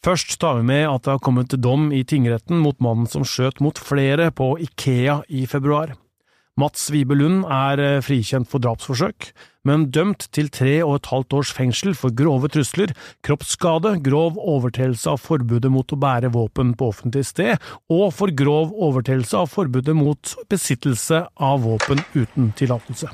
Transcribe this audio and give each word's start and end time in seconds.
Først 0.00 0.38
tar 0.40 0.56
vi 0.56 0.64
med 0.64 0.86
at 0.88 1.04
det 1.04 1.12
har 1.12 1.20
kommet 1.20 1.52
dom 1.60 1.90
i 1.92 2.00
tingretten 2.08 2.56
mot 2.64 2.78
mannen 2.80 3.08
som 3.10 3.20
skjøt 3.26 3.58
mot 3.60 3.76
flere 3.76 4.30
på 4.32 4.54
Ikea 4.64 5.18
i 5.28 5.44
februar. 5.44 5.92
Mats 6.60 6.86
Wibe 6.92 7.14
Lund 7.16 7.44
er 7.52 7.80
eh, 7.84 8.00
frikjent 8.04 8.48
for 8.48 8.64
drapsforsøk, 8.64 9.28
men 9.68 9.86
dømt 9.92 10.26
til 10.32 10.48
tre 10.52 10.78
og 10.86 10.96
et 10.96 11.10
halvt 11.12 11.36
års 11.36 11.52
fengsel 11.56 11.92
for 11.96 12.16
grove 12.16 12.48
trusler, 12.52 12.94
kroppsskade, 13.24 13.98
grov 14.04 14.40
overtredelse 14.40 15.12
av 15.12 15.20
forbudet 15.20 15.70
mot 15.72 15.92
å 15.92 16.00
bære 16.00 16.32
våpen 16.32 16.72
på 16.80 16.90
offentlig 16.94 17.26
sted, 17.28 17.60
og 17.92 18.08
for 18.16 18.32
grov 18.32 18.72
overtredelse 18.72 19.44
av 19.44 19.52
forbudet 19.52 19.96
mot 19.96 20.36
besittelse 20.52 21.26
av 21.36 21.64
våpen 21.68 22.00
uten 22.16 22.54
tillatelse. 22.56 23.12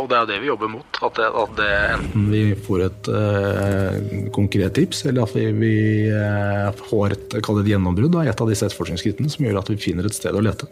Og 0.00 0.08
det 0.10 0.16
er 0.18 0.28
det 0.30 0.38
vi 0.42 0.48
jobber 0.48 0.70
mot. 0.72 1.00
At 1.04 1.18
det, 1.18 1.28
at 1.42 1.54
det 1.58 1.70
enten 1.94 2.26
vi 2.32 2.42
får 2.66 2.84
et 2.86 3.10
uh, 3.12 4.28
konkret 4.34 4.74
tips, 4.78 5.04
eller 5.10 5.26
at 5.26 5.34
vi, 5.36 5.46
vi 5.60 5.74
uh, 6.10 6.70
får 6.90 7.16
et, 7.16 7.38
et 7.40 7.70
gjennombrudd 7.72 8.20
i 8.22 8.30
et 8.30 8.44
av 8.44 8.50
disse 8.50 8.66
etterforskningsskrittene 8.66 9.32
som 9.32 9.46
gjør 9.46 9.60
at 9.62 9.72
vi 9.72 9.80
finner 9.80 10.08
et 10.08 10.16
sted 10.16 10.36
å 10.36 10.44
lete. 10.44 10.68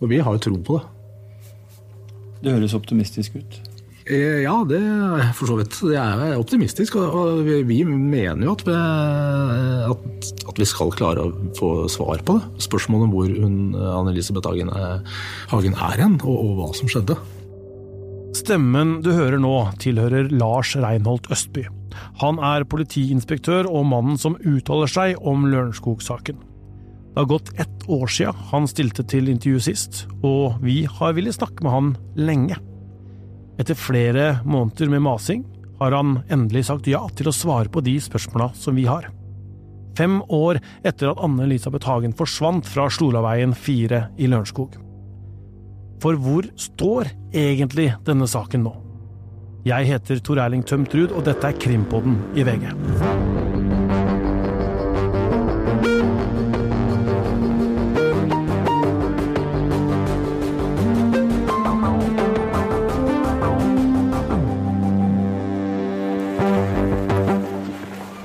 Og 0.00 0.10
vi 0.10 0.20
har 0.20 0.36
jo 0.36 0.44
tro 0.48 0.58
på 0.60 0.78
det. 0.78 0.90
Det 2.44 2.52
høres 2.52 2.74
optimistisk 2.76 3.38
ut. 3.40 3.63
Eh, 4.04 4.42
ja, 4.44 4.54
det 4.68 4.80
for 5.38 5.48
så 5.48 5.56
vidt. 5.56 5.76
Det 5.80 5.96
er 5.96 6.36
optimistisk. 6.36 6.98
Og 7.00 7.44
vi 7.44 7.78
mener 7.88 8.44
jo 8.44 8.56
at 8.56 8.64
vi, 8.66 8.74
at 10.44 10.60
vi 10.60 10.68
skal 10.68 10.92
klare 10.92 11.24
å 11.24 11.32
få 11.56 11.70
svar 11.92 12.20
på 12.24 12.36
det. 12.36 12.64
Spørsmålet 12.66 13.08
om 13.08 13.14
hvor 13.14 13.30
hun, 13.32 13.56
Anne-Elisabeth 13.72 14.50
Hagen, 14.50 14.74
Hagen 15.52 15.78
er 15.78 16.04
hen, 16.04 16.18
og, 16.20 16.36
og 16.36 16.60
hva 16.60 16.68
som 16.76 16.90
skjedde. 16.92 17.16
Stemmen 18.34 18.98
du 19.00 19.12
hører 19.14 19.38
nå, 19.40 19.54
tilhører 19.80 20.28
Lars 20.34 20.74
Reinholt 20.76 21.30
Østby. 21.32 21.64
Han 22.20 22.40
er 22.42 22.66
politiinspektør 22.68 23.68
og 23.70 23.86
mannen 23.88 24.18
som 24.20 24.34
uttaler 24.42 24.90
seg 24.90 25.22
om 25.22 25.46
Lørenskog-saken. 25.48 26.42
Det 27.14 27.22
har 27.22 27.30
gått 27.30 27.52
ett 27.62 27.84
år 27.86 28.10
siden 28.10 28.46
han 28.50 28.66
stilte 28.66 29.04
til 29.06 29.30
intervju 29.30 29.62
sist, 29.62 30.04
og 30.26 30.58
vi 30.66 30.82
har 30.98 31.14
villet 31.14 31.38
snakke 31.38 31.62
med 31.62 31.76
han 31.76 31.92
lenge. 32.18 32.58
Etter 33.60 33.78
flere 33.78 34.38
måneder 34.44 34.90
med 34.90 35.04
masing 35.04 35.44
har 35.78 35.94
han 35.94 36.16
endelig 36.32 36.66
sagt 36.70 36.88
ja 36.90 37.02
til 37.14 37.30
å 37.30 37.34
svare 37.34 37.70
på 37.70 37.82
de 37.84 37.94
spørsmåla 38.02 38.50
som 38.58 38.74
vi 38.78 38.86
har. 38.88 39.10
Fem 39.94 40.18
år 40.32 40.58
etter 40.82 41.12
at 41.12 41.20
Anne-Elisabeth 41.22 41.86
Hagen 41.86 42.16
forsvant 42.18 42.66
fra 42.66 42.88
Stolaveien 42.90 43.54
4 43.54 44.00
i 44.18 44.30
Lørenskog. 44.30 44.74
For 46.02 46.18
hvor 46.20 46.48
står 46.58 47.12
egentlig 47.32 47.92
denne 48.06 48.26
saken 48.28 48.66
nå? 48.66 48.74
Jeg 49.64 49.88
heter 49.88 50.20
Tor 50.20 50.42
Erling 50.42 50.66
Tømtrud, 50.66 51.14
og 51.14 51.24
dette 51.24 51.48
er 51.48 51.56
Krimpodden 51.56 52.18
i 52.36 52.44
VG. 52.44 53.53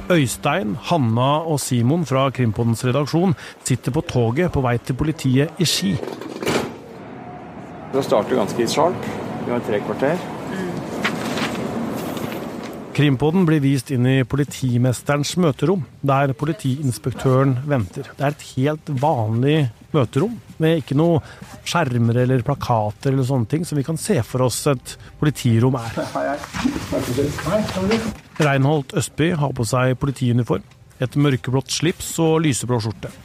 Øystein, 0.09 0.75
Hanna 0.89 1.29
og 1.45 1.59
Simon 1.61 2.05
fra 2.05 2.29
Krimpodens 2.33 2.81
redaksjon 2.85 3.35
sitter 3.63 3.93
på 3.93 4.02
toget 4.09 4.49
på 4.51 4.63
vei 4.66 4.77
til 4.81 4.97
politiet 4.97 5.61
i 5.61 5.67
Ski. 5.69 5.91
Det 7.93 8.03
starter 8.05 8.39
ganske 8.39 8.67
sharp. 8.67 9.07
Vi 9.45 9.51
har 9.53 9.61
tre 9.67 9.79
kvarter. 9.85 10.38
Krimpodden 13.00 13.45
blir 13.47 13.61
vist 13.64 13.94
inn 13.95 14.03
i 14.11 14.25
politimesterens 14.28 15.38
møterom, 15.39 15.86
der 16.03 16.33
politiinspektøren 16.36 17.53
venter. 17.72 18.09
Det 18.17 18.25
er 18.28 18.35
et 18.35 18.44
helt 18.57 18.91
vanlig 19.00 19.53
møterom, 19.94 20.34
med 20.59 20.81
ikke 20.81 20.97
noe 21.00 21.22
skjermer 21.63 22.19
eller 22.25 22.44
plakater 22.44 23.13
eller 23.13 23.23
sånne 23.23 23.47
ting, 23.53 23.63
som 23.63 23.79
vi 23.79 23.85
kan 23.88 23.96
se 23.96 24.19
for 24.28 24.44
oss 24.50 24.59
et 24.68 24.97
politirom 25.22 25.79
er. 25.79 25.96
Reinholdt 28.44 29.00
Østby 29.00 29.31
har 29.46 29.56
på 29.56 29.72
seg 29.72 29.96
politiuniform, 30.03 30.68
et 31.00 31.16
mørkeblått 31.16 31.72
slips 31.72 32.18
og 32.19 32.41
lyseblå 32.50 32.84
skjorte. 32.84 33.16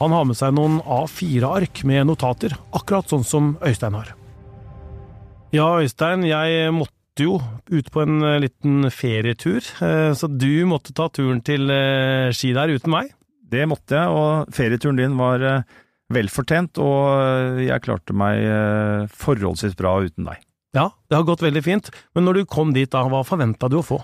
Han 0.00 0.16
har 0.16 0.24
med 0.24 0.40
seg 0.40 0.56
noen 0.56 0.80
A4-ark 0.80 1.84
med 1.84 2.08
notater, 2.08 2.56
akkurat 2.72 3.12
sånn 3.12 3.28
som 3.28 3.58
Øystein 3.60 4.00
har. 4.00 4.14
Ja, 5.52 5.74
Øystein, 5.82 6.24
jeg 6.24 6.72
måtte 6.72 6.96
jo 7.24 7.38
ut 7.70 7.90
på 7.92 8.02
en 8.04 8.22
eh, 8.22 8.40
liten 8.44 8.88
ferietur, 8.94 9.64
eh, 9.84 10.10
så 10.16 10.28
du 10.30 10.64
måtte 10.68 10.94
ta 10.96 11.08
turen 11.12 11.40
til 11.44 11.70
eh, 11.72 12.30
Ski 12.34 12.52
der 12.56 12.72
uten 12.74 12.92
meg? 12.94 13.12
Det 13.48 13.64
måtte 13.70 13.96
jeg, 13.96 14.12
og 14.12 14.52
ferieturen 14.54 14.98
din 14.98 15.16
var 15.16 15.44
velfortjent, 16.12 16.76
og 16.80 17.60
jeg 17.64 17.80
klarte 17.84 18.12
meg 18.16 18.42
forholdsvis 19.08 19.76
bra 19.76 19.94
uten 20.04 20.28
deg. 20.28 20.42
Ja, 20.76 20.90
det 21.08 21.16
har 21.16 21.24
gått 21.28 21.44
veldig 21.44 21.62
fint, 21.64 21.88
men 22.12 22.28
når 22.28 22.42
du 22.42 22.48
kom 22.48 22.74
dit 22.76 22.92
da, 22.92 23.06
hva 23.08 23.22
forventa 23.24 23.70
du 23.72 23.78
å 23.80 23.84
få? 23.84 24.02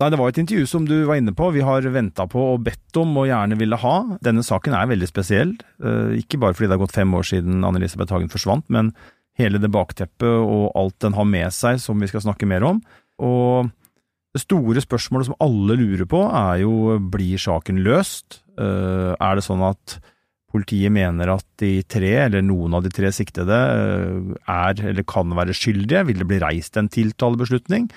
Nei, 0.00 0.08
Det 0.08 0.20
var 0.20 0.32
et 0.32 0.40
intervju 0.40 0.70
som 0.70 0.88
du 0.88 0.94
var 1.04 1.20
inne 1.20 1.36
på, 1.36 1.50
vi 1.52 1.64
har 1.64 1.84
venta 1.92 2.24
på 2.28 2.46
og 2.54 2.64
bedt 2.64 2.96
om 3.00 3.12
og 3.20 3.28
gjerne 3.28 3.60
ville 3.60 3.76
ha. 3.84 3.94
Denne 4.24 4.44
saken 4.44 4.72
er 4.76 4.88
veldig 4.88 5.10
spesiell, 5.12 5.52
ikke 6.16 6.40
bare 6.40 6.56
fordi 6.56 6.70
det 6.70 6.78
har 6.78 6.84
gått 6.86 6.96
fem 6.96 7.12
år 7.12 7.28
siden 7.28 7.60
Anne-Elisabeth 7.60 8.16
Hagen 8.16 8.32
forsvant, 8.32 8.64
men 8.72 8.94
hele 9.40 9.60
det 9.62 9.70
bakteppet 9.72 10.28
og 10.28 10.72
alt 10.78 10.98
den 11.04 11.16
har 11.16 11.28
med 11.28 11.54
seg, 11.54 11.80
som 11.80 12.00
vi 12.00 12.10
skal 12.10 12.24
snakke 12.24 12.48
mer 12.48 12.66
om. 12.68 12.82
Og 13.22 13.70
det 14.32 14.42
store 14.44 14.80
spørsmålet 14.84 15.28
som 15.28 15.38
alle 15.44 15.76
lurer 15.76 16.08
på, 16.08 16.22
er 16.24 16.62
jo 16.64 16.96
blir 17.12 17.40
saken 17.40 17.82
løst? 17.84 18.40
Eh, 18.56 19.12
er 19.12 19.36
det 19.36 19.44
sånn 19.44 19.64
at 19.66 19.98
politiet 20.52 20.92
mener 20.92 21.32
at 21.32 21.46
de 21.60 21.80
tre, 21.88 22.12
eller 22.26 22.44
noen 22.44 22.76
av 22.76 22.84
de 22.84 22.92
tre 22.92 23.12
siktede, 23.12 23.56
eh, 23.56 24.36
er 24.48 24.84
eller 24.92 25.04
kan 25.08 25.32
være 25.36 25.56
skyldige? 25.56 26.06
Vil 26.08 26.22
det 26.22 26.28
bli 26.28 26.40
reist 26.40 26.76
en 26.76 26.88
tiltalebeslutning 26.92 27.90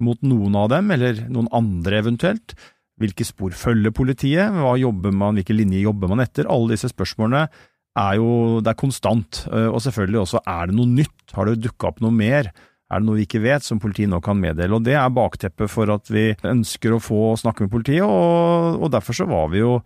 mot 0.00 0.20
noen 0.22 0.54
av 0.56 0.70
dem, 0.70 0.90
eller 0.90 1.26
noen 1.28 1.50
andre 1.54 2.02
eventuelt? 2.02 2.54
Hvilke 3.00 3.24
spor 3.24 3.50
følger 3.56 3.90
politiet? 3.90 4.52
Hva 4.52 4.76
man, 5.10 5.34
hvilke 5.38 5.56
linjer 5.56 5.88
jobber 5.88 6.08
man 6.08 6.20
etter? 6.20 6.46
Alle 6.46 6.76
disse 6.76 6.90
spørsmålene 6.92 7.48
er 7.98 8.18
jo 8.20 8.60
det 8.62 8.72
er 8.72 8.78
konstant. 8.78 9.44
Eh, 9.50 9.68
og 9.70 9.80
selvfølgelig 9.82 10.22
også 10.24 10.42
er 10.46 10.70
det 10.70 10.76
noe 10.78 10.90
nytt? 10.90 11.34
Har 11.34 11.48
det 11.48 11.62
dukka 11.64 11.90
opp 11.90 12.02
noe 12.04 12.14
mer? 12.14 12.50
Er 12.90 13.00
det 13.00 13.06
noe 13.06 13.20
vi 13.20 13.26
ikke 13.26 13.42
vet, 13.42 13.64
som 13.66 13.80
politiet 13.82 14.10
nå 14.10 14.20
kan 14.24 14.38
meddele? 14.38 14.76
Og 14.76 14.84
Det 14.86 14.96
er 14.98 15.14
bakteppet 15.14 15.70
for 15.70 15.90
at 15.94 16.10
vi 16.10 16.30
ønsker 16.42 16.94
å 16.94 17.02
få 17.02 17.36
snakke 17.38 17.66
med 17.66 17.74
politiet, 17.74 18.06
og, 18.06 18.80
og 18.82 18.90
derfor 18.94 19.16
så 19.16 19.28
var 19.30 19.50
vi 19.52 19.62
jo 19.62 19.78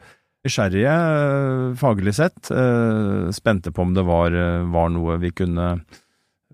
nysgjerrige, 0.44 0.94
eh, 0.94 1.74
faglig 1.80 2.14
sett. 2.16 2.50
Eh, 2.52 3.32
spente 3.32 3.72
på 3.72 3.84
om 3.84 3.96
det 3.96 4.04
var, 4.04 4.36
var, 4.72 4.92
noe 4.92 5.18
vi 5.20 5.32
kunne 5.32 5.74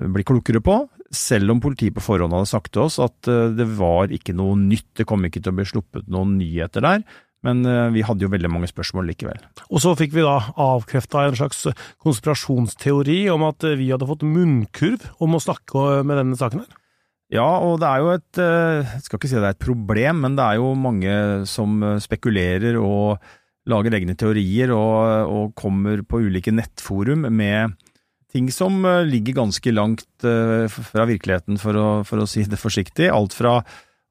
bli 0.01 0.27
klokere 0.27 0.63
på. 0.63 0.85
Selv 1.11 1.51
om 1.51 1.63
politiet 1.63 1.97
på 1.97 2.03
forhånd 2.03 2.35
hadde 2.35 2.47
sagt 2.47 2.71
til 2.75 2.87
oss 2.87 3.01
at 3.03 3.27
det 3.27 3.67
var 3.75 4.13
ikke 4.15 4.31
noe 4.39 4.55
nytt, 4.55 4.93
det 5.01 5.09
kom 5.11 5.25
ikke 5.27 5.43
til 5.43 5.51
å 5.51 5.57
bli 5.59 5.67
sluppet 5.67 6.07
noen 6.07 6.37
nyheter 6.39 6.87
der. 6.87 7.03
Men 7.47 7.63
eh, 7.65 7.89
vi 7.95 8.05
hadde 8.05 8.27
jo 8.27 8.33
veldig 8.33 8.51
mange 8.53 8.69
spørsmål 8.69 9.09
likevel. 9.11 9.41
Og 9.71 9.81
så 9.83 9.95
fikk 9.99 10.13
vi 10.17 10.25
da 10.27 10.37
avkrefta 10.61 11.25
en 11.27 11.39
slags 11.39 11.65
konspirasjonsteori 12.05 13.23
om 13.33 13.47
at 13.49 13.65
vi 13.81 13.89
hadde 13.93 14.09
fått 14.09 14.27
munnkurv 14.29 15.09
om 15.25 15.37
å 15.37 15.43
snakke 15.43 16.03
med 16.05 16.21
denne 16.21 16.39
saken 16.41 16.65
her. 16.65 16.79
Ja, 17.31 17.47
og 17.63 17.79
det 17.79 17.87
er 17.87 18.01
jo 18.03 18.09
et 18.11 18.41
Jeg 18.43 18.85
eh, 18.85 18.97
skal 19.05 19.21
ikke 19.21 19.31
si 19.31 19.39
det 19.39 19.45
er 19.47 19.55
et 19.55 19.63
problem, 19.63 20.25
men 20.27 20.37
det 20.37 20.47
er 20.47 20.61
jo 20.61 20.73
mange 20.77 21.13
som 21.49 21.79
spekulerer 22.03 22.77
og 22.81 23.21
lager 23.71 23.95
egne 23.95 24.17
teorier 24.19 24.73
og, 24.75 25.31
og 25.31 25.53
kommer 25.57 26.03
på 26.03 26.25
ulike 26.27 26.53
nettforum 26.53 27.29
med 27.31 27.77
ting 28.35 28.51
som 28.53 28.83
eh, 28.85 29.07
ligger 29.09 29.41
ganske 29.41 29.73
langt 29.73 30.07
fra 30.21 31.07
virkeligheten, 31.09 31.57
for 31.57 31.79
å, 31.79 31.87
for 32.05 32.21
å 32.21 32.29
si 32.29 32.45
det 32.45 32.61
forsiktig. 32.61 33.09
Alt 33.09 33.33
fra 33.33 33.63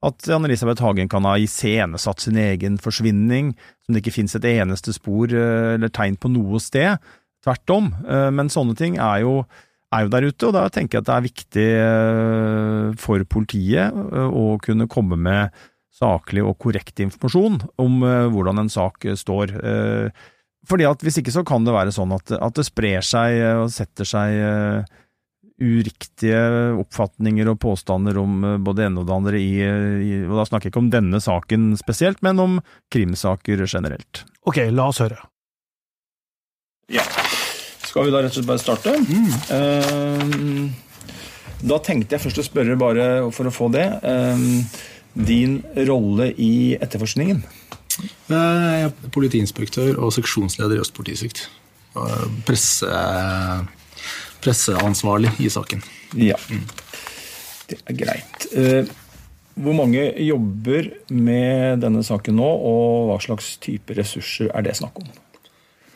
at 0.06 0.28
Anne-Elisabeth 0.31 0.84
Hagen 0.84 1.10
kan 1.12 1.25
ha 1.28 1.36
iscenesatt 1.40 2.24
sin 2.24 2.38
egen 2.40 2.78
forsvinning, 2.80 3.51
som 3.84 3.96
det 3.96 4.04
ikke 4.04 4.16
finnes 4.16 4.36
et 4.38 4.48
eneste 4.54 4.94
spor 4.96 5.31
eh, 5.34 5.75
eller 5.75 5.92
tegn 5.92 6.16
på 6.19 6.31
noe 6.31 6.62
sted. 6.63 7.01
Tvert 7.44 7.74
om. 7.75 7.90
Eh, 8.07 8.30
men 8.36 8.51
sånne 8.51 8.78
ting 8.80 8.96
er 8.96 9.25
jo, 9.25 9.34
er 9.92 10.06
jo, 10.06 10.13
der 10.13 10.30
ute, 10.30 10.48
og 10.48 10.56
da 10.56 10.68
tenker 10.72 11.00
jeg 11.00 11.04
at 11.04 11.10
det 11.10 11.18
er 11.18 11.28
viktig 11.28 11.68
eh, 11.84 12.86
for 13.01 13.28
politiet 13.28 14.00
å 14.30 14.56
kunne 14.63 14.88
komme 14.92 15.19
med 15.19 15.60
saklig 16.00 16.46
og 16.48 16.56
korrekt 16.63 17.01
informasjon 17.04 17.57
om 17.81 18.04
hvordan 18.31 18.62
en 18.62 18.69
sak 18.72 19.04
står. 19.19 19.51
Fordi 20.69 20.86
at 20.88 21.01
Hvis 21.04 21.18
ikke 21.19 21.34
så 21.34 21.42
kan 21.44 21.66
det 21.68 21.74
være 21.75 21.92
sånn 21.92 22.13
at, 22.16 22.31
at 22.40 22.56
det 22.56 22.63
sprer 22.69 23.04
seg 23.04 23.42
og 23.66 23.74
setter 23.74 24.07
seg 24.07 24.38
uriktige 25.59 26.39
oppfatninger 26.79 27.50
og 27.51 27.59
påstander 27.63 28.17
om 28.21 28.44
eh, 28.44 28.57
både 28.63 28.88
ene 28.88 29.01
og 29.01 29.09
det 29.09 29.15
andre 29.15 29.41
i, 29.41 29.53
i 29.59 30.11
Og 30.25 30.35
da 30.39 30.45
snakker 30.47 30.69
jeg 30.69 30.73
ikke 30.73 30.83
om 30.83 30.91
denne 30.94 31.21
saken 31.23 31.71
spesielt, 31.79 32.21
men 32.25 32.39
om 32.41 32.59
krimsaker 32.94 33.65
generelt. 33.65 34.23
Ok, 34.47 34.63
la 34.71 34.89
oss 34.89 35.01
høre. 35.03 35.19
Ja. 36.89 37.06
Skal 37.85 38.07
vi 38.07 38.13
da 38.13 38.21
rett 38.21 38.33
og 38.33 38.39
slett 38.39 38.50
bare 38.50 38.61
starte? 38.61 38.94
Mm. 39.01 39.31
Uh, 39.50 40.85
Da 41.59 41.75
tenkte 41.83 42.15
jeg 42.15 42.23
først 42.23 42.39
å 42.39 42.44
spørre, 42.45 42.77
bare 42.79 43.05
for 43.35 43.50
å 43.50 43.51
få 43.51 43.67
det, 43.73 43.83
uh, 44.00 44.39
din 45.13 45.57
rolle 45.89 46.29
i 46.39 46.77
etterforskningen. 46.79 47.41
Jeg 48.29 48.85
er 48.85 48.94
politiinspektør 49.12 49.97
og 50.00 50.13
seksjonsleder 50.15 50.77
i 50.77 50.83
Øst 50.85 50.95
politidistrikt. 50.95 51.50
Presse, 52.47 52.88
presseansvarlig 54.44 55.36
i 55.44 55.50
saken. 55.51 55.83
Ja, 56.18 56.38
det 57.69 57.80
er 57.86 57.97
greit. 57.97 58.50
Eh, 58.56 58.89
Hvor 59.59 59.75
mange 59.75 60.06
jobber 60.24 60.88
med 61.12 61.81
denne 61.83 62.03
saken 62.06 62.38
nå, 62.39 62.47
og 62.47 63.09
hva 63.09 63.18
slags 63.24 63.57
type 63.59 63.97
ressurser 63.97 64.53
er 64.56 64.63
det 64.63 64.77
snakk 64.80 65.01
om? 65.01 65.09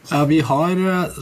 Ja, 0.10 0.26
vi 0.28 0.42
har 0.44 0.76
eh, 0.76 1.22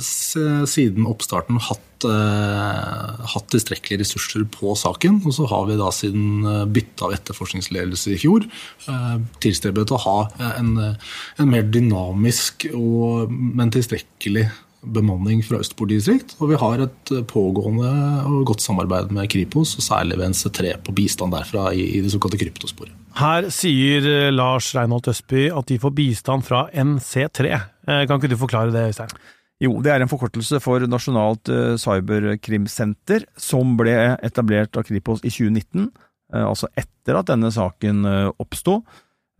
siden 0.65 1.05
oppstarten 1.05 1.59
hatt, 1.61 2.07
eh, 2.09 3.27
hatt 3.29 3.51
tilstrekkelige 3.53 4.01
ressurser 4.01 4.47
på 4.49 4.73
saken. 4.73 5.19
Og 5.21 5.35
så 5.37 5.45
har 5.51 5.67
vi 5.69 5.77
da 5.77 5.91
siden 5.93 6.41
byttet 6.73 6.91
bytte 7.01 7.07
av 7.07 7.15
etterforskningsledelse 7.15 8.13
i 8.13 8.19
fjor 8.21 8.45
eh, 8.45 9.17
tilstrebet 9.41 9.91
å 9.91 10.01
ha 10.05 10.17
eh, 10.39 10.59
en, 10.59 10.77
eh, 10.77 10.95
en 11.37 11.49
mer 11.49 11.63
dynamisk, 11.63 12.67
og, 12.73 13.31
men 13.31 13.71
tilstrekkelig 13.73 14.49
bemanning 14.81 15.43
fra 15.45 15.59
Øst 15.61 15.75
politidistrikt. 15.77 16.35
Og 16.41 16.51
vi 16.51 16.59
har 16.61 16.81
et 16.85 17.11
eh, 17.13 17.23
pågående 17.27 17.91
og 18.27 18.45
godt 18.49 18.63
samarbeid 18.63 19.11
med 19.13 19.29
Kripos, 19.31 19.75
og 19.77 19.85
særlig 19.85 20.17
ved 20.19 20.33
NC3 20.33 20.77
på 20.85 20.95
bistand 20.97 21.35
derfra 21.35 21.69
i, 21.73 21.85
i 21.97 22.01
det 22.01 22.13
såkalte 22.13 22.39
kryptosporet. 22.41 22.95
Her 23.19 23.49
sier 23.53 24.07
eh, 24.07 24.31
Lars 24.33 24.71
Reinholt 24.75 25.11
Østby 25.11 25.49
at 25.53 25.69
de 25.69 25.79
får 25.81 25.93
bistand 25.97 26.47
fra 26.47 26.65
NC3. 26.73 27.51
Eh, 27.51 28.03
Kan 28.07 28.17
ikke 28.17 28.31
du 28.33 28.39
forklare 28.41 28.73
det, 28.73 28.87
Øystein? 28.93 29.13
Jo, 29.61 29.75
det 29.85 29.91
er 29.93 30.01
en 30.01 30.09
forkortelse 30.09 30.57
for 30.57 30.81
Nasjonalt 30.89 31.51
cyberkrimsenter, 31.77 33.27
som 33.37 33.75
ble 33.77 33.93
etablert 34.25 34.73
av 34.79 34.87
Kripos 34.87 35.21
i 35.21 35.29
2019, 35.29 35.91
eh, 36.33 36.45
altså 36.47 36.71
etter 36.73 37.19
at 37.19 37.29
denne 37.29 37.51
saken 37.53 38.01
oppsto. 38.41 38.79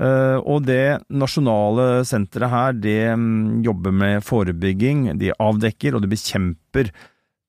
Eh, 0.02 0.38
Og 0.42 0.66
det 0.66 1.04
nasjonale 1.14 2.02
senteret 2.08 2.50
her, 2.50 2.74
det 2.74 3.14
mm, 3.14 3.62
jobber 3.66 3.94
med 3.94 4.26
forebygging, 4.26 5.12
de 5.22 5.34
avdekker 5.38 5.96
og 5.96 6.02
de 6.02 6.12
bekjemper 6.12 6.90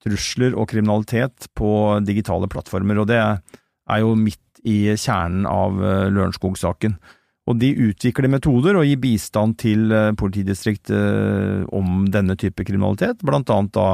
trusler 0.03 0.57
og 0.59 0.69
kriminalitet 0.73 1.49
på 1.57 1.73
digitale 2.05 2.51
plattformer, 2.51 2.99
og 2.99 3.09
det 3.09 3.21
er 3.23 4.03
jo 4.03 4.17
midt 4.19 4.63
i 4.69 4.93
kjernen 4.99 5.47
av 5.49 5.81
eh, 5.81 6.09
Lørenskog-saken. 6.13 6.99
Og 7.51 7.59
de 7.59 7.73
utvikler 7.89 8.31
metoder 8.31 8.77
og 8.79 8.87
gir 8.87 9.01
bistand 9.03 9.57
til 9.63 9.89
eh, 9.95 10.13
politidistrikt 10.19 10.93
om 10.93 12.05
denne 12.13 12.37
type 12.39 12.67
kriminalitet, 12.69 13.25
blant 13.25 13.51
annet 13.51 13.75
da 13.79 13.89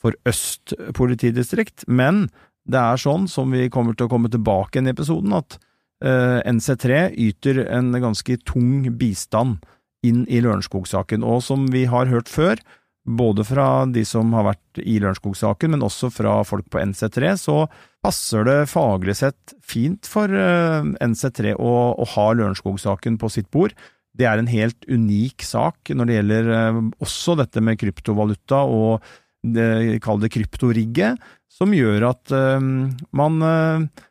for 0.00 0.16
Øst 0.28 0.74
politidistrikt. 0.96 1.84
Men 1.86 2.26
det 2.66 2.80
er 2.80 3.00
sånn, 3.00 3.28
som 3.28 3.52
vi 3.52 3.68
kommer 3.72 3.94
til 3.94 4.08
å 4.08 4.12
komme 4.12 4.32
tilbake 4.32 4.80
i 4.80 4.90
episoden, 4.90 5.36
at 5.36 5.60
NC3 6.00 7.10
yter 7.20 7.58
en 7.68 7.92
ganske 8.00 8.38
tung 8.48 8.86
bistand 8.96 9.58
inn 10.06 10.22
i 10.32 10.40
Lørenskog-saken. 10.40 11.24
Og 11.26 11.42
som 11.44 11.66
vi 11.72 11.84
har 11.90 12.08
hørt 12.08 12.30
før, 12.32 12.60
både 13.04 13.44
fra 13.48 13.84
de 13.88 14.02
som 14.06 14.32
har 14.36 14.46
vært 14.50 14.80
i 14.82 14.98
Lørenskog-saken, 15.00 15.74
men 15.74 15.84
også 15.84 16.10
fra 16.12 16.40
folk 16.46 16.68
på 16.72 16.82
NC3, 16.82 17.32
så 17.40 17.62
passer 18.04 18.44
det 18.48 18.58
faglig 18.72 19.16
sett 19.20 19.54
fint 19.64 20.08
for 20.08 20.32
eh, 20.32 20.84
NC3 21.04 21.56
å, 21.56 21.72
å 21.96 22.10
ha 22.14 22.28
Lørenskog-saken 22.36 23.18
på 23.20 23.32
sitt 23.32 23.50
bord. 23.52 23.74
Det 24.16 24.26
er 24.28 24.40
en 24.40 24.50
helt 24.50 24.84
unik 24.88 25.44
sak 25.46 25.92
når 25.94 26.08
det 26.08 26.20
gjelder 26.20 26.54
eh, 26.56 26.84
også 27.00 27.36
dette 27.40 27.64
med 27.64 27.80
kryptovaluta 27.80 28.64
og 28.68 29.04
det, 29.40 30.00
kall 30.04 30.20
det 30.20 30.32
kryptorigget, 30.34 31.20
som 31.50 31.72
gjør 31.76 32.10
at 32.12 32.32
eh, 32.36 32.70
man 33.16 33.44
eh, 33.46 34.06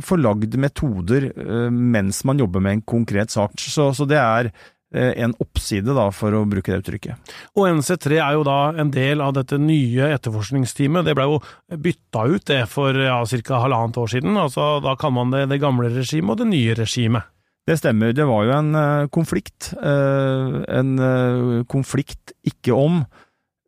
får 0.00 0.20
lagd 0.22 0.56
metoder 0.60 1.30
eh, 1.34 1.68
mens 1.70 2.24
man 2.28 2.40
jobber 2.40 2.64
med 2.64 2.78
en 2.78 2.82
konkret 2.96 3.34
sak. 3.34 3.54
Så, 3.60 3.90
så 3.94 4.06
det 4.08 4.18
er 4.20 4.50
eh, 4.50 5.12
en 5.24 5.34
oppside, 5.42 5.94
da, 5.96 6.08
for 6.14 6.34
å 6.34 6.44
bruke 6.48 6.72
det 6.72 6.82
uttrykket. 6.82 7.32
Og 7.58 7.70
NC3 7.78 8.20
er 8.24 8.36
jo 8.38 8.44
da 8.48 8.58
en 8.78 8.92
del 8.94 9.22
av 9.24 9.34
dette 9.38 9.60
nye 9.62 10.10
etterforskningsteamet. 10.16 11.06
Det 11.08 11.16
ble 11.18 11.28
jo 11.30 11.40
bytta 11.88 12.26
ut 12.28 12.46
det 12.50 12.62
for 12.72 12.96
ja, 12.96 13.20
ca. 13.24 13.62
halvannet 13.64 14.00
år 14.02 14.14
siden. 14.16 14.38
Altså, 14.40 14.76
da 14.84 14.96
kan 15.00 15.16
man 15.16 15.34
det, 15.34 15.46
det 15.52 15.62
gamle 15.62 15.92
regimet 15.94 16.34
og 16.34 16.42
det 16.42 16.50
nye 16.52 16.76
regimet. 16.78 17.34
Det 17.68 17.76
stemmer. 17.76 18.14
Det 18.16 18.24
var 18.24 18.46
jo 18.48 18.52
en 18.56 18.74
eh, 18.80 19.06
konflikt. 19.12 19.74
eh, 19.76 20.60
en 20.80 20.92
eh, 20.98 21.64
konflikt 21.68 22.32
ikke 22.48 22.72
om 22.72 23.02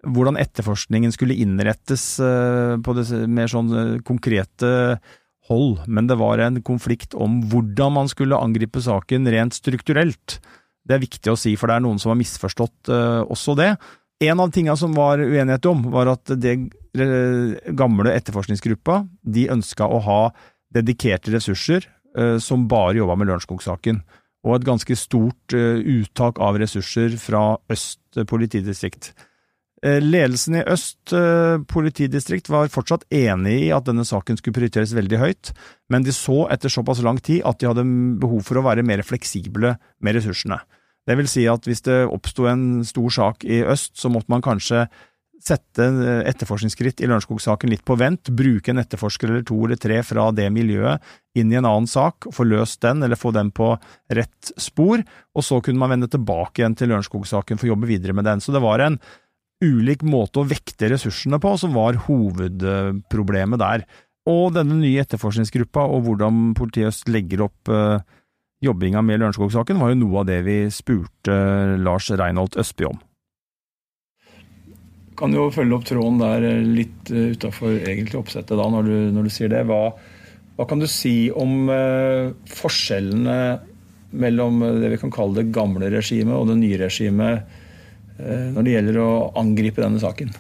hvordan 0.09 0.39
etterforskningen 0.41 1.13
skulle 1.13 1.37
innrettes 1.37 2.05
eh, 2.25 2.77
på 2.81 2.95
det 2.97 3.05
mer 3.29 3.51
sånn 3.53 3.73
eh, 3.77 3.97
konkrete 4.07 4.71
hold, 5.51 5.81
men 5.91 6.09
det 6.09 6.19
var 6.21 6.41
en 6.43 6.61
konflikt 6.67 7.15
om 7.19 7.41
hvordan 7.51 7.95
man 7.99 8.11
skulle 8.11 8.39
angripe 8.39 8.83
saken 8.83 9.29
rent 9.31 9.57
strukturelt. 9.57 10.39
Det 10.87 10.97
er 10.97 11.03
viktig 11.03 11.33
å 11.33 11.39
si, 11.39 11.57
for 11.59 11.71
det 11.71 11.79
er 11.79 11.85
noen 11.85 12.01
som 12.01 12.13
har 12.13 12.21
misforstått 12.21 12.91
uh, 12.93 13.23
også 13.27 13.57
det. 13.59 13.73
En 14.25 14.43
av 14.43 14.53
tingene 14.55 14.77
som 14.79 14.95
var 14.97 15.23
uenighet 15.23 15.67
om, 15.71 15.87
var 15.95 16.11
at 16.13 16.33
det 16.37 16.53
eh, 16.53 17.71
gamle 17.73 18.13
etterforskningsgruppa 18.13 18.99
de 19.25 19.47
ønska 19.55 19.87
å 19.89 20.01
ha 20.05 20.21
dedikerte 20.77 21.33
ressurser 21.33 21.87
uh, 22.19 22.37
som 22.43 22.69
bare 22.69 22.99
jobba 23.01 23.17
med 23.17 23.31
Lørenskog-saken, 23.31 24.03
og 24.45 24.57
et 24.57 24.65
ganske 24.65 24.97
stort 24.97 25.53
uttak 25.53 26.39
av 26.41 26.57
ressurser 26.57 27.13
fra 27.21 27.59
Øst 27.69 28.23
politidistrikt. 28.25 29.11
Eh, 29.81 29.97
Ledelsen 30.05 30.59
i 30.59 30.65
Øst 30.69 31.15
eh, 31.17 31.57
politidistrikt 31.65 32.51
var 32.53 32.69
fortsatt 32.69 33.07
enig 33.17 33.57
i 33.65 33.71
at 33.73 33.87
denne 33.87 34.05
saken 34.05 34.37
skulle 34.37 34.59
prioriteres 34.59 34.93
veldig 34.97 35.21
høyt, 35.23 35.53
men 35.89 36.05
de 36.05 36.13
så 36.13 36.43
etter 36.53 36.73
såpass 36.73 37.01
lang 37.05 37.21
tid 37.25 37.41
at 37.49 37.61
de 37.61 37.71
hadde 37.71 37.87
behov 38.21 38.45
for 38.45 38.61
å 38.61 38.67
være 38.67 38.85
mer 38.85 39.01
fleksible 39.07 39.79
med 40.05 40.19
ressursene. 40.19 40.61
Det 41.09 41.17
vil 41.17 41.31
si 41.33 41.47
at 41.49 41.65
hvis 41.65 41.81
det 41.87 42.03
oppsto 42.13 42.45
en 42.51 42.83
stor 42.85 43.15
sak 43.15 43.47
i 43.49 43.63
øst, 43.65 43.95
så 43.97 44.13
måtte 44.13 44.29
man 44.29 44.45
kanskje 44.45 44.85
sette 45.41 45.87
eh, 45.89 46.21
etterforskningsskritt 46.29 47.01
i 47.01 47.09
Lørenskog-saken 47.09 47.73
litt 47.73 47.87
på 47.89 47.97
vent, 47.97 48.29
bruke 48.37 48.75
en 48.75 48.83
etterforsker 48.83 49.33
eller 49.33 49.49
to 49.49 49.63
eller 49.65 49.81
tre 49.81 50.03
fra 50.05 50.29
det 50.37 50.51
miljøet 50.53 51.01
inn 51.41 51.49
i 51.55 51.57
en 51.57 51.65
annen 51.65 51.89
sak, 51.89 52.29
få 52.37 52.45
løst 52.45 52.83
den 52.85 53.01
eller 53.07 53.17
få 53.17 53.33
den 53.33 53.49
på 53.57 53.73
rett 54.13 54.53
spor, 54.61 55.01
og 55.33 55.47
så 55.47 55.63
kunne 55.65 55.81
man 55.81 55.95
vende 55.95 56.11
tilbake 56.13 56.61
igjen 56.61 56.77
til 56.77 56.93
Lørenskog-saken 56.93 57.57
for 57.57 57.71
å 57.71 57.73
jobbe 57.73 57.89
videre 57.89 58.13
med 58.13 58.29
den. 58.29 58.45
Så 58.45 58.53
det 58.53 58.61
var 58.61 58.85
en 58.85 59.01
ulik 59.65 60.05
måte 60.07 60.41
å 60.41 60.49
vekte 60.49 60.91
ressursene 60.93 61.41
på 61.43 61.53
som 61.61 61.75
var 61.77 61.99
hovedproblemet 62.07 63.61
der. 63.61 63.85
Og 64.29 64.55
denne 64.55 64.79
nye 64.81 65.03
etterforskningsgruppa 65.03 65.85
og 65.89 66.07
hvordan 66.07 66.51
Politiet 66.57 66.93
Øst 66.93 67.09
legger 67.13 67.47
opp 67.47 67.71
eh, 67.73 68.03
jobbinga 68.65 69.03
med 69.05 69.23
Lørenskog-saken, 69.23 69.81
var 69.81 69.93
jo 69.93 70.01
noe 70.03 70.23
av 70.23 70.29
det 70.29 70.41
vi 70.47 70.59
spurte 70.73 71.37
Lars 71.81 72.11
Reinholt 72.13 72.59
Østby 72.61 72.91
om. 72.91 73.01
Kan 75.21 75.37
jo 75.37 75.49
følge 75.53 75.77
opp 75.77 75.89
tråden 75.89 76.21
der 76.21 76.47
eh, 76.49 76.63
litt 76.81 77.13
uh, 77.13 77.33
utafor 77.35 77.77
egentlig 77.81 78.21
oppsettet 78.21 78.57
da, 78.57 78.69
når 78.73 78.89
du, 78.89 78.97
når 79.17 79.29
du 79.29 79.33
sier 79.33 79.53
det. 79.53 79.65
Hva, 79.69 79.83
hva 80.57 80.69
kan 80.69 80.81
du 80.81 80.89
si 80.89 81.31
om 81.33 81.69
eh, 81.73 82.33
forskjellene 82.53 83.41
mellom 84.21 84.63
eh, 84.67 84.79
det 84.83 84.95
vi 84.95 85.01
kan 85.01 85.13
kalle 85.15 85.41
det 85.41 85.53
gamle 85.55 85.89
regimet 85.93 86.37
og 86.37 86.51
det 86.51 86.59
nye 86.61 86.81
regimet 86.83 87.39
eh, 87.39 87.60
når 88.55 88.67
det 88.67 88.77
gjelder 88.77 89.01
å 89.03 89.11
angripe 89.41 89.83
denne 89.85 90.01
saken? 90.03 90.31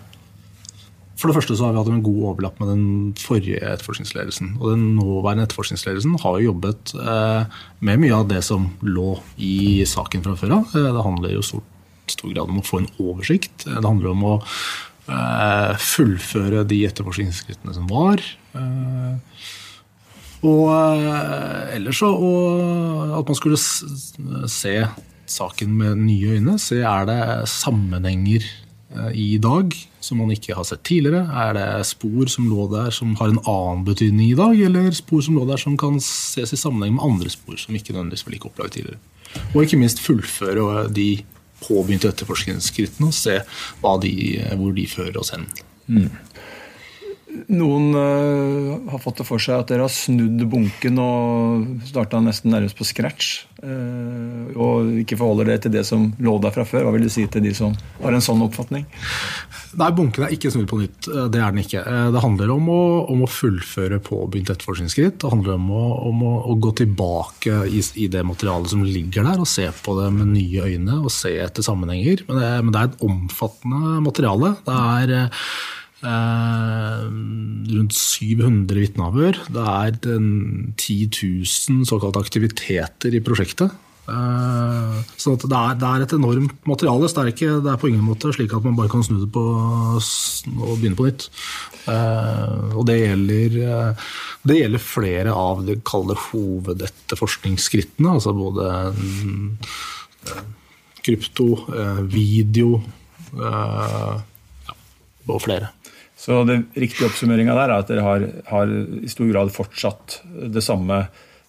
For 1.20 1.28
det 1.28 1.36
første 1.36 1.52
så 1.58 1.66
har 1.66 1.74
vi 1.74 1.80
hatt 1.82 1.90
en 1.92 2.02
god 2.04 2.20
overlapp 2.30 2.60
med 2.62 2.70
den 2.72 2.84
forrige 3.20 3.58
etterforskningsledelsen. 3.60 4.54
Og 4.56 4.70
den 4.72 4.86
nåværende 4.96 5.44
etterforskningsledelsen 5.44 6.14
har 6.22 6.38
jo 6.40 6.46
jobbet 6.54 6.94
eh, 6.96 7.58
med 7.84 8.00
mye 8.00 8.14
av 8.22 8.30
det 8.30 8.40
som 8.46 8.70
lå 8.80 9.18
i 9.36 9.84
saken 9.84 10.24
fra 10.24 10.32
før 10.40 10.54
av. 10.62 10.72
Eh, 10.72 10.88
det 10.96 11.04
handler 11.04 11.34
jo 11.34 11.42
i 11.44 11.48
stor, 11.50 12.30
grad 12.32 12.48
om 12.48 12.62
å 12.62 12.64
få 12.64 12.80
en 12.80 12.88
oversikt. 13.04 13.66
Eh, 13.68 13.76
Det 13.76 13.84
handler 13.90 14.14
om 14.14 14.24
å 14.30 14.34
eh, 14.40 15.74
fullføre 15.92 16.64
de 16.72 16.80
etterforskningsskrittene 16.88 17.76
som 17.76 17.84
var. 17.92 18.24
Eh, 18.56 19.44
og 20.48 20.70
eh, 20.72 21.76
ellers 21.76 22.00
så 22.00 22.08
og 22.16 23.12
at 23.20 23.28
man 23.28 23.36
skulle 23.36 23.60
s- 23.60 24.14
se 25.30 25.36
saken 25.38 25.76
med 25.78 26.02
nye 26.04 26.36
øyne. 26.36 26.58
så 26.58 26.80
er 26.82 27.06
det 27.06 27.48
sammenhenger 27.48 28.44
eh, 28.96 29.12
i 29.14 29.38
dag 29.38 29.72
som 30.00 30.18
man 30.18 30.30
ikke 30.30 30.54
har 30.56 30.64
sett 30.64 30.82
tidligere? 30.84 31.26
Er 31.28 31.54
det 31.54 31.86
spor 31.86 32.26
som 32.26 32.48
lå 32.50 32.66
der 32.72 32.90
som 32.90 33.14
har 33.16 33.28
en 33.28 33.42
annen 33.46 33.84
betydning 33.84 34.30
i 34.30 34.38
dag, 34.38 34.58
eller 34.58 34.90
spor 34.96 35.22
som 35.22 35.36
lå 35.38 35.46
der 35.48 35.60
som 35.60 35.76
kan 35.76 36.00
ses 36.00 36.52
i 36.52 36.60
sammenheng 36.60 36.96
med 36.96 37.04
andre 37.04 37.30
spor 37.30 37.56
som 37.60 37.74
ikke 37.74 37.92
nødvendigvis 37.92 38.26
var 38.26 38.32
like 38.36 38.50
opplagt 38.50 38.72
tidligere? 38.72 38.98
Og 39.54 39.62
ikke 39.62 39.78
minst 39.78 40.02
fullføre 40.02 40.88
de 40.90 41.22
påbegynte 41.60 42.08
etterforskningsskrittene 42.08 43.10
og 43.10 43.14
se 43.14 43.40
de, 44.02 44.14
hvor 44.56 44.72
de 44.74 44.86
fører 44.88 45.20
oss 45.20 45.34
hen. 45.34 45.46
Noen 47.50 47.94
uh, 47.94 48.90
har 48.90 49.00
fått 49.02 49.20
det 49.20 49.26
for 49.28 49.42
seg 49.42 49.62
at 49.62 49.70
dere 49.70 49.86
har 49.86 49.92
snudd 49.92 50.42
bunken 50.50 50.98
og 51.02 51.86
starta 51.86 52.18
nesten 52.22 52.50
nærmest 52.54 52.78
på 52.78 52.86
scratch. 52.88 53.44
Uh, 53.60 54.50
og 54.56 54.90
ikke 55.02 55.18
forholder 55.20 55.50
dere 55.50 55.62
til 55.62 55.74
det 55.74 55.84
som 55.86 56.08
lå 56.22 56.36
der 56.42 56.54
fra 56.54 56.66
før. 56.66 56.86
Hva 56.86 56.94
vil 56.96 57.06
du 57.06 57.12
si 57.12 57.26
til 57.30 57.44
de 57.44 57.52
som 57.56 57.76
har 58.00 58.16
en 58.16 58.24
sånn 58.24 58.42
oppfatning? 58.46 58.86
Nei, 59.78 59.90
bunken 59.94 60.26
er 60.26 60.34
ikke 60.34 60.50
snudd 60.50 60.66
på 60.70 60.80
nytt. 60.80 61.06
Eh, 61.06 61.28
Det 61.30 61.38
er 61.38 61.52
den 61.54 61.62
ikke. 61.62 61.84
Det 62.14 62.22
handler 62.24 62.50
om 62.56 62.70
å, 62.72 62.82
om 63.12 63.22
å 63.22 63.30
fullføre 63.30 64.00
påbegynt 64.02 64.50
etterforskningsskritt. 64.50 65.20
Det 65.22 65.30
handler 65.30 65.54
om, 65.60 65.68
å, 65.70 65.84
om 66.10 66.24
å, 66.26 66.32
å 66.50 66.56
gå 66.58 66.72
tilbake 66.82 67.60
i, 67.70 67.82
i 68.02 68.08
det 68.10 68.24
materialet 68.26 68.72
som 68.72 68.82
ligger 68.86 69.28
der, 69.28 69.38
og 69.38 69.50
se 69.50 69.68
på 69.84 69.94
det 70.00 70.08
med 70.16 70.32
nye 70.34 70.66
øyne 70.66 70.98
og 71.04 71.12
se 71.14 71.36
etter 71.38 71.66
sammenhenger. 71.66 72.24
Men 72.26 72.40
det, 72.42 72.50
men 72.64 72.74
det 72.74 72.80
er 72.80 72.90
et 72.90 73.04
omfattende 73.06 74.00
materiale. 74.08 74.56
Det 74.66 74.80
er 74.80 75.30
rundt 77.70 77.92
700 77.96 78.80
vitneavhør. 78.80 79.36
Det 79.52 79.64
er 79.68 79.90
10 80.00 80.98
000 81.12 81.84
såkalte 81.88 82.22
aktiviteter 82.22 83.14
i 83.14 83.20
prosjektet. 83.24 83.70
Eh, 84.10 84.94
Så 85.20 85.34
at 85.36 85.44
det, 85.44 85.54
er, 85.54 85.74
det 85.78 85.86
er 85.86 86.00
et 86.06 86.14
enormt 86.16 86.56
materiale. 86.66 87.06
Så 87.08 87.14
det 87.14 87.22
er, 87.22 87.32
ikke, 87.34 87.60
det 87.62 87.70
er 87.74 87.80
på 87.82 87.90
ingen 87.90 88.06
måte 88.06 88.32
slik 88.34 88.52
at 88.56 88.64
man 88.66 88.76
bare 88.78 88.90
kan 88.90 89.04
snu 89.06 89.20
det 89.20 89.30
på 89.34 89.44
og 89.44 90.78
begynne 90.80 90.96
på 90.98 91.06
nytt. 91.10 91.28
Eh, 91.86 92.74
Og 92.74 92.86
det 92.88 92.96
gjelder, 93.02 93.50
eh, 93.66 93.92
det 94.48 94.56
gjelder 94.62 94.82
flere 94.82 95.30
av 95.36 95.62
det 95.68 95.82
kalde 95.86 96.16
hovedetterforskningsskrittene. 96.30 98.16
Altså 98.16 98.32
både 98.34 98.64
eh, 100.32 100.42
krypto, 101.04 101.46
eh, 101.76 102.00
video 102.10 102.80
eh, 103.36 104.16
og 105.30 105.38
flere. 105.44 105.68
Så 106.20 106.42
det 106.44 106.58
riktige 106.76 107.08
oppsummeringa 107.08 107.54
der 107.56 107.70
er 107.70 107.80
at 107.80 107.88
dere 107.88 108.04
har, 108.04 108.24
har 108.50 108.72
i 109.00 109.08
stor 109.08 109.30
grad 109.30 109.52
fortsatt 109.54 110.20
det 110.52 110.62
samme 110.64 111.06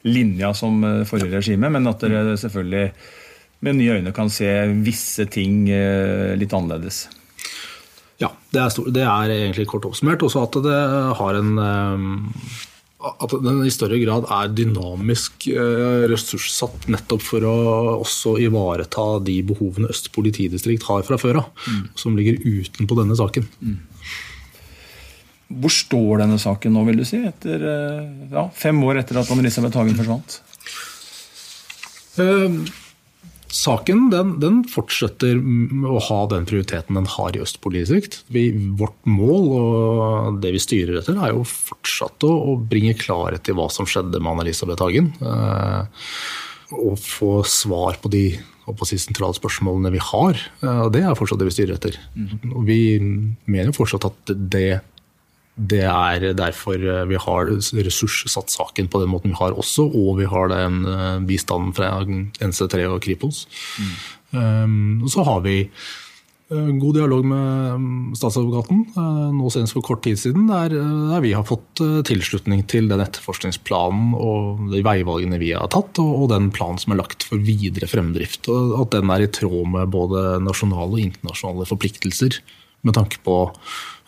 linja 0.07 0.53
som 0.55 0.83
eh, 0.83 1.03
forrige 1.07 1.41
regime, 1.41 1.69
men 1.73 1.89
at 1.91 2.03
dere 2.03 2.37
selvfølgelig 2.39 2.91
med 3.61 3.77
nye 3.77 3.99
øyne 3.99 4.13
kan 4.15 4.31
se 4.33 4.47
visse 4.85 5.27
ting 5.29 5.67
eh, 5.69 6.33
litt 6.39 6.55
annerledes. 6.55 7.03
Ja, 8.21 8.31
det 8.53 8.63
er, 8.63 8.71
stor, 8.73 8.89
det 8.93 9.03
er 9.03 9.35
egentlig 9.35 9.67
kort 9.69 9.85
oppsummert. 9.89 10.23
Også 10.23 10.45
at 10.45 10.57
det 10.63 10.81
har 11.19 11.37
en 11.39 11.53
eh, 11.67 12.09
At 13.01 13.31
den 13.43 13.63
i 13.65 13.73
større 13.73 13.97
grad 13.97 14.27
er 14.29 14.51
dynamisk 14.53 15.47
ressurssatt 16.11 16.85
nettopp 16.93 17.23
for 17.25 17.43
å 17.49 17.55
også 17.95 18.35
ivareta 18.45 19.05
de 19.25 19.39
behovene 19.41 19.89
Øst 19.89 20.11
politidistrikt 20.13 20.85
har 20.85 21.01
fra 21.07 21.17
før 21.17 21.41
av, 21.41 21.71
som 21.97 22.13
ligger 22.15 22.37
utenpå 22.45 22.99
denne 23.01 23.17
saken. 23.17 23.47
Hvor 25.59 25.73
står 25.73 26.23
denne 26.23 26.37
saken 26.41 26.75
nå, 26.75 26.85
vil 26.87 27.01
du 27.01 27.07
si, 27.07 27.21
etter 27.27 27.65
eh, 27.73 28.05
ja, 28.31 28.45
fem 28.55 28.79
år 28.87 29.01
etter 29.01 29.19
at 29.21 29.31
Anne-Elisabeth 29.33 29.79
Hagen 29.79 29.97
forsvant? 29.99 30.39
Uh, 32.19 32.61
Saken 33.51 34.05
den, 34.13 34.37
den 34.39 34.61
fortsetter 34.71 35.35
å 35.35 35.97
ha 36.07 36.19
den 36.31 36.45
prioriteten 36.47 36.95
den 36.95 37.09
har 37.17 37.35
i 37.35 37.41
Øst 37.43 37.59
politidistrikt. 37.63 38.21
Vårt 38.79 38.95
mål 39.03 39.49
og 39.57 40.37
det 40.43 40.53
vi 40.55 40.61
styrer 40.63 41.01
etter, 41.01 41.19
er 41.19 41.33
jo 41.35 41.43
fortsatt 41.43 42.23
å, 42.23 42.31
å 42.31 42.55
bringe 42.55 42.95
klarhet 42.95 43.51
i 43.51 43.55
hva 43.57 43.67
som 43.73 43.89
skjedde 43.89 44.21
med 44.21 44.31
Anne-Elisabeth 44.31 44.85
Hagen. 44.85 45.11
Uh, 45.19 45.83
og 46.79 46.95
få 47.03 47.33
svar 47.43 47.99
på 47.99 48.13
de 48.13 48.25
og 48.69 48.77
på 48.77 48.85
de 48.87 48.97
sentrale 49.01 49.35
spørsmålene 49.35 49.91
vi 49.91 49.99
har. 50.05 50.37
Og 50.61 50.91
det 50.93 51.01
er 51.03 51.17
fortsatt 51.17 51.41
det 51.41 51.47
vi 51.49 51.53
styrer 51.55 51.75
etter. 51.75 51.97
Og 52.53 52.61
vi 52.67 52.79
mener 53.01 53.71
jo 53.71 53.77
fortsatt 53.81 54.05
at 54.07 54.33
det 54.53 54.79
det 55.59 55.83
er 55.83 56.31
derfor 56.37 56.79
eh, 56.79 57.07
vi 57.09 57.19
har 57.19 57.49
ressurssatt 57.51 58.53
saken 58.53 58.87
på 58.91 59.01
den 59.01 59.11
måten 59.11 59.33
vi 59.33 59.41
har 59.41 59.57
også, 59.57 59.87
og 59.89 60.21
vi 60.21 60.29
har 60.29 60.51
den 60.51 60.85
eh, 60.87 61.17
bistanden 61.27 61.73
fra 61.75 61.97
NC3 62.07 62.85
og 62.87 63.01
Kripos. 63.03 63.45
Um, 64.31 65.03
og 65.03 65.11
så 65.11 65.25
har 65.27 65.41
vi 65.43 65.57
eh, 65.67 66.69
god 66.79 66.95
dialog 66.95 67.27
med 67.27 67.83
mm, 67.83 68.15
statsadvokaten, 68.15 68.85
nå 69.35 69.51
senest 69.51 69.75
for 69.75 69.83
kort 69.83 70.05
tid 70.07 70.21
siden, 70.21 70.47
der, 70.47 70.71
der 70.71 71.25
vi 71.25 71.33
har 71.35 71.43
fått 71.47 71.83
tilslutning 72.07 72.63
til 72.71 72.87
den 72.87 73.03
etterforskningsplanen 73.03 74.15
og 74.15 74.71
de 74.71 74.85
veivalgene 74.87 75.41
vi 75.41 75.51
har 75.51 75.67
tatt, 75.75 75.99
og, 75.99 76.15
og 76.15 76.31
den 76.31 76.47
planen 76.55 76.79
som 76.79 76.95
er 76.95 77.03
lagt 77.03 77.27
for 77.27 77.43
videre 77.43 77.91
fremdrift. 77.91 78.47
Og 78.47 78.77
at 78.85 78.95
den 78.95 79.11
er 79.11 79.27
i 79.27 79.31
tråd 79.35 79.67
med 79.75 79.91
både 79.91 80.39
nasjonale 80.47 80.95
og 80.95 81.07
internasjonale 81.09 81.67
forpliktelser 81.67 82.39
med 82.87 82.95
tanke 82.97 83.19
på 83.21 83.41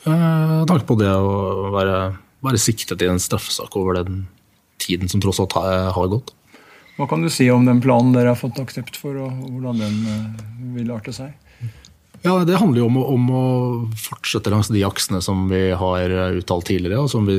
med 0.10 0.68
tanke 0.70 0.88
på 0.90 0.98
det 1.00 1.12
å 1.12 1.72
være, 1.74 2.00
være 2.46 2.62
siktet 2.62 3.04
i 3.04 3.10
en 3.12 3.22
straffesak 3.22 3.76
over 3.80 4.02
den 4.02 4.26
tiden 4.84 5.12
som 5.12 5.22
tross 5.24 5.40
alt 5.44 5.56
har, 5.56 6.10
gått. 6.12 6.34
Hva 6.98 7.08
kan 7.10 7.24
du 7.24 7.30
si 7.34 7.48
om 7.50 7.66
den 7.66 7.82
planen 7.82 8.14
dere 8.14 8.34
har 8.34 8.40
fått 8.40 8.60
aksept 8.62 9.00
for, 9.00 9.18
og 9.18 9.48
hvordan 9.50 9.80
den 9.82 10.02
eh, 10.12 10.44
vil 10.76 10.92
arte 10.94 11.16
seg? 11.16 11.32
Ja, 12.24 12.38
Det 12.48 12.56
handler 12.56 12.80
jo 12.80 12.86
om 12.88 12.98
å, 13.02 13.04
om 13.12 13.24
å 13.36 13.46
fortsette 14.00 14.52
langs 14.52 14.70
de 14.72 14.80
aksene 14.88 15.20
som 15.24 15.42
vi 15.50 15.74
har 15.76 16.14
uttalt 16.40 16.70
tidligere, 16.70 17.02
og 17.04 17.10
som, 17.12 17.28
vi, 17.28 17.36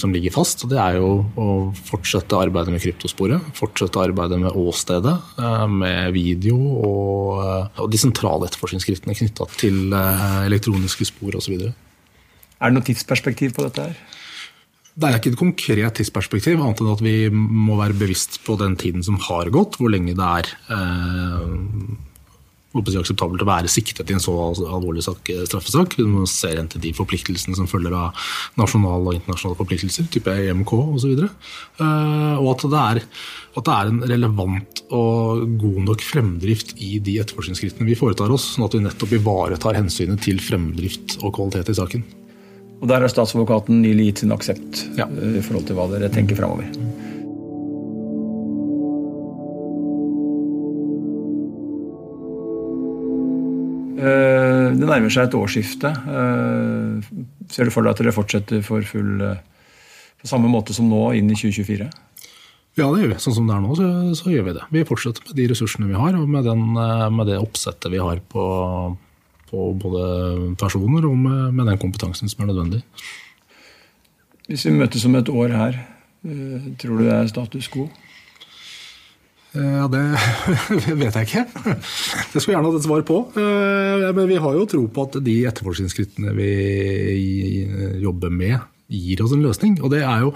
som 0.00 0.14
ligger 0.14 0.32
fast. 0.32 0.64
Og 0.64 0.72
Det 0.72 0.78
er 0.80 0.96
jo 0.96 1.10
å 1.36 1.48
fortsette 1.90 2.38
arbeidet 2.40 2.72
med 2.72 2.80
kryptosporet, 2.80 3.52
fortsette 3.58 4.00
arbeidet 4.00 4.40
med 4.40 4.56
åstedet, 4.56 5.14
eh, 5.36 5.66
med 5.68 6.16
video 6.16 6.56
og, 6.56 7.42
eh, 7.44 7.82
og 7.84 7.92
de 7.92 8.00
sentrale 8.00 8.48
etterforskningsskriftene 8.48 9.18
knytta 9.18 9.50
til 9.58 9.92
eh, 9.92 10.38
elektroniske 10.46 11.10
spor 11.12 11.36
osv. 11.36 11.68
Er 12.62 12.70
det 12.70 12.78
noe 12.78 12.86
tidsperspektiv 12.86 13.56
på 13.56 13.66
dette 13.66 13.88
her? 13.88 14.00
Det 14.92 15.08
er 15.08 15.16
ikke 15.16 15.32
et 15.32 15.40
konkret 15.40 15.96
tidsperspektiv, 15.96 16.60
annet 16.60 16.82
enn 16.82 16.92
at 16.92 17.02
vi 17.02 17.16
må 17.32 17.78
være 17.78 17.96
bevisst 17.96 18.42
på 18.44 18.58
den 18.60 18.76
tiden 18.80 19.04
som 19.04 19.16
har 19.24 19.48
gått, 19.52 19.78
hvor 19.80 19.90
lenge 19.90 20.12
det 20.18 20.26
er 20.26 20.50
eh, 20.76 21.46
akseptabelt 22.72 23.40
å 23.40 23.48
være 23.48 23.72
siktet 23.72 24.10
i 24.10 24.16
en 24.16 24.22
så 24.22 24.34
alvorlig 24.36 25.04
sak, 25.04 25.32
straffesak. 25.48 25.96
Vi 25.96 26.06
må 26.08 26.26
se 26.28 26.52
hen 26.52 26.68
til 26.72 26.84
de 26.84 26.92
forpliktelsene 26.96 27.56
som 27.56 27.68
følger 27.68 27.96
av 27.96 28.20
nasjonale 28.60 29.00
og 29.08 29.18
internasjonale 29.18 29.60
forpliktelser, 29.62 30.12
type 30.12 30.28
EMK 30.28 30.76
osv. 30.76 31.24
Eh, 31.24 32.36
og 32.36 32.52
at 32.52 32.68
det, 32.68 32.84
er, 32.84 33.04
at 33.56 33.68
det 33.68 33.76
er 33.78 33.92
en 33.94 34.06
relevant 34.12 34.86
og 34.92 35.44
god 35.60 35.84
nok 35.88 36.04
fremdrift 36.04 36.76
i 36.84 36.98
de 37.00 37.16
etterforskningsskrittene 37.24 37.88
vi 37.88 37.96
foretar 37.96 38.32
oss, 38.32 38.52
sånn 38.54 38.68
at 38.68 38.76
vi 38.76 38.84
nettopp 38.84 39.16
ivaretar 39.16 39.80
hensynet 39.80 40.20
til 40.28 40.40
fremdrift 40.44 41.22
og 41.22 41.32
kvalitet 41.38 41.72
i 41.72 41.80
saken. 41.80 42.10
Og 42.82 42.88
Der 42.90 43.00
har 43.04 43.08
statsadvokaten 43.12 43.78
nylig 43.84 44.08
gitt 44.10 44.18
sin 44.24 44.32
aksept 44.34 44.82
Ja. 44.98 45.06
eh, 45.06 45.38
i 45.38 45.42
forhold 45.42 45.66
til 45.68 45.76
hva 45.78 45.86
dere 45.92 46.08
tenker 46.10 46.34
framover. 46.36 46.66
Eh, 54.02 54.68
Det 54.72 54.88
nærmer 54.88 55.12
seg 55.12 55.28
et 55.28 55.36
årsskifte. 55.36 55.90
Eh, 55.92 57.20
Ser 57.52 57.68
du 57.68 57.70
for 57.74 57.84
deg 57.84 57.92
at 57.92 58.00
dere 58.00 58.14
fortsetter 58.16 58.62
for 58.64 58.80
full 58.86 59.20
på 60.22 60.28
samme 60.30 60.48
måte 60.48 60.72
som 60.72 60.86
nå 60.88 61.10
inn 61.18 61.28
i 61.30 61.36
2024? 61.36 61.88
Ja, 62.78 62.86
det 62.88 63.02
gjør 63.02 63.10
vi. 63.12 63.18
Sånn 63.20 63.34
som 63.36 63.48
det 63.50 63.56
er 63.56 63.60
nå, 63.64 63.74
så, 63.76 63.86
så 64.16 64.30
gjør 64.32 64.46
vi 64.46 64.54
det. 64.56 64.62
Vi 64.72 64.84
fortsetter 64.88 65.26
med 65.26 65.36
de 65.36 65.46
ressursene 65.50 65.88
vi 65.90 65.98
har, 65.98 66.14
og 66.16 66.28
med, 66.30 66.46
den, 66.48 66.62
med 66.72 67.28
det 67.28 67.36
oppsettet 67.42 67.90
vi 67.92 68.00
har 68.00 68.22
på, 68.32 68.44
på 69.52 69.66
både 69.78 70.54
personer 70.60 71.04
og 71.08 71.18
med, 71.20 71.52
med 71.54 71.68
den 71.68 71.78
kompetansen 71.82 72.28
som 72.32 72.42
er 72.42 72.50
nødvendig. 72.52 72.82
Hvis 74.48 74.64
vi 74.66 74.72
møtes 74.74 75.04
om 75.06 75.14
et 75.20 75.28
år 75.30 75.52
her, 75.54 75.76
eh, 76.26 76.72
tror 76.80 76.96
du 76.98 77.04
det 77.04 77.12
er 77.14 77.28
status 77.30 77.68
quo? 77.72 77.86
Eh, 79.52 79.60
Ja, 79.76 79.84
det 79.92 80.00
vet 81.02 81.14
jeg 81.20 81.26
ikke. 81.28 81.44
Det 81.52 82.40
skulle 82.40 82.54
jeg 82.54 82.56
gjerne 82.56 82.70
hatt 82.72 82.78
et 82.80 82.86
svar 82.88 83.02
på. 83.04 83.18
Eh, 83.36 84.08
Men 84.16 84.28
vi 84.30 84.38
har 84.40 84.54
jo 84.56 84.64
tro 84.66 84.86
på 84.88 85.04
at 85.08 85.18
de 85.24 85.34
etterforskningsskrittene 85.50 86.32
vi 86.38 86.48
jobber 88.02 88.32
med, 88.32 88.56
gir 88.92 89.22
oss 89.24 89.32
en 89.34 89.44
løsning. 89.44 89.78
Og 89.82 89.92
det 89.94 90.02
er 90.04 90.26
jo 90.26 90.32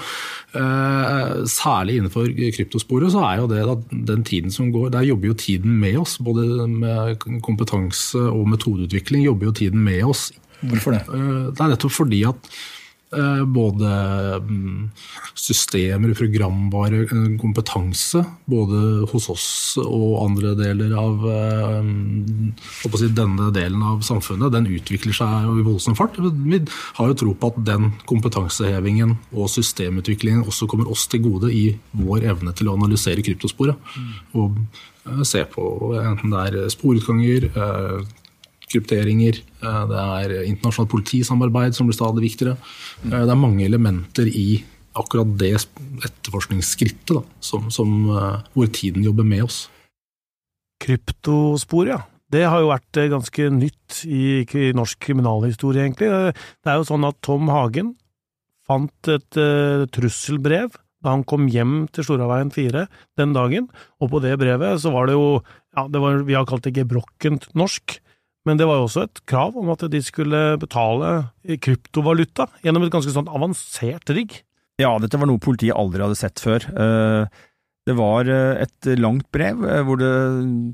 eh, 0.56 1.44
Særlig 1.50 1.98
innenfor 2.00 2.30
kryptosporet 2.56 3.12
så 3.14 3.22
er 3.28 3.42
jo 3.42 3.50
det 3.50 3.62
at 3.76 3.84
den 4.08 4.24
tiden 4.26 4.54
som 4.54 4.72
går, 4.74 4.90
der 4.96 5.06
jobber 5.06 5.32
jo 5.32 5.38
tiden 5.46 5.76
med 5.80 6.00
oss. 6.02 6.16
Både 6.18 6.66
med 6.70 7.20
kompetanse 7.44 8.20
og 8.30 8.48
metodeutvikling 8.54 9.26
jobber 9.26 9.50
jo 9.50 9.56
tiden 9.62 9.84
med 9.84 10.04
oss. 10.08 10.30
Hvorfor 10.64 10.96
det? 10.96 11.04
Eh, 11.12 11.52
Det 11.52 11.60
er 11.60 11.74
nettopp 11.74 11.92
fordi 11.92 12.24
at 12.28 12.50
både 13.46 13.90
mm, 14.42 14.90
systemer, 15.38 16.14
programvare, 16.14 17.04
eh, 17.04 17.36
kompetanse, 17.40 18.24
både 18.50 19.06
hos 19.12 19.28
oss 19.30 19.46
og 19.78 20.24
andre 20.24 20.54
deler 20.58 20.90
av 20.98 21.22
eh, 21.30 21.92
si, 22.98 23.10
denne 23.14 23.52
delen 23.54 23.84
av 23.86 24.02
samfunnet, 24.06 24.50
den 24.52 24.66
utvikler 24.74 25.14
seg 25.14 25.46
i 25.46 25.64
voldsom 25.66 25.96
fart. 25.98 26.18
Vi 26.18 26.60
har 26.98 27.12
jo 27.12 27.18
tro 27.22 27.36
på 27.38 27.52
at 27.52 27.62
den 27.68 27.92
kompetansehevingen 28.10 29.16
og 29.36 29.50
systemutviklingen 29.54 30.44
også 30.46 30.66
kommer 30.70 30.90
oss 30.90 31.06
til 31.06 31.22
gode 31.28 31.54
i 31.54 31.68
vår 31.94 32.26
evne 32.34 32.54
til 32.58 32.70
å 32.70 32.76
analysere 32.76 33.22
kryptosporet. 33.22 33.96
Og 34.34 34.58
eh, 35.06 35.22
se 35.22 35.46
på 35.54 35.94
enten 36.02 36.34
det 36.34 36.46
er 36.50 36.72
sporutganger, 36.74 37.50
eh, 37.54 38.22
krypteringer, 38.70 39.40
eh, 39.62 39.82
det 39.90 40.00
er 40.02 40.34
internasjonalt 40.46 40.92
politisamarbeid 40.92 41.76
som 41.76 41.86
blir 41.86 41.98
stadig 41.98 42.24
viktigere. 42.24 42.56
Eh, 43.04 43.24
Det 43.26 43.30
er 43.30 43.38
mange 43.38 43.64
elementer 43.64 44.26
i 44.26 44.64
akkurat 44.96 45.36
det 45.38 45.52
etterforskningsskrittet 45.54 47.14
da, 47.14 47.22
som, 47.40 47.70
som, 47.70 48.08
eh, 48.10 48.42
hvor 48.54 48.66
tiden 48.72 49.04
jobber 49.04 49.24
med 49.24 49.44
oss. 49.44 49.68
Kryptospor, 50.80 51.88
ja. 51.88 52.00
Det 52.28 52.42
har 52.42 52.60
jo 52.60 52.72
vært 52.72 52.98
ganske 53.12 53.50
nytt 53.54 54.02
i 54.04 54.72
norsk 54.74 54.98
kriminalhistorie, 54.98 55.84
egentlig. 55.86 56.34
Det 56.34 56.66
er 56.66 56.80
jo 56.80 56.88
sånn 56.88 57.06
at 57.06 57.20
Tom 57.22 57.46
Hagen 57.48 57.94
fant 58.66 59.10
et 59.12 59.38
uh, 59.38 59.86
trusselbrev 59.94 60.74
da 61.04 61.12
han 61.12 61.22
kom 61.28 61.46
hjem 61.46 61.84
til 61.94 62.02
Storaveien 62.02 62.50
4 62.50 62.86
den 63.20 63.34
dagen, 63.36 63.68
og 64.02 64.10
på 64.10 64.20
det 64.24 64.34
brevet 64.40 64.80
så 64.82 64.90
var 64.90 65.06
det 65.06 65.14
jo, 65.14 65.38
ja, 65.76 65.86
det 65.92 66.02
var, 66.02 66.24
vi 66.26 66.34
har 66.34 66.48
kalt 66.48 66.66
det 66.66 66.74
gebrokkent 66.80 67.46
norsk, 67.54 68.00
men 68.46 68.58
det 68.60 68.66
var 68.68 68.78
jo 68.78 68.86
også 68.86 69.04
et 69.08 69.20
krav 69.28 69.56
om 69.58 69.70
at 69.74 69.84
de 69.90 70.00
skulle 70.04 70.42
betale 70.62 71.12
kryptovaluta 71.62 72.46
gjennom 72.64 72.86
et 72.86 72.94
ganske 72.94 73.12
sånn 73.14 73.30
avansert 73.30 74.14
rigg. 74.14 74.40
Ja, 74.80 74.92
dette 75.00 75.16
var 75.18 75.28
noe 75.30 75.40
politiet 75.40 75.76
aldri 75.76 76.04
hadde 76.04 76.18
sett 76.18 76.42
før. 76.42 76.64
Eh, 76.68 77.44
Det 77.86 77.94
var 77.94 78.26
eh, 78.26 78.64
et 78.64 78.86
langt 78.98 79.28
brev 79.30 79.60
eh, 79.62 79.82
hvor 79.86 79.96
det 80.00 80.08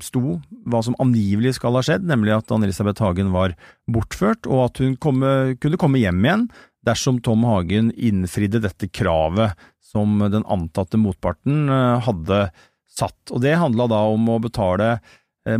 sto 0.01 0.39
hva 0.65 0.79
som 0.81 0.95
angivelig 0.99 1.55
skal 1.59 1.77
ha 1.77 1.83
skjedd, 1.85 2.07
nemlig 2.09 2.33
at 2.33 2.49
Anne-Elisabeth 2.49 3.03
Hagen 3.05 3.29
var 3.31 3.53
bortført, 3.85 4.47
og 4.49 4.63
at 4.65 4.81
hun 4.81 4.95
komme, 4.97 5.53
kunne 5.61 5.77
komme 5.77 6.01
hjem 6.01 6.25
igjen 6.25 6.47
dersom 6.83 7.21
Tom 7.21 7.45
Hagen 7.45 7.91
innfridde 7.93 8.63
dette 8.65 8.89
kravet 8.89 9.53
som 9.93 10.25
den 10.33 10.43
antatte 10.49 10.97
motparten 10.97 11.69
hadde 12.01 12.47
satt. 12.89 13.29
Og 13.29 13.39
Det 13.45 13.53
handla 13.61 13.85
da 13.87 14.01
om 14.09 14.25
å 14.33 14.41
betale 14.41 14.97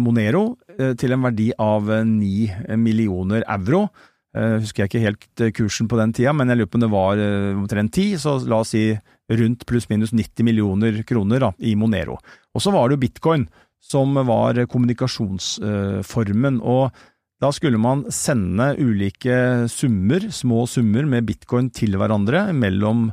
Monero 0.02 0.56
til 1.00 1.14
en 1.16 1.24
verdi 1.26 1.52
av 1.62 1.88
9 2.08 2.78
millioner 2.82 3.46
euro. 3.46 3.88
Eh, 4.34 4.58
Husker 4.64 4.84
jeg 4.84 4.90
ikke 4.90 5.04
helt 5.04 5.42
eh, 5.46 5.54
kursen 5.54 5.90
på 5.90 5.98
den 6.00 6.14
tida, 6.16 6.34
men 6.34 6.50
jeg 6.50 6.62
lurer 6.62 6.72
på 6.72 6.80
om 6.80 6.86
det 6.86 6.94
var 6.94 7.22
eh, 7.22 7.52
omtrent 7.54 7.94
ti, 7.94 8.08
så 8.18 8.40
la 8.50 8.64
oss 8.64 8.74
si 8.74 8.88
rundt 9.34 9.66
pluss-minus 9.70 10.14
90 10.16 10.48
millioner 10.48 11.04
kroner 11.08 11.46
da, 11.46 11.52
i 11.62 11.76
Monero. 11.78 12.18
Og 12.54 12.64
så 12.64 12.74
var 12.74 12.90
det 12.90 12.98
jo 12.98 13.04
bitcoin 13.06 13.46
som 13.84 14.18
var 14.26 14.58
kommunikasjonsformen, 14.72 16.62
og 16.64 16.96
da 17.44 17.50
skulle 17.52 17.80
man 17.82 18.06
sende 18.14 18.72
ulike 18.80 19.68
summer, 19.70 20.30
små 20.32 20.64
summer 20.72 21.06
med 21.10 21.28
bitcoin 21.28 21.70
til 21.76 21.98
hverandre 22.00 22.48
mellom 22.56 23.10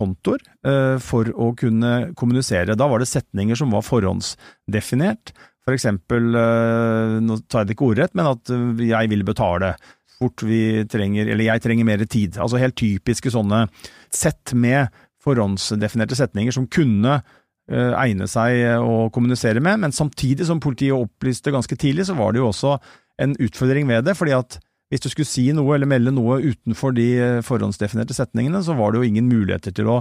kontoer 0.00 0.42
eh, 0.66 0.96
for 1.02 1.28
å 1.34 1.50
kunne 1.58 2.12
kommunisere. 2.18 2.76
Da 2.78 2.88
var 2.90 3.02
det 3.02 3.10
setninger 3.10 3.58
som 3.58 3.72
var 3.74 3.84
forhåndsdefinert, 3.86 5.34
for 5.66 5.76
eksempel, 5.76 6.30
eh, 6.34 7.16
nå 7.20 7.40
tar 7.46 7.62
jeg 7.64 7.70
det 7.70 7.76
ikke 7.76 7.90
ordrett, 7.90 8.14
men 8.16 8.30
at 8.32 8.52
eh, 8.54 8.86
jeg 8.90 9.10
vil 9.12 9.26
betale 9.28 9.74
fort. 10.16 10.44
Vi 10.46 10.86
trenger, 10.90 11.28
eller 11.28 11.46
jeg 11.46 11.64
trenger 11.64 11.88
mer 11.88 12.04
tid. 12.06 12.38
Altså 12.40 12.60
helt 12.60 12.78
typiske 12.80 13.32
sånne 13.32 13.66
sett 14.12 14.54
med 14.56 14.88
forhåndsdefinerte 15.20 16.16
setninger 16.16 16.56
som 16.56 16.68
kunne 16.72 17.18
eh, 17.18 17.92
egne 17.92 18.28
seg 18.30 18.80
å 18.80 19.10
kommunisere 19.12 19.60
med, 19.64 19.84
men 19.84 19.96
samtidig 19.96 20.48
som 20.48 20.62
politiet 20.64 20.96
opplyste 20.96 21.52
ganske 21.52 21.76
tidlig, 21.76 22.08
så 22.08 22.16
var 22.16 22.32
det 22.32 22.40
jo 22.40 22.48
også 22.48 22.78
en 23.20 23.36
utfordring 23.36 23.88
ved 23.90 24.08
det, 24.08 24.16
fordi 24.16 24.32
at 24.38 24.56
hvis 24.90 25.04
du 25.04 25.10
skulle 25.12 25.28
si 25.28 25.44
noe 25.54 25.76
eller 25.76 25.86
melde 25.86 26.10
noe 26.16 26.40
utenfor 26.40 26.96
de 26.96 27.10
forhåndsdefinerte 27.46 28.16
setningene, 28.16 28.62
så 28.64 28.74
var 28.74 28.90
det 28.90 28.98
jo 28.98 29.10
ingen 29.12 29.28
muligheter 29.30 29.76
til 29.76 29.92
å 29.92 30.00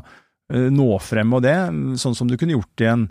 nå 0.50 0.88
frem 1.06 1.30
med 1.30 1.44
det, 1.46 1.58
sånn 2.02 2.16
som 2.18 2.26
du 2.26 2.34
kunne 2.40 2.56
gjort 2.56 2.82
i 2.82 2.88
en 2.90 3.04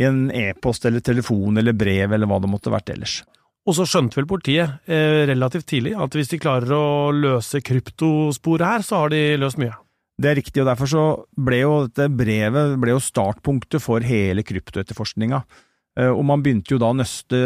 i 0.00 0.06
en 0.08 0.26
e-post 0.34 0.84
eller 0.88 1.04
telefon 1.04 1.56
eller 1.60 1.76
brev 1.76 2.12
eller 2.12 2.26
hva 2.30 2.40
det 2.42 2.50
måtte 2.50 2.72
vært 2.72 2.90
ellers. 2.94 3.20
Og 3.64 3.76
så 3.78 3.86
skjønte 3.88 4.18
vel 4.18 4.28
politiet 4.28 4.82
eh, 4.90 5.22
relativt 5.30 5.68
tidlig 5.70 5.94
at 5.96 6.12
hvis 6.18 6.32
de 6.34 6.40
klarer 6.42 6.72
å 6.76 7.12
løse 7.16 7.62
kryptosporet 7.64 8.66
her, 8.66 8.84
så 8.84 9.04
har 9.04 9.14
de 9.14 9.22
løst 9.40 9.60
mye. 9.62 9.72
Det 10.20 10.30
er 10.30 10.36
riktig, 10.38 10.60
og 10.62 10.68
derfor 10.68 10.90
så 10.90 11.04
ble 11.34 11.62
jo 11.62 11.70
dette 11.88 12.10
brevet 12.12 12.76
ble 12.78 12.92
jo 12.92 13.00
startpunktet 13.02 13.82
for 13.82 14.04
hele 14.04 14.44
kryptoetterforskninga. 14.46 15.40
Eh, 15.98 16.10
Og 16.10 16.22
man 16.26 16.42
begynte 16.44 16.74
jo 16.74 16.78
da 16.82 16.90
å 16.92 16.98
nøste 16.98 17.40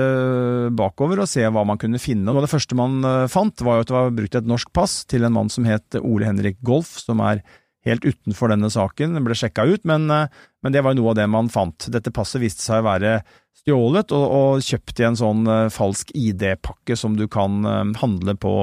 bakover 0.77 1.23
og 1.23 1.31
se 1.31 1.47
hva 1.47 1.65
man 1.69 1.79
kunne 1.81 2.01
finne. 2.03 2.33
Og 2.35 2.43
det 2.45 2.51
første 2.53 2.77
man 2.79 2.99
eh, 3.05 3.31
fant, 3.31 3.65
var 3.65 3.79
jo 3.79 3.87
at 3.87 3.93
det 3.93 3.97
var 3.97 4.19
brukt 4.19 4.39
et 4.41 4.51
norsk 4.51 4.73
pass 4.77 5.01
til 5.09 5.25
en 5.29 5.37
mann 5.37 5.53
som 5.53 5.69
het 5.69 6.01
Ole 6.03 6.29
Henrik 6.29 6.59
Golf, 6.67 6.97
som 7.05 7.23
er 7.25 7.45
helt 7.87 8.05
utenfor 8.05 8.51
denne 8.53 8.71
saken. 8.73 9.15
Den 9.17 9.25
ble 9.27 9.37
sjekka 9.39 9.65
ut, 9.69 9.85
men, 9.89 10.11
eh, 10.11 10.27
men 10.65 10.75
det 10.75 10.83
var 10.83 10.97
noe 10.99 11.13
av 11.13 11.19
det 11.21 11.29
man 11.31 11.51
fant. 11.53 11.89
Dette 11.93 12.13
passet 12.15 12.43
viste 12.43 12.65
seg 12.65 12.83
å 12.83 12.89
være 12.89 13.19
stjålet 13.61 14.15
og, 14.17 14.27
og 14.39 14.65
kjøpt 14.65 15.03
i 15.03 15.09
en 15.09 15.19
sånn 15.19 15.49
eh, 15.51 15.67
falsk 15.73 16.13
ID-pakke 16.17 16.97
som 16.99 17.19
du 17.19 17.27
kan 17.31 17.61
eh, 17.67 17.85
handle 18.01 18.35
på 18.41 18.55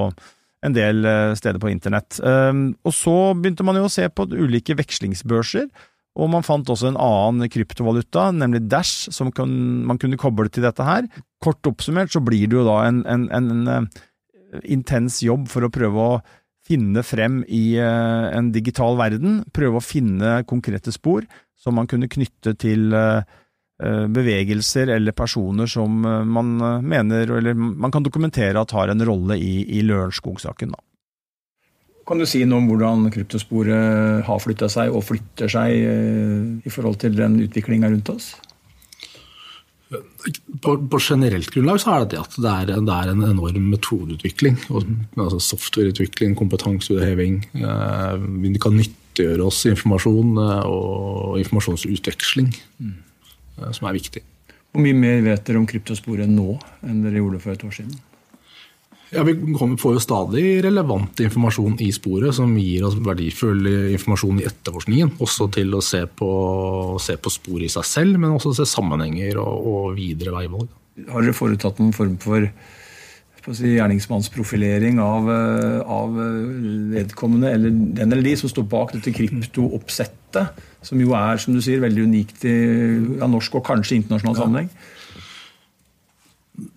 en 0.66 0.76
del 0.76 1.06
eh, 1.06 1.34
steder 1.38 1.62
på 1.62 1.70
internett. 1.72 2.18
Um, 2.24 2.72
og 2.88 2.96
så 2.96 3.18
begynte 3.38 3.66
man 3.68 3.78
jo 3.80 3.86
å 3.88 3.92
se 3.92 4.08
på 4.10 4.28
ulike 4.34 4.78
vekslingsbørser, 4.80 5.70
og 6.16 6.32
man 6.32 6.46
fant 6.48 6.70
også 6.72 6.90
en 6.90 7.00
annen 7.02 7.52
kryptovaluta, 7.52 8.30
nemlig 8.32 8.64
Dash, 8.72 9.12
som 9.12 9.34
man 9.36 10.00
kunne 10.00 10.20
koble 10.20 10.48
til 10.48 10.64
dette 10.64 10.84
her. 10.88 11.10
Kort 11.44 11.68
oppsummert 11.68 12.14
så 12.14 12.22
blir 12.24 12.48
det 12.48 12.56
jo 12.56 12.64
da 12.64 12.78
en, 12.88 13.02
en, 13.12 13.26
en, 13.36 13.50
en 13.68 13.90
intens 14.64 15.20
jobb 15.26 15.50
for 15.52 15.68
å 15.68 15.72
prøve 15.76 16.06
å 16.06 16.14
finne 16.66 17.04
frem 17.06 17.42
i 17.48 17.78
eh, 17.78 18.28
en 18.36 18.52
digital 18.54 18.98
verden, 19.00 19.44
prøve 19.54 19.80
å 19.80 19.86
finne 19.86 20.40
konkrete 20.50 20.94
spor 20.96 21.26
som 21.58 21.78
man 21.78 21.90
kunne 21.90 22.10
knytte 22.12 22.56
til 22.62 22.94
eh, 22.96 23.22
eh, 23.84 24.06
bevegelser 24.12 24.92
eller 24.96 25.16
personer 25.18 25.70
som 25.70 26.02
man 26.02 26.58
mener, 26.86 27.38
eller 27.38 27.56
man 27.56 27.94
kan 27.94 28.06
dokumentere 28.06 28.62
at 28.62 28.76
har 28.76 28.94
en 28.94 29.06
rolle 29.06 29.38
i, 29.38 29.62
i 29.78 29.86
Lørenskog-saken. 29.86 30.76
Kan 32.06 32.22
du 32.22 32.28
si 32.30 32.44
noe 32.46 32.62
om 32.62 32.68
hvordan 32.70 33.08
kryptosporet 33.14 34.26
har 34.28 34.42
flytta 34.42 34.70
seg 34.70 34.94
og 34.94 35.08
flytter 35.08 35.50
seg 35.50 35.72
i 36.62 36.74
forhold 36.74 37.00
til 37.02 37.16
den 37.18 37.40
utviklinga 37.48 37.90
rundt 37.90 38.12
oss? 38.14 38.36
På, 40.64 40.76
på 40.90 41.00
generelt 41.02 41.52
grunnlag 41.54 41.80
så 41.82 41.94
er 41.94 42.06
det 42.06 42.16
det 42.16 42.22
at 42.22 42.38
det 42.42 42.52
er, 42.52 42.70
det 42.88 42.96
er 42.96 43.12
en 43.12 43.24
enorm 43.28 43.70
metodeutvikling. 43.74 44.58
Og, 44.72 44.88
altså 45.18 45.42
softwareutvikling, 45.52 46.36
kompetanseheving. 46.40 47.42
Eh, 47.60 48.26
vi 48.44 48.54
kan 48.62 48.78
nyttiggjøre 48.80 49.46
oss 49.46 49.64
informasjon 49.70 50.40
eh, 50.42 50.66
og 50.72 51.40
informasjonsutveksling, 51.44 52.52
eh, 52.86 53.70
som 53.76 53.90
er 53.90 54.00
viktig. 54.00 54.24
Hvor 54.76 54.84
mye 54.84 54.98
mer 54.98 55.22
vet 55.24 55.46
dere 55.48 55.62
om 55.62 55.70
kryptosporet 55.70 56.28
nå 56.28 56.58
enn 56.84 57.04
dere 57.06 57.22
gjorde 57.22 57.44
for 57.44 57.56
et 57.56 57.64
år 57.64 57.78
siden? 57.78 57.96
Ja, 59.14 59.24
Vi 59.24 59.36
får 59.78 59.98
jo 59.98 60.02
stadig 60.02 60.46
relevant 60.66 61.20
informasjon 61.22 61.78
i 61.86 61.92
sporet 61.94 62.36
som 62.38 62.56
gir 62.58 62.88
oss 62.88 62.96
verdifull 62.98 63.68
informasjon 63.94 64.42
i 64.42 64.48
etterforskningen. 64.50 65.14
Også 65.22 65.50
til 65.54 65.76
å 65.78 65.84
se 65.86 66.02
på, 66.10 66.30
se 67.02 67.18
på 67.18 67.34
sporet 67.34 67.68
i 67.70 67.76
seg 67.76 67.86
selv, 67.90 68.18
men 68.22 68.34
også 68.34 68.56
se 68.58 68.66
sammenhenger 68.70 69.38
og, 69.44 69.70
og 69.70 69.86
videre 70.00 70.34
veivalg. 70.36 70.72
Har 71.12 71.26
dere 71.26 71.36
foretatt 71.38 71.80
noen 71.82 71.94
form 71.96 72.18
for 72.24 72.48
si, 73.54 73.76
gjerningsmannsprofilering 73.76 75.00
av, 75.04 75.30
av 75.86 76.18
vedkommende, 76.96 77.52
eller 77.54 77.76
den 77.76 78.10
eller 78.10 78.26
de 78.26 78.36
som 78.40 78.52
står 78.52 78.66
bak 78.72 78.96
dette 78.96 79.14
kryptooppsettet, 79.14 80.64
som 80.86 81.02
jo 81.02 81.14
er 81.18 81.42
som 81.42 81.56
du 81.56 81.62
sier, 81.64 81.84
veldig 81.84 82.08
unikt 82.10 82.46
i 82.50 82.56
ja, 83.20 83.30
norsk 83.30 83.60
og 83.60 83.66
kanskje 83.70 84.00
internasjonal 84.00 84.40
sammenheng? 84.40 84.72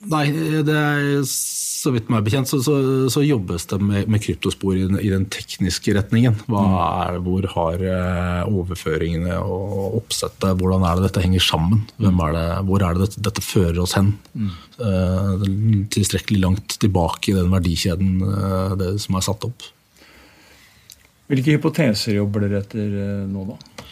Nei, 0.09 0.25
det 0.67 0.75
er, 0.75 1.21
så 1.29 1.93
vidt 1.95 2.09
meg 2.11 2.25
bekjent 2.27 2.49
så, 2.51 2.59
så, 2.65 2.75
så 3.13 3.23
jobbes 3.23 3.69
det 3.71 3.79
med, 3.79 4.09
med 4.11 4.23
kryptospor 4.25 4.75
i 4.75 4.87
den, 4.89 4.99
i 4.99 5.11
den 5.13 5.29
tekniske 5.31 5.95
retningen. 5.95 6.35
Hva 6.51 6.65
er, 7.05 7.19
hvor 7.23 7.47
har 7.53 7.85
eh, 7.87 8.51
overføringene 8.51 9.37
og 9.39 10.01
oppsettet 10.01 10.59
Hvordan 10.59 10.87
er 10.89 10.99
det 10.99 11.07
dette 11.07 11.23
henger 11.23 11.45
sammen? 11.45 11.85
Hvem 12.03 12.23
er 12.27 12.35
det, 12.35 12.47
hvor 12.71 12.83
er 12.83 12.99
det 12.99 13.07
dette, 13.07 13.25
dette 13.29 13.45
fører 13.45 13.79
oss 13.85 13.95
hen? 13.99 14.15
Eh, 14.35 15.47
tilstrekkelig 15.95 16.43
langt 16.43 16.79
tilbake 16.83 17.31
i 17.31 17.39
den 17.39 17.53
verdikjeden 17.55 18.17
eh, 18.27 18.79
det 18.83 18.93
som 19.05 19.21
er 19.21 19.29
satt 19.29 19.47
opp. 19.47 19.71
Hvilke 21.29 21.55
hypoteser 21.55 22.17
jobber 22.17 22.47
dere 22.47 22.65
etter 22.65 22.99
eh, 23.05 23.25
nå, 23.31 23.47
da? 23.53 23.87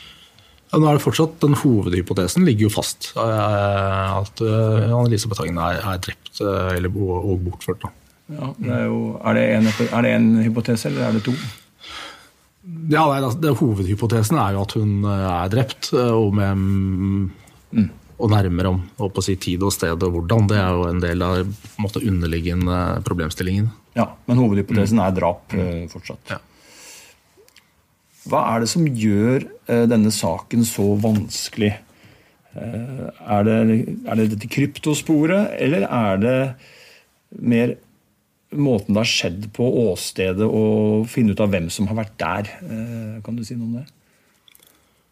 Ja, 0.72 0.80
nå 0.82 0.88
er 0.90 0.98
det 0.98 1.04
fortsatt, 1.04 1.36
Den 1.42 1.54
hovedhypotesen 1.60 2.46
ligger 2.46 2.66
jo 2.66 2.72
fast. 2.74 3.12
At 3.16 4.42
eh, 4.42 4.88
Annelise 4.90 5.30
Hagen 5.30 5.60
er, 5.62 5.78
er 5.78 6.02
drept 6.02 6.42
eh, 6.42 6.72
eller, 6.74 6.90
og, 6.90 7.30
og 7.30 7.44
bortført. 7.46 7.86
Ja, 8.26 8.50
er, 8.50 8.88
jo, 8.88 8.98
er, 9.22 9.38
det 9.38 9.44
en, 9.54 9.68
er 9.86 10.02
det 10.02 10.10
en 10.16 10.28
hypotese, 10.42 10.90
eller 10.90 11.06
er 11.06 11.14
det 11.14 11.22
to? 11.28 11.36
Ja, 12.90 13.04
nei, 13.06 13.20
altså, 13.20 13.38
det, 13.38 13.52
Hovedhypotesen 13.60 14.40
er 14.42 14.56
jo 14.56 14.64
at 14.64 14.74
hun 14.74 14.96
eh, 15.06 15.28
er 15.36 15.52
drept, 15.54 15.92
og, 15.94 16.34
med, 16.34 17.30
og 18.18 18.34
nærmere 18.34 18.74
om 18.74 18.82
og 19.06 19.22
si, 19.22 19.36
tid 19.38 19.62
og 19.62 19.70
sted 19.76 20.02
og 20.02 20.18
hvordan. 20.18 20.50
Det 20.50 20.58
er 20.58 20.74
jo 20.74 20.90
en 20.90 21.04
del 21.04 21.22
av 21.22 21.46
måte, 21.78 22.02
underliggende 22.02 22.82
problemstillingen. 23.06 23.70
Ja, 23.96 24.10
Men 24.26 24.42
hovedhypotesen 24.42 24.98
er 25.00 25.14
drap 25.14 25.54
fortsatt. 25.94 26.34
Ja. 26.34 26.42
Hva 28.26 28.42
er 28.52 28.62
det 28.64 28.70
som 28.72 28.86
gjør 28.86 29.44
eh, 29.70 29.84
denne 29.90 30.12
saken 30.14 30.64
så 30.66 30.92
vanskelig? 31.02 31.72
Eh, 32.56 33.02
er, 33.06 33.46
det, 33.46 33.56
er 34.06 34.20
det 34.20 34.30
dette 34.34 34.50
kryptosporet, 34.50 35.56
eller 35.62 35.86
er 35.86 36.22
det 36.22 36.38
mer 37.36 37.76
måten 38.56 38.94
det 38.94 39.02
har 39.02 39.10
skjedd 39.10 39.50
på 39.56 39.66
åstedet, 39.90 40.46
og 40.46 41.06
finne 41.10 41.34
ut 41.34 41.42
av 41.42 41.52
hvem 41.52 41.68
som 41.72 41.90
har 41.90 42.00
vært 42.00 42.16
der. 42.22 42.56
Eh, 42.64 43.20
kan 43.26 43.38
du 43.38 43.44
si 43.46 43.58
noe 43.58 43.68
om 43.68 43.78
det? 43.80 43.86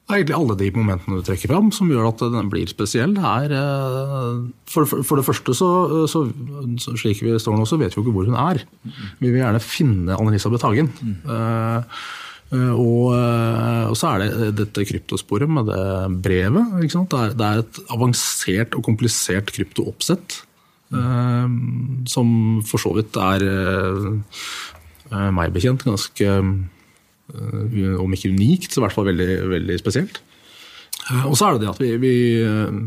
Egentlig 0.04 0.34
alle 0.36 0.54
de 0.60 0.66
momentene 0.74 1.16
du 1.16 1.24
trekker 1.24 1.48
fram 1.48 1.70
som 1.72 1.88
gjør 1.88 2.10
at 2.10 2.20
den 2.34 2.50
blir 2.52 2.68
spesiell. 2.68 3.14
Er, 3.16 3.54
for, 4.68 4.84
for, 5.00 5.16
det 5.16 5.24
første, 5.24 5.54
så, 5.56 5.68
så, 6.12 6.26
så, 6.82 6.92
slik 7.00 7.22
vi 7.24 7.32
står 7.40 7.56
nå, 7.56 7.64
så 7.64 7.78
vet 7.80 7.94
vi 7.94 8.02
jo 8.02 8.04
ikke 8.04 8.12
hvor 8.12 8.28
hun 8.28 8.36
er. 8.36 8.60
Vi 9.22 9.30
vil 9.30 9.40
gjerne 9.40 9.62
finne 9.64 10.18
Anne-Elisabeth 10.18 10.68
Hagen. 10.68 10.92
Mm. 11.00 11.16
Uh, 11.24 12.04
og, 12.54 13.14
og, 13.14 13.94
så 13.98 14.12
er 14.12 14.24
det 14.24 14.50
dette 14.60 14.84
kryptosporet 14.86 15.50
med 15.50 15.66
det 15.70 15.84
brevet. 16.24 16.76
Det 16.80 17.18
er, 17.18 17.32
det, 17.34 17.48
er, 17.48 17.62
et 17.64 17.80
avansert 17.94 18.76
og 18.78 18.84
komplisert 18.86 19.50
kryptooppsett. 19.54 20.42
Uh, 20.94 21.48
som 22.06 22.28
for 22.68 22.78
så 22.78 22.92
vidt 22.94 23.16
er 23.18 23.42
meg 25.34 25.54
bekjent 25.56 25.82
ganske 25.88 26.28
Eh, 27.32 27.96
om 28.00 28.12
ikke 28.12 28.32
unikt, 28.34 28.72
så 28.72 28.80
i 28.80 28.84
hvert 28.84 28.96
fall 28.96 29.08
veldig, 29.08 29.28
veldig 29.48 29.78
spesielt. 29.80 30.20
Eh, 31.08 31.24
og 31.24 31.36
så 31.38 31.48
er 31.48 31.56
det 31.56 31.64
det 31.64 31.72
at 31.72 31.80
vi, 31.80 31.90
vi, 32.02 32.14
eh, 32.44 32.82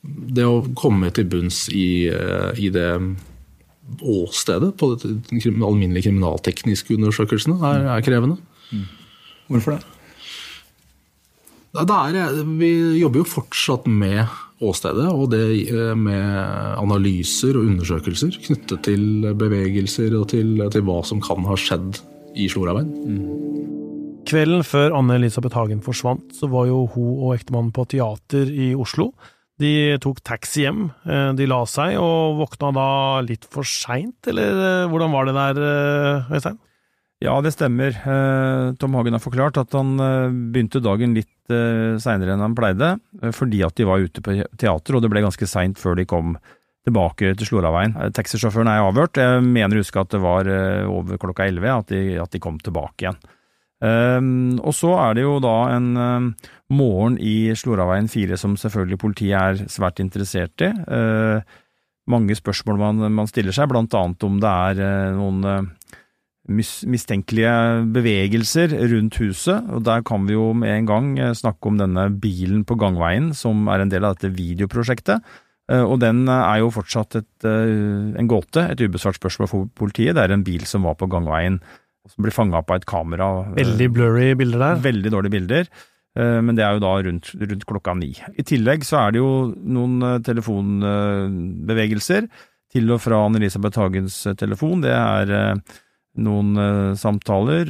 Det 0.00 0.44
å 0.48 0.62
komme 0.74 1.10
til 1.12 1.26
bunns 1.28 1.68
i, 1.68 2.08
i 2.08 2.68
det 2.72 2.88
åstedet 4.00 4.70
på 4.80 4.94
de 4.96 5.40
alminnelige 5.60 6.06
kriminaltekniske 6.06 6.94
undersøkelsene 6.96 7.58
er, 7.60 7.84
er 7.98 8.06
krevende. 8.06 8.38
Mm. 8.72 8.86
Hvorfor 9.50 9.76
det? 9.76 9.82
det 11.74 11.96
er, 11.96 12.38
vi 12.58 12.70
jobber 13.00 13.22
jo 13.22 13.30
fortsatt 13.30 13.86
med 13.90 14.24
åstedet, 14.60 15.06
og 15.08 15.30
det 15.32 15.96
med 15.96 16.26
analyser 16.76 17.56
og 17.56 17.70
undersøkelser 17.70 18.34
knyttet 18.44 18.84
til 18.90 19.30
bevegelser 19.38 20.14
og 20.18 20.28
til, 20.34 20.58
til 20.74 20.84
hva 20.84 21.00
som 21.06 21.22
kan 21.24 21.46
ha 21.48 21.56
skjedd 21.58 22.02
i 22.36 22.48
Sloraveien. 22.50 22.90
Mm. 23.06 23.60
Kvelden 24.28 24.62
før 24.66 24.94
Anne-Elisabeth 24.98 25.56
Hagen 25.56 25.80
forsvant, 25.82 26.34
så 26.36 26.46
var 26.52 26.68
jo 26.68 26.84
hun 26.92 27.12
og 27.24 27.34
ektemannen 27.34 27.72
på 27.74 27.86
teater 27.90 28.50
i 28.50 28.72
Oslo. 28.78 29.10
De 29.60 29.98
tok 30.00 30.22
taxi 30.24 30.64
hjem. 30.64 30.88
Eh, 31.04 31.30
de 31.36 31.48
la 31.50 31.60
seg, 31.68 31.96
og 32.00 32.38
våkna 32.40 32.70
da 32.76 32.88
litt 33.26 33.46
for 33.50 33.66
seint, 33.66 34.18
eller 34.30 34.60
eh, 34.66 34.88
hvordan 34.92 35.14
var 35.14 35.28
det 35.28 35.36
der, 35.36 35.62
eh, 35.66 36.34
Øystein? 36.36 36.60
Ja, 37.20 37.34
det 37.44 37.52
stemmer. 37.52 37.92
Tom 38.80 38.94
Hagen 38.96 39.12
har 39.12 39.20
forklart 39.20 39.58
at 39.60 39.74
han 39.76 39.90
begynte 40.54 40.80
dagen 40.80 41.12
litt 41.12 41.52
seinere 42.00 42.32
enn 42.32 42.40
han 42.40 42.54
pleide, 42.56 42.94
fordi 43.36 43.60
at 43.66 43.76
de 43.76 43.84
var 43.84 44.00
ute 44.00 44.22
på 44.24 44.38
teater, 44.56 44.96
og 44.96 45.04
det 45.04 45.10
ble 45.12 45.20
ganske 45.26 45.48
seint 45.50 45.76
før 45.76 45.98
de 45.98 46.06
kom 46.08 46.38
tilbake 46.86 47.34
til 47.36 47.48
Sloraveien. 47.48 47.96
Eh, 47.96 48.12
taxisjåføren 48.16 48.70
er 48.70 48.84
avhørt. 48.84 49.20
Jeg 49.20 49.44
mener 49.44 49.76
å 49.76 49.84
huske 49.84 50.00
at 50.00 50.12
det 50.14 50.22
var 50.22 50.48
eh, 50.48 50.88
over 50.88 51.20
klokka 51.20 51.46
elleve 51.48 51.74
at, 51.74 51.92
at, 51.92 52.32
de 52.32 52.42
kom 52.42 52.58
tilbake 52.62 53.06
igjen. 53.06 53.20
Og 53.80 54.74
så 54.76 54.90
er 55.00 55.14
det 55.16 55.22
jo 55.22 55.38
da 55.40 55.54
en 55.72 55.86
morgen 56.68 57.14
i 57.16 57.48
Sloraveien 57.56 58.10
4 58.12 58.36
som 58.36 58.52
selvfølgelig 58.60 58.98
politiet 59.00 59.38
er 59.38 59.70
svært 59.72 60.02
interessert 60.04 60.66
i. 60.66 60.68
Mange 62.12 62.36
spørsmål 62.36 62.76
man, 62.76 63.00
man, 63.16 63.30
stiller 63.30 63.56
seg, 63.56 63.70
blant 63.72 63.96
annet 63.96 64.26
om 64.28 64.36
det 64.42 64.52
er 64.52 65.14
noen 65.16 65.70
mistenkelige 66.48 67.52
bevegelser 67.92 68.72
rundt 68.94 69.20
huset. 69.20 69.70
og 69.70 69.84
Der 69.84 70.02
kan 70.02 70.26
vi 70.26 70.34
jo 70.34 70.52
med 70.52 70.78
en 70.78 70.86
gang 70.86 71.36
snakke 71.36 71.68
om 71.68 71.78
denne 71.78 72.08
bilen 72.10 72.64
på 72.64 72.78
gangveien 72.80 73.34
som 73.34 73.68
er 73.68 73.80
en 73.80 73.92
del 73.92 74.04
av 74.04 74.16
dette 74.16 74.34
videoprosjektet. 74.34 75.20
Eh, 75.70 75.84
og 75.84 76.00
den 76.02 76.24
eh, 76.28 76.48
er 76.48 76.64
jo 76.64 76.72
fortsatt 76.74 77.16
et, 77.20 77.46
eh, 77.46 78.16
en 78.18 78.30
gåte, 78.30 78.64
et 78.72 78.82
ubesvart 78.82 79.20
spørsmål 79.20 79.50
for 79.50 79.68
politiet. 79.78 80.16
Det 80.16 80.24
er 80.24 80.34
en 80.34 80.46
bil 80.46 80.64
som 80.66 80.88
var 80.88 80.96
på 80.98 81.08
gangveien, 81.10 81.60
som 82.10 82.24
ble 82.24 82.34
fanga 82.34 82.60
opp 82.60 82.72
av 82.72 82.80
et 82.80 82.90
kamera. 82.90 83.30
Veldig 83.58 83.88
blurry 83.94 84.28
bilder 84.38 84.64
der. 84.64 84.82
Veldig 84.88 85.10
dårlige 85.14 85.36
bilder. 85.36 85.64
Men 86.18 86.56
det 86.58 86.64
er 86.66 86.74
jo 86.74 86.82
da 86.82 86.90
rundt, 87.06 87.28
rundt 87.38 87.64
klokka 87.70 87.92
ni. 87.94 88.08
I 88.34 88.42
tillegg 88.42 88.82
så 88.82 88.96
er 88.98 89.12
det 89.14 89.20
jo 89.20 89.54
noen 89.54 90.18
telefonbevegelser 90.26 92.26
til 92.74 92.90
og 92.90 92.98
fra 93.04 93.20
Anne-Elisabeth 93.28 93.78
Hagens 93.78 94.16
telefon. 94.40 94.82
Det 94.82 94.90
er 94.90 95.62
noen 96.18 96.96
samtaler, 96.98 97.68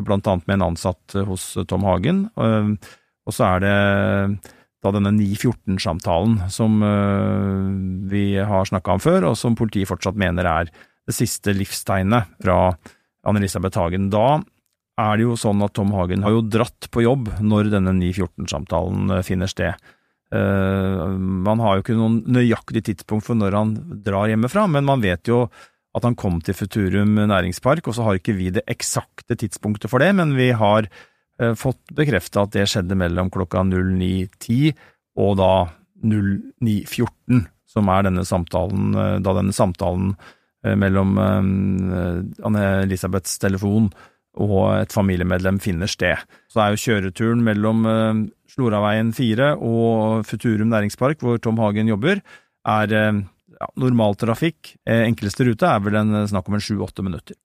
blant 0.00 0.28
annet 0.30 0.46
med 0.48 0.56
en 0.56 0.66
ansatt 0.70 1.16
hos 1.28 1.50
Tom 1.68 1.84
Hagen. 1.84 2.22
Og 2.38 3.34
så 3.34 3.44
er 3.44 3.64
det 3.64 3.74
da 4.84 4.92
denne 4.94 5.12
914-samtalen 5.12 6.38
som 6.54 6.78
vi 8.08 8.24
har 8.40 8.70
snakka 8.70 8.96
om 8.96 9.02
før, 9.04 9.28
og 9.30 9.36
som 9.36 9.58
politiet 9.58 9.90
fortsatt 9.90 10.16
mener 10.18 10.48
er 10.48 10.72
det 10.72 11.16
siste 11.16 11.52
livstegnet 11.56 12.30
fra 12.40 12.58
Anne-Elisabeth 13.28 13.80
Hagen. 13.80 14.08
Da 14.12 14.40
er 14.98 15.18
det 15.18 15.28
jo 15.28 15.38
sånn 15.38 15.62
at 15.64 15.76
Tom 15.78 15.92
Hagen 15.96 16.24
har 16.26 16.34
jo 16.34 16.44
dratt 16.44 16.90
på 16.94 17.04
jobb 17.04 17.30
når 17.44 17.72
denne 17.74 17.94
914-samtalen 18.00 19.14
uh, 19.14 19.22
finner 19.26 19.50
sted. 19.50 19.78
Man 20.28 21.62
har 21.64 21.78
jo 21.78 21.80
ikke 21.80 21.94
noen 21.96 22.18
nøyaktig 22.28 22.82
tidspunkt 22.84 23.24
for 23.24 23.38
når 23.38 23.54
han 23.56 23.70
drar 24.04 24.28
hjemmefra, 24.28 24.66
men 24.68 24.84
man 24.84 25.00
vet 25.00 25.24
jo 25.30 25.46
at 25.98 26.08
han 26.08 26.16
kom 26.18 26.40
til 26.44 26.56
Futurum 26.56 27.18
næringspark, 27.18 27.90
og 27.90 27.96
så 27.96 28.06
har 28.06 28.18
ikke 28.18 28.36
vi 28.38 28.48
det 28.54 28.64
eksakte 28.70 29.36
tidspunktet 29.38 29.92
for 29.92 30.02
det, 30.02 30.14
men 30.16 30.36
vi 30.38 30.50
har 30.56 30.88
Eh, 31.38 31.54
fått 31.54 31.92
bekrefta 31.94 32.42
at 32.44 32.52
det 32.56 32.66
skjedde 32.70 32.96
mellom 32.98 33.30
klokka 33.30 33.62
09.10 33.66 34.72
og 35.22 35.36
da 35.38 35.68
09.14, 36.02 37.46
som 37.68 37.88
er 37.94 38.02
denne 38.08 38.24
samtalen, 38.26 38.94
eh, 38.94 39.18
da 39.22 39.34
denne 39.38 39.52
samtalen 39.54 40.16
eh, 40.66 40.76
mellom 40.78 41.18
Anne-Elisabeths 41.18 43.38
telefon 43.42 43.90
og 44.38 44.82
et 44.82 44.92
familiemedlem 44.94 45.58
finner 45.62 45.86
sted. 45.90 46.16
Så 46.50 46.60
er 46.62 46.68
jo 46.74 46.82
kjøreturen 46.82 47.40
mellom 47.42 47.78
Sloraveien 48.46 49.12
4 49.16 49.56
og 49.56 50.26
Futurum 50.28 50.68
næringspark, 50.70 51.18
hvor 51.24 51.38
Tom 51.42 51.58
Hagen 51.58 51.88
jobber, 51.90 52.16
er 52.68 52.88
ja, 53.58 53.68
normaltrafikk. 53.80 54.76
Enkleste 54.86 55.46
rute 55.48 55.68
er 55.68 55.84
vel 55.84 55.98
en, 56.00 56.24
snakk 56.30 56.48
om 56.48 56.58
en 56.58 56.64
sju–åtte 56.64 57.04
minutter. 57.06 57.36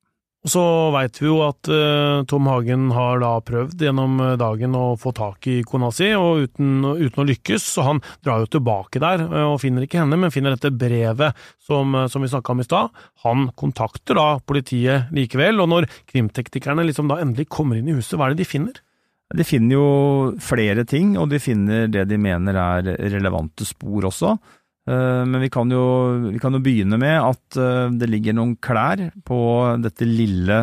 Og 0.43 0.51
så 0.51 0.61
veit 0.91 1.15
vi 1.21 1.29
jo 1.29 1.37
at 1.45 1.69
uh, 1.71 2.23
Tom 2.27 2.49
Hagen 2.51 2.89
har 2.91 3.21
da 3.23 3.31
prøvd 3.47 3.85
gjennom 3.85 4.17
eh, 4.19 4.33
dagen 4.39 4.75
å 4.75 4.97
få 4.99 5.13
tak 5.15 5.47
i 5.47 5.61
kona 5.63 5.87
si, 5.95 6.09
og 6.19 6.43
uten, 6.43 6.81
uten, 6.83 7.21
å 7.23 7.25
lykkes, 7.29 7.67
så 7.77 7.85
han 7.87 8.01
drar 8.25 8.43
jo 8.43 8.49
tilbake 8.57 8.99
der 8.99 9.23
og 9.23 9.61
finner 9.63 9.85
ikke 9.85 10.01
henne, 10.01 10.19
men 10.19 10.33
finner 10.35 10.57
dette 10.57 10.73
brevet 10.75 11.39
som, 11.63 11.95
som 12.11 12.25
vi 12.25 12.31
snakka 12.33 12.51
om 12.51 12.63
i 12.63 12.67
stad. 12.67 13.03
Han 13.23 13.47
kontakter 13.55 14.19
da 14.19 14.27
politiet 14.43 15.13
likevel, 15.15 15.63
og 15.63 15.71
når 15.71 15.87
krimteknikerne 16.11 16.83
liksom 16.89 17.07
da 17.11 17.21
endelig 17.23 17.47
kommer 17.47 17.79
inn 17.79 17.87
i 17.87 17.95
huset, 17.95 18.17
hva 18.19 18.27
er 18.27 18.35
det 18.35 18.43
de 18.43 18.49
finner? 18.49 18.83
De 19.33 19.47
finner 19.47 19.77
jo 19.77 19.87
flere 20.43 20.83
ting, 20.83 21.15
og 21.17 21.31
de 21.31 21.39
finner 21.41 21.87
det 21.87 22.03
de 22.11 22.19
mener 22.19 22.59
er 22.59 22.91
relevante 23.15 23.63
spor 23.65 24.11
også. 24.11 24.35
Eh, 24.89 25.25
men 25.25 25.41
vi 25.41 25.49
kan, 25.49 25.71
jo, 25.71 25.83
vi 26.27 26.39
kan, 26.43 26.55
jo, 26.55 26.63
begynne 26.63 26.99
med 26.99 27.15
at 27.21 27.59
eh, 27.59 27.87
det 27.99 28.09
ligger 28.11 28.35
noen 28.35 28.57
klær 28.63 29.05
på 29.25 29.39
dette 29.83 30.07
lille, 30.07 30.59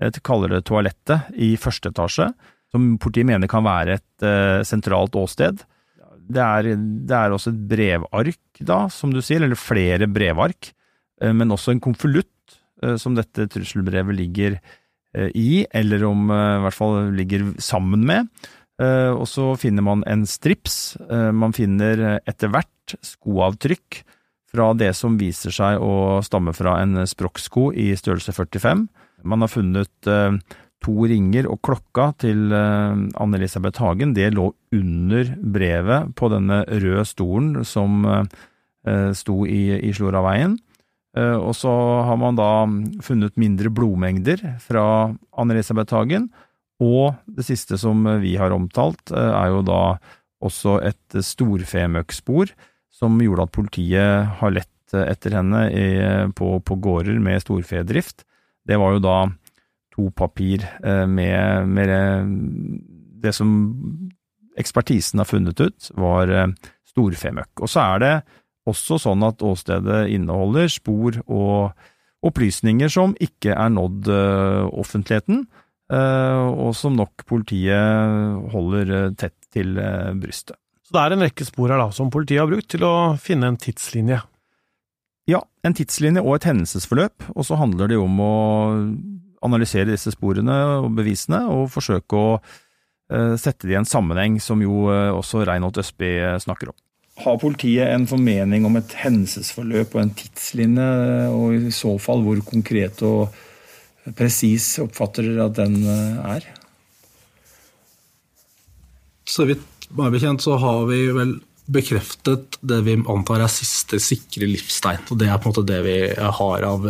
jeg 0.00 0.22
kaller 0.26 0.54
det 0.54 0.64
toalettet, 0.68 1.32
i 1.34 1.56
første 1.60 1.90
etasje, 1.90 2.30
som 2.70 2.94
politiet 3.02 3.28
mener 3.28 3.50
kan 3.50 3.66
være 3.66 3.98
et 3.98 4.24
sentralt 4.64 5.16
åsted. 5.18 5.58
Det 6.30 6.40
er, 6.40 6.68
det 6.78 7.16
er, 7.16 7.34
også 7.34 7.50
et 7.50 7.64
brevark, 7.68 8.60
da, 8.62 8.84
som 8.94 9.10
du 9.12 9.18
sier, 9.20 9.42
eller 9.42 9.58
flere 9.58 10.06
brevark, 10.08 10.70
men 11.20 11.50
også 11.52 11.74
en 11.74 11.82
konvolutt 11.82 12.54
som 13.02 13.18
dette 13.18 13.48
trusselbrevet 13.50 14.16
ligger 14.16 14.56
i, 15.34 15.66
eller 15.66 16.06
om 16.06 16.30
i 16.30 16.62
hvert 16.62 16.78
fall 16.78 17.10
ligger 17.18 17.50
sammen 17.60 18.06
med. 18.08 18.30
Og 18.80 19.26
så 19.28 19.44
finner 19.60 19.84
man 19.84 20.00
en 20.08 20.22
strips. 20.24 20.96
Man 21.36 21.52
finner 21.52 22.20
etter 22.24 22.48
hvert 22.48 22.94
skoavtrykk 23.04 23.98
fra 24.50 24.72
det 24.74 24.90
som 24.98 25.18
viser 25.20 25.54
seg 25.54 25.82
å 25.82 26.20
stamme 26.26 26.54
fra 26.56 26.78
en 26.82 27.04
sprokksko 27.06 27.70
i 27.76 27.90
størrelse 27.98 28.34
45. 28.34 28.86
Man 29.28 29.44
har 29.44 29.52
funnet 29.52 30.10
eh, 30.10 30.38
to 30.82 30.94
ringer 31.10 31.48
og 31.50 31.60
klokka 31.66 32.10
til 32.24 32.50
eh, 32.56 33.04
Anne-Elisabeth 33.20 33.82
Hagen. 33.82 34.14
Det 34.16 34.30
lå 34.34 34.50
under 34.74 35.34
brevet 35.38 36.14
på 36.18 36.30
denne 36.32 36.62
røde 36.66 37.06
stolen 37.08 37.62
som 37.68 38.02
eh, 38.08 39.10
sto 39.16 39.44
i, 39.46 39.92
Sloraveien. 39.94 40.56
Eh, 41.16 41.36
og 41.36 41.54
så 41.58 41.72
har 42.08 42.18
man 42.20 42.38
da 42.38 42.52
funnet 43.04 43.38
mindre 43.40 43.72
blodmengder 43.74 44.42
fra 44.64 44.84
Anne-Elisabeth 45.36 45.94
Hagen. 45.94 46.30
Og 46.80 47.12
det 47.28 47.44
siste 47.44 47.76
som 47.80 48.06
vi 48.22 48.34
har 48.40 48.54
omtalt, 48.56 49.12
eh, 49.12 49.32
er 49.36 49.52
jo 49.52 49.62
da 49.66 49.82
også 50.40 50.78
et 50.88 51.20
storfemøkkspor 51.20 52.54
som 53.00 53.20
gjorde 53.20 53.44
at 53.44 53.52
politiet 53.52 54.30
har 54.40 54.54
lett 54.56 54.68
etter 54.90 55.36
henne 55.36 56.32
på, 56.34 56.56
på, 56.66 56.76
gårder 56.82 57.20
med 57.22 57.44
storfedrift. 57.44 58.24
Det 58.66 58.74
var 58.80 58.96
jo 58.96 59.02
da 59.04 59.18
to 59.94 60.08
papir 60.16 60.64
eh, 60.82 61.06
med, 61.06 61.68
med 61.68 61.92
det 63.22 63.34
som 63.36 63.52
ekspertisen 64.58 65.20
har 65.20 65.28
funnet 65.28 65.60
ut, 65.60 65.92
var 65.94 66.32
eh, 66.32 66.50
storfemøkk. 66.88 67.52
Og 67.60 67.70
så 67.70 67.84
er 67.84 68.02
det 68.02 68.14
også 68.66 68.98
sånn 69.04 69.22
at 69.28 69.44
åstedet 69.44 70.06
inneholder 70.16 70.68
spor 70.72 71.20
og, 71.28 71.76
opplysninger 72.20 72.90
som 72.92 73.14
ikke 73.16 73.54
er 73.56 73.70
nådd 73.72 74.10
offentligheten, 74.76 75.46
og 75.90 76.70
som 76.78 76.94
nok 76.94 77.24
politiet 77.26 78.52
holder 78.52 79.10
tett 79.18 79.34
til 79.50 79.74
brystet. 80.20 80.54
Så 80.86 80.94
det 80.94 81.02
er 81.02 81.14
en 81.14 81.24
rekke 81.26 81.46
spor 81.46 81.70
her 81.70 81.78
da, 81.82 81.88
som 81.94 82.10
politiet 82.10 82.42
har 82.42 82.50
brukt 82.50 82.70
til 82.70 82.84
å 82.86 82.94
finne 83.18 83.50
en 83.50 83.58
tidslinje? 83.58 84.20
Ja, 85.30 85.40
en 85.66 85.74
tidslinje 85.76 86.22
og 86.22 86.36
et 86.36 86.46
hendelsesforløp, 86.48 87.30
og 87.34 87.46
så 87.46 87.58
handler 87.58 87.90
det 87.90 87.98
om 87.98 88.22
å 88.22 88.34
analysere 89.46 89.90
disse 89.92 90.10
sporene 90.14 90.56
og 90.80 90.90
bevisene, 90.98 91.44
og 91.50 91.70
forsøke 91.74 92.18
å 92.18 92.32
sette 93.10 93.66
det 93.66 93.74
i 93.74 93.78
en 93.80 93.88
sammenheng, 93.90 94.38
som 94.42 94.62
jo 94.62 94.86
også 94.90 95.42
Reinhold 95.46 95.78
Østby 95.82 96.12
snakker 96.42 96.70
om. 96.70 96.78
Har 97.20 97.38
politiet 97.42 97.90
en 97.90 98.06
formening 98.08 98.64
om 98.64 98.78
et 98.78 98.94
hendelsesforløp 99.02 99.94
og 99.96 100.02
en 100.04 100.12
tidslinje, 100.16 100.90
og 101.34 101.54
i 101.58 101.72
så 101.74 101.96
fall 102.00 102.22
hvor 102.24 102.38
konkret 102.46 103.02
og 103.06 103.34
presis 104.16 104.72
oppfatter 104.82 105.26
dere 105.26 105.48
at 105.50 105.58
den 105.60 105.76
eh, 105.84 106.34
er? 106.36 106.48
Så 109.28 109.46
vidt 109.48 109.66
meg 109.96 110.14
bekjent 110.14 110.42
så 110.42 110.56
har 110.60 110.84
vi 110.90 111.04
vel 111.14 111.38
bekreftet 111.70 112.58
det 112.66 112.80
vi 112.86 112.96
antar 112.98 113.44
er 113.44 113.52
siste 113.52 114.00
sikre 114.02 114.48
livstegn. 114.48 115.04
og 115.12 115.18
Det 115.20 115.28
er 115.28 115.38
på 115.38 115.48
en 115.48 115.52
måte 115.52 115.66
det 115.68 115.78
vi 115.86 115.96
har 116.38 116.66
av 116.66 116.86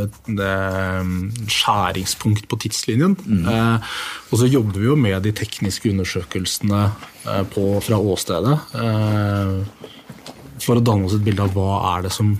skjæringspunkt 1.50 2.48
på 2.48 2.60
tidslinjen. 2.64 3.16
Mm. 3.20 3.44
Eh, 3.44 3.94
og 4.30 4.40
så 4.40 4.48
jobber 4.48 4.80
vi 4.80 4.88
jo 4.88 4.96
med 4.96 5.20
de 5.26 5.34
tekniske 5.36 5.92
undersøkelsene 5.92 6.82
eh, 6.88 7.42
på, 7.52 7.66
fra 7.84 8.00
åstedet. 8.00 8.56
Eh, 8.80 9.52
for 10.64 10.80
å 10.80 10.84
danne 10.84 11.08
oss 11.08 11.16
et 11.18 11.26
bilde 11.28 11.44
av 11.44 11.52
hva 11.56 11.82
er 11.96 12.08
det 12.08 12.14
som 12.16 12.34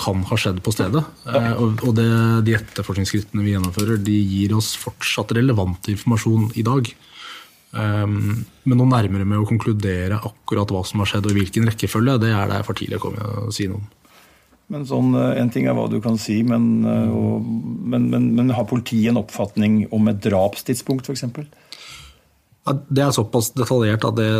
kan 0.00 0.24
ha 0.28 0.36
skjedd 0.38 0.60
på 0.64 0.72
stedet. 0.74 1.02
Eh, 1.28 1.52
og 1.60 1.92
det, 1.96 2.08
De 2.46 2.56
etterforskningsskrittene 2.58 3.44
vi 3.44 3.54
gjennomfører, 3.54 4.00
de 4.04 4.16
gir 4.16 4.56
oss 4.56 4.74
fortsatt 4.80 5.32
relevant 5.36 5.88
informasjon 5.92 6.50
i 6.60 6.66
dag. 6.66 6.90
Um, 7.70 8.42
men 8.66 8.80
noe 8.80 8.90
nærmere 8.90 9.22
med 9.22 9.38
å 9.38 9.46
konkludere 9.46 10.18
akkurat 10.18 10.72
hva 10.74 10.82
som 10.82 11.00
har 11.00 11.06
skjedd 11.12 11.28
og 11.28 11.36
i 11.36 11.38
hvilken 11.38 11.68
rekkefølge, 11.70 12.16
det 12.24 12.32
er 12.34 12.50
det 12.50 12.64
for 12.66 12.74
tidlig 12.74 12.98
å 12.98 13.04
komme 13.04 13.28
og 13.44 13.54
si 13.54 13.68
noe 13.70 13.78
om. 13.78 13.88
Men 14.70 14.84
sånn, 14.86 15.14
eh, 15.18 15.38
En 15.42 15.50
ting 15.50 15.66
er 15.66 15.74
hva 15.74 15.88
du 15.90 16.00
kan 16.02 16.18
si, 16.18 16.42
men, 16.46 16.84
og, 16.86 17.46
men, 17.46 18.10
men, 18.10 18.28
men 18.36 18.52
har 18.54 18.68
politiet 18.70 19.10
en 19.10 19.22
oppfatning 19.22 19.84
om 19.94 20.10
et 20.10 20.20
drapstidspunkt 20.22 21.08
f.eks.? 21.08 21.24
Ja, 22.66 22.76
det 22.76 23.02
er 23.06 23.16
såpass 23.16 23.54
detaljert 23.56 24.04
at 24.06 24.18
det 24.18 24.30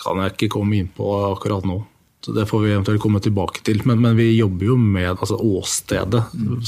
kan 0.00 0.20
jeg 0.24 0.34
ikke 0.34 0.54
komme 0.56 0.80
inn 0.80 0.90
på 0.92 1.06
akkurat 1.30 1.64
nå. 1.68 1.82
Så 2.20 2.34
Det 2.36 2.44
får 2.46 2.60
vi 2.60 2.72
eventuelt 2.74 3.00
komme 3.00 3.20
tilbake 3.24 3.62
til. 3.64 3.80
Men, 3.88 4.02
men 4.04 4.18
vi 4.18 4.28
jobber 4.36 4.72
jo 4.72 4.76
med 4.76 5.14
altså, 5.14 5.38
åstedet. 5.40 6.20
Mm. 6.36 6.58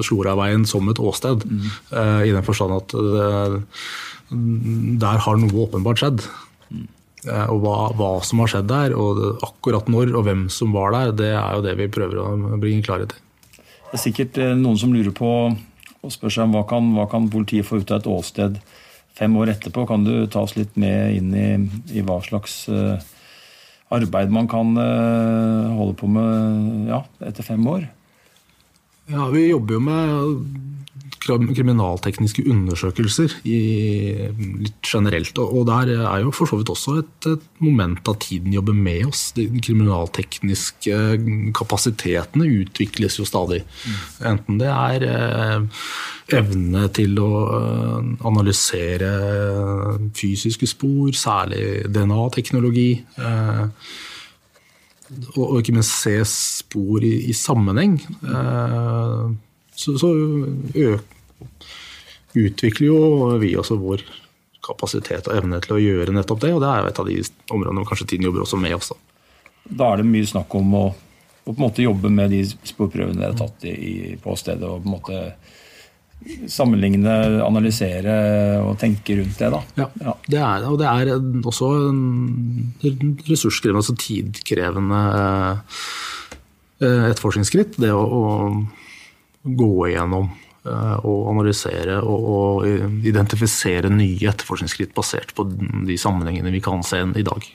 Sloraveien 0.00 0.64
som 0.68 0.88
et 0.88 1.02
åsted. 1.02 1.44
Mm. 1.44 1.66
Uh, 1.92 2.22
I 2.24 2.32
den 2.32 2.46
forstand 2.46 2.78
at 2.78 2.94
uh, 2.96 3.58
der 5.02 5.20
har 5.26 5.36
noe 5.36 5.66
åpenbart 5.66 6.00
skjedd. 6.00 6.24
Mm. 6.72 6.86
Uh, 7.26 7.44
og 7.52 7.58
hva, 7.60 7.74
hva, 7.98 8.12
som 8.24 8.40
har 8.40 8.54
skjedd 8.54 8.70
der, 8.72 8.96
og 8.96 9.44
akkurat 9.44 9.90
når 9.92 10.16
og 10.16 10.24
hvem 10.30 10.46
som 10.52 10.72
var 10.72 10.96
der, 10.96 11.12
det 11.20 11.34
er 11.34 11.58
jo 11.58 11.66
det 11.68 11.76
vi 11.82 11.92
prøver 11.92 12.22
å 12.24 12.56
bringe 12.56 12.86
klarhet 12.86 13.12
i. 13.12 13.20
Det 13.92 13.98
er 13.98 14.04
sikkert 14.06 14.40
noen 14.56 14.80
som 14.80 14.94
lurer 14.96 15.12
på 15.12 15.28
og 16.02 16.10
spør 16.10 16.32
seg 16.32 16.48
om 16.48 16.56
hva 16.56 16.64
kan, 16.66 16.88
hva 16.96 17.04
kan 17.10 17.28
politiet 17.30 17.68
få 17.68 17.82
ut 17.82 17.92
av 17.92 18.00
et 18.00 18.08
åsted 18.10 18.56
fem 19.14 19.34
år 19.38 19.52
etterpå? 19.52 19.84
Kan 19.86 20.06
du 20.08 20.24
ta 20.26 20.42
oss 20.46 20.56
litt 20.56 20.74
med 20.80 21.18
inn 21.18 21.34
i, 21.36 21.48
i 22.00 22.04
hva 22.06 22.16
slags 22.24 22.64
uh, 22.72 22.96
arbeid 23.92 24.32
man 24.32 24.48
kan 24.50 24.76
eh, 24.80 25.72
holde 25.78 25.96
på 25.98 26.08
med 26.10 26.88
ja, 26.90 27.02
etter 27.28 27.46
fem 27.46 27.66
år? 27.68 27.88
Ja, 29.10 29.26
Vi 29.32 29.48
jobber 29.50 29.78
jo 29.78 29.82
med 29.82 30.91
kriminaltekniske 31.26 32.44
undersøkelser 32.50 33.34
i, 33.48 33.58
litt 34.62 34.86
generelt. 34.86 35.38
Og 35.38 35.66
der 35.68 35.92
er 35.96 36.22
jo 36.24 36.32
for 36.34 36.50
så 36.50 36.58
vidt 36.60 36.72
også 36.72 36.98
et, 37.02 37.28
et, 37.30 37.48
moment 37.62 38.08
av 38.10 38.18
tiden 38.22 38.54
jobber 38.54 38.74
med 38.74 39.06
oss. 39.06 39.28
De 39.36 39.46
kriminaltekniske 39.62 40.98
kapasitetene 41.54 42.48
utvikles 42.62 43.20
jo 43.20 43.26
stadig. 43.28 43.62
Enten 44.26 44.58
det 44.62 44.70
er 44.72 45.06
eh, 45.08 45.84
evne 46.38 46.86
til 46.96 47.18
å 47.22 47.30
eh, 47.58 48.10
analysere 48.28 49.12
fysiske 50.18 50.68
spor, 50.70 51.12
særlig 51.16 51.86
DNA-teknologi. 51.92 52.90
Eh, 53.18 53.64
og 55.36 55.58
ikke 55.60 55.74
minst 55.76 55.98
se 56.02 56.16
spor 56.28 57.04
i, 57.04 57.14
i 57.28 57.34
sammenheng. 57.36 57.98
Eh, 58.24 59.32
så, 59.82 59.94
så 60.00 60.10
utvikler 62.38 62.86
jo 62.86 62.98
vi 63.42 63.54
også 63.60 63.78
vår 63.80 64.04
kapasitet 64.62 65.28
og 65.28 65.36
evne 65.36 65.60
til 65.62 65.76
å 65.76 65.82
gjøre 65.82 66.14
nettopp 66.16 66.42
det. 66.44 66.52
Og 66.54 66.62
det 66.62 66.70
er 66.70 66.82
jo 66.82 66.90
et 66.90 67.00
av 67.02 67.08
de 67.08 67.16
områdene 67.54 67.82
hvor 67.82 67.92
kanskje 67.92 68.10
tiden 68.12 68.28
jobber 68.28 68.44
også 68.44 68.60
med 68.62 68.76
oss. 68.76 68.92
Da, 68.92 69.16
da 69.80 69.90
er 69.90 70.02
det 70.02 70.10
mye 70.10 70.28
snakk 70.28 70.54
om 70.58 70.76
å, 70.78 70.84
å 70.92 71.48
på 71.50 71.56
en 71.56 71.64
måte 71.64 71.86
jobbe 71.86 72.12
med 72.12 72.32
de 72.34 72.44
sporprøvene 72.46 73.18
dere 73.18 73.34
har 73.34 73.40
tatt 73.42 73.66
i, 73.68 74.14
på 74.22 74.36
stedet. 74.38 74.68
og 74.68 74.84
på 74.84 74.88
en 74.88 74.96
måte 74.96 75.24
sammenligne, 76.46 77.14
analysere 77.42 78.12
og 78.62 78.76
tenke 78.78 79.16
rundt 79.18 79.40
det. 79.40 79.48
da. 79.50 79.62
Ja, 79.80 79.88
ja. 80.04 80.12
Det 80.28 80.38
er, 80.38 80.66
og 80.68 80.78
det 80.78 80.86
er 80.86 81.10
også 81.42 81.72
ressurskrevende, 83.26 83.82
altså 83.82 83.96
tidkrevende 83.98 85.00
eh, 86.78 87.08
etterforskningsskritt. 87.10 87.80
Det 87.82 87.90
å, 87.90 88.04
å 88.06 88.22
gå 89.42 89.72
igjennom 89.88 90.28
eh, 90.28 90.98
og 91.02 91.32
analysere 91.32 91.98
og, 92.02 92.28
og 92.36 93.06
identifisere 93.08 93.90
nye 93.92 94.30
etterforskningsskritt 94.30 94.94
basert 94.94 95.34
på 95.36 95.48
de 95.48 95.98
sammenhengene 95.98 96.54
vi 96.54 96.62
kan 96.64 96.84
se 96.86 97.02
i 97.02 97.26
dag. 97.26 97.50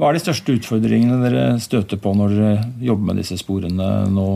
Hva 0.00 0.08
er 0.08 0.16
de 0.16 0.22
største 0.22 0.54
utfordringene 0.56 1.18
dere 1.20 1.44
støter 1.60 2.00
på 2.00 2.14
når 2.16 2.32
dere 2.32 2.52
jobber 2.86 3.10
med 3.10 3.20
disse 3.20 3.36
sporene 3.36 3.88
nå 4.08 4.28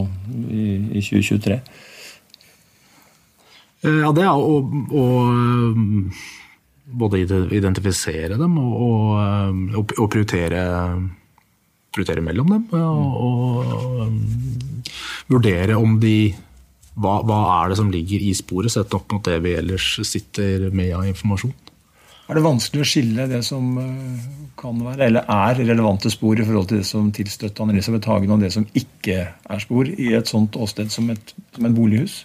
i, 0.53 0.64
i 0.92 1.01
2023? 1.01 1.61
Eh, 3.85 4.01
ja, 4.01 4.11
det 4.16 4.25
er 4.25 4.33
å, 4.33 4.59
å 4.64 5.05
eh, 5.25 6.25
både 7.01 7.23
identifisere 7.57 8.38
dem 8.40 8.57
og, 8.61 8.75
og, 8.87 9.09
eh, 9.20 9.79
og 9.81 10.09
prioritere, 10.12 10.62
prioritere, 11.94 12.25
mellom 12.25 12.55
dem. 12.55 12.66
Og, 12.81 13.25
og, 13.25 14.14
vurdere 15.33 15.81
om 15.81 15.97
de 16.01 16.35
hva, 16.94 17.18
hva, 17.26 17.40
er 17.59 17.72
det 17.72 17.78
som 17.80 17.90
ligger 17.92 18.22
i 18.22 18.33
sporet, 18.37 18.72
sett 18.74 18.94
opp 18.94 19.12
mot 19.12 19.24
det 19.26 19.40
vi 19.44 19.57
ellers 19.59 19.96
sitter 20.07 20.68
med 20.70 20.94
av 20.94 21.09
informasjon. 21.11 21.54
Er 22.24 22.38
det 22.38 22.44
vanskelig 22.46 22.85
å 22.85 22.88
skille 22.88 23.26
det 23.28 23.42
som 23.44 23.74
kan 24.57 24.78
være, 24.80 25.09
eller 25.09 25.26
er 25.28 25.59
relevante 25.61 26.09
spor 26.12 26.38
i 26.38 26.46
forhold 26.46 26.70
til 26.70 26.80
det 26.80 26.88
som 26.88 27.11
tilstøtte 27.12 27.64
Anne-Elisabeth 27.64 28.09
Hagen, 28.09 28.33
og 28.33 28.44
det 28.44 28.52
som 28.54 28.64
ikke 28.72 29.18
er 29.28 29.61
spor, 29.61 29.90
i 29.90 30.14
et 30.16 30.30
sånt 30.30 30.57
åsted 30.57 30.92
som 30.94 31.11
et, 31.12 31.35
som 31.52 31.68
et 31.68 31.76
bolighus? 31.76 32.22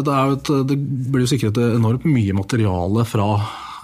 Det, 0.00 0.14
et, 0.14 0.50
det, 0.70 0.76
blir 1.12 1.26
jo 1.26 1.30
sikret 1.30 1.58
enormt 1.60 2.06
mye 2.08 2.34
materiale 2.36 3.04
fra, 3.08 3.28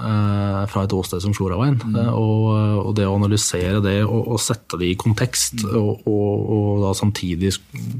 eh, 0.01 0.63
fra 0.73 0.85
et 0.87 0.95
åsted 0.97 1.23
som 1.25 1.35
Floraveien. 1.37 1.79
Mm. 1.83 1.97
Eh, 2.01 2.13
og, 2.15 2.45
og, 2.87 2.93
det 2.97 3.09
å 3.09 3.17
analysere 3.19 3.83
det 3.85 3.99
og, 4.07 4.33
og 4.35 4.43
sette 4.43 4.81
det 4.81 4.93
i 4.93 4.99
kontekst, 5.01 5.67
mm. 5.67 5.77
og, 5.77 6.07
og, 6.09 6.85
da 6.87 6.95
samtidig 6.97 7.53
eh, 7.53 7.91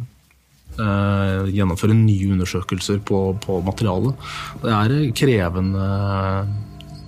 gjennomføre 0.77 1.97
nye 1.97 2.33
undersøkelser 2.35 3.01
på, 3.07 3.21
på 3.43 3.61
materialet, 3.65 4.27
det 4.63 4.75
er 4.77 4.97
krevende, 5.17 5.87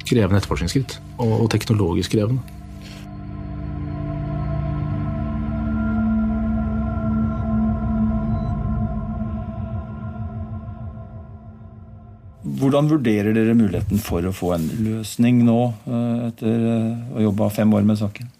krevende 0.09 0.41
etterforskningsskritt. 0.41 1.01
og 1.19 1.51
teknologisk 1.51 2.13
krevende. 2.15 2.43
Hvordan 12.59 12.89
vurderer 12.91 13.35
dere 13.37 13.57
muligheten 13.57 14.01
for 14.03 14.25
å 14.25 14.35
få 14.35 14.55
en 14.57 14.67
løsning 14.83 15.43
nå, 15.47 15.59
eh, 15.87 16.29
etter 16.29 16.65
å 16.73 16.79
å 17.19 17.25
jobbe 17.29 17.51
fem 17.55 17.75
år 17.75 17.87
med 17.87 17.99
saken? 18.01 18.31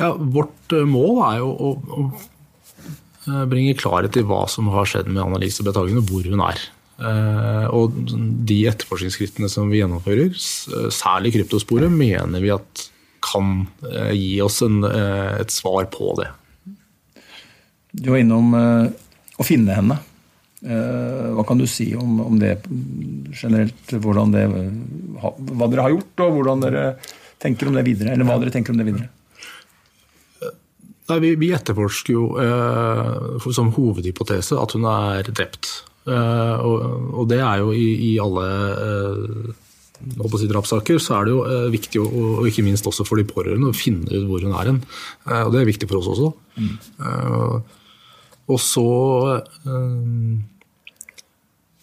Ja, 0.00 0.12
Vårt 0.14 0.72
eh, 0.72 0.86
mål 0.88 1.20
er 1.28 1.38
jo 1.42 1.50
å, 1.52 1.70
å 1.76 2.06
bringe 3.50 3.76
klarhet 3.78 4.16
i 4.18 4.24
hva 4.26 4.44
som 4.50 4.70
har 4.74 4.88
skjedd 4.88 5.10
med 5.10 5.22
Annelise 5.24 5.64
Bethagen, 5.66 6.00
og 6.00 6.10
hvor 6.10 6.26
hun 6.26 6.42
er. 6.46 6.64
Og 7.76 7.96
de 8.48 8.58
etterforskningsskrittene 8.70 9.50
som 9.52 9.68
vi 9.68 9.82
gjennomfører, 9.82 10.30
særlig 10.94 11.34
kryptosporet, 11.34 11.92
mener 11.92 12.40
vi 12.40 12.54
at 12.54 12.86
kan 13.26 13.66
gi 14.14 14.38
oss 14.44 14.62
en, 14.64 14.80
et 14.86 15.52
svar 15.52 15.90
på 15.92 16.14
det. 16.22 16.30
Du 17.92 18.12
var 18.14 18.22
innom 18.22 18.54
å 18.56 19.46
finne 19.46 19.76
henne. 19.76 19.98
Eh, 20.64 21.26
hva 21.36 21.44
kan 21.46 21.60
du 21.60 21.66
si 21.68 21.90
om, 21.98 22.20
om 22.24 22.38
det 22.40 22.56
generelt? 23.36 23.76
Det, 23.92 24.00
hva 24.00 25.68
dere 25.68 25.84
har 25.84 25.92
gjort, 25.92 26.24
og 26.24 26.38
hvordan 26.38 26.64
dere 26.64 26.86
tenker 27.42 27.68
om 27.68 27.76
det 27.76 27.84
videre? 27.86 28.14
Eller 28.14 28.28
hva 28.28 28.38
dere 28.40 28.54
tenker 28.54 28.72
om 28.72 28.80
det 28.80 28.88
videre? 28.88 29.10
Nei, 31.06 31.18
vi, 31.22 31.34
vi 31.38 31.52
etterforsker 31.54 32.16
jo 32.16 32.24
eh, 32.42 33.44
som 33.54 33.70
hovedhypotese 33.76 34.58
at 34.58 34.74
hun 34.74 34.88
er 34.90 35.28
drept. 35.30 35.70
Eh, 36.06 36.56
og, 36.66 37.12
og, 37.12 37.22
det 37.30 37.38
er 37.42 37.62
jo 37.62 37.70
i, 37.74 37.86
i 38.08 38.10
alle 38.22 38.46
eh, 38.74 39.54
si 40.36 40.50
drapssaker, 40.50 40.98
så 41.02 41.18
er 41.18 41.26
det 41.26 41.34
jo 41.34 41.40
eh, 41.46 41.68
viktig, 41.72 42.02
og, 42.02 42.16
og, 42.40 42.48
ikke 42.50 42.66
minst 42.66 42.86
også 42.86 43.06
for 43.06 43.20
de 43.20 43.26
pårørende, 43.28 43.70
å 43.70 43.76
finne 43.76 44.10
ut 44.10 44.26
hvor 44.28 44.42
hun 44.42 44.54
er 44.54 44.72
hen. 44.72 44.82
Eh, 45.28 45.42
og 45.44 45.54
det 45.54 45.62
er 45.62 45.70
viktig 45.70 45.88
for 45.90 46.02
oss 46.02 46.10
også. 46.14 46.32
Mm. 46.58 46.74
Eh, 47.06 47.56
og 48.46 48.60
så 48.62 48.88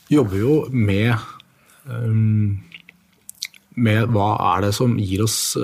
jobber 0.08 0.32
vi 0.32 0.40
jo 0.40 0.54
med 0.72 1.12
med 3.76 4.14
hva 4.16 4.28
er 4.54 4.64
det 4.64 4.70
som 4.78 4.94
gir 4.96 5.26
oss 5.26 5.58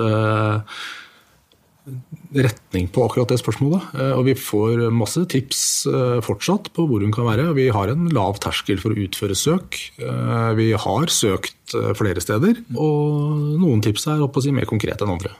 retning 2.34 2.88
på 2.92 3.04
akkurat 3.04 3.30
det 3.32 3.40
spørsmålet. 3.40 3.94
Eh, 3.96 4.12
og 4.14 4.26
vi 4.28 4.34
får 4.38 4.86
masse 4.94 5.22
tips 5.32 5.62
eh, 5.90 6.18
fortsatt 6.24 6.70
på 6.76 6.86
hvor 6.88 7.02
hun 7.02 7.14
kan 7.14 7.26
være. 7.26 7.50
Vi 7.56 7.68
har 7.74 7.90
en 7.90 8.08
lav 8.14 8.38
terskel 8.42 8.80
for 8.82 8.94
å 8.94 9.06
utføre 9.06 9.36
søk. 9.38 9.78
Eh, 9.98 10.50
vi 10.58 10.70
har 10.76 11.12
søkt 11.14 11.56
flere 11.70 12.18
steder, 12.18 12.56
og 12.82 13.58
noen 13.62 13.78
tips 13.84 14.08
er 14.10 14.22
å 14.24 14.30
si, 14.42 14.50
mer 14.50 14.66
konkrete 14.66 15.06
enn 15.06 15.12
andre. 15.12 15.30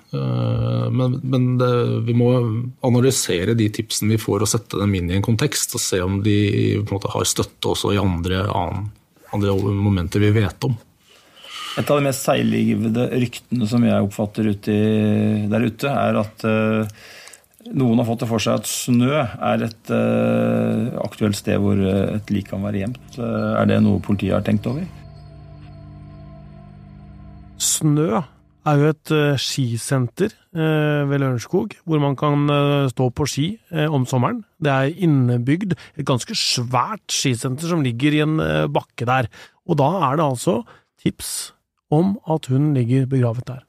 Men, 0.94 1.16
men 1.26 1.48
det, 1.58 1.70
vi 2.06 2.14
må 2.14 2.28
analysere 2.86 3.56
de 3.58 3.66
tipsene 3.74 4.12
vi 4.12 4.20
får 4.22 4.44
og 4.46 4.50
sette 4.52 4.78
dem 4.78 4.94
inn 4.94 5.10
i 5.10 5.16
en 5.16 5.26
kontekst, 5.26 5.74
og 5.74 5.82
se 5.82 5.98
om 6.04 6.20
de 6.22 6.36
måte, 6.86 7.10
har 7.10 7.26
støtte 7.26 7.72
også 7.72 7.90
i 7.96 7.98
andre, 7.98 8.44
andre 8.46 9.56
momenter 9.58 10.22
vi 10.22 10.30
vet 10.38 10.70
om. 10.70 10.78
Et 11.78 11.86
av 11.86 12.00
de 12.00 12.02
mest 12.02 12.26
seiglivede 12.26 13.06
ryktene 13.14 13.66
som 13.70 13.84
jeg 13.86 14.02
oppfatter 14.02 14.48
ute 14.50 14.74
der 15.50 15.66
ute, 15.66 15.90
er 15.90 16.16
at 16.18 16.42
uh, 16.42 17.04
noen 17.76 18.00
har 18.00 18.08
fått 18.08 18.24
det 18.24 18.30
for 18.30 18.42
seg 18.42 18.58
at 18.58 18.66
Snø 18.66 19.12
er 19.14 19.62
et 19.68 19.92
uh, 19.94 20.90
aktuelt 21.04 21.38
sted 21.38 21.60
hvor 21.62 21.78
et 21.78 22.32
lik 22.34 22.50
kan 22.50 22.64
være 22.66 22.82
gjemt. 22.82 23.06
Uh, 23.20 23.54
er 23.60 23.70
det 23.70 23.78
noe 23.84 24.02
politiet 24.02 24.34
har 24.34 24.42
tenkt 24.46 24.66
over? 24.66 24.82
Snø 27.60 28.08
er 28.18 28.82
jo 28.82 28.90
et 28.92 29.12
skisenter 29.40 30.34
ved 30.52 31.22
Lørenskog, 31.22 31.72
hvor 31.88 32.00
man 32.02 32.12
kan 32.18 32.44
stå 32.90 33.06
på 33.16 33.24
ski 33.28 33.46
om 33.88 34.04
sommeren. 34.08 34.42
Det 34.60 34.72
er 34.72 34.98
innebygd, 35.06 35.72
et 35.96 36.08
ganske 36.08 36.36
svært 36.36 37.06
skisenter 37.14 37.72
som 37.72 37.80
ligger 37.84 38.16
i 38.16 38.20
en 38.26 38.36
bakke 38.72 39.08
der. 39.08 39.30
Og 39.64 39.80
da 39.80 39.88
er 40.10 40.20
det 40.20 40.26
altså 40.26 40.58
tips 41.00 41.32
om 41.90 42.14
at 42.30 42.46
hun 42.50 42.72
ligger 42.76 43.08
begravet 43.10 43.46
der. 43.48 43.66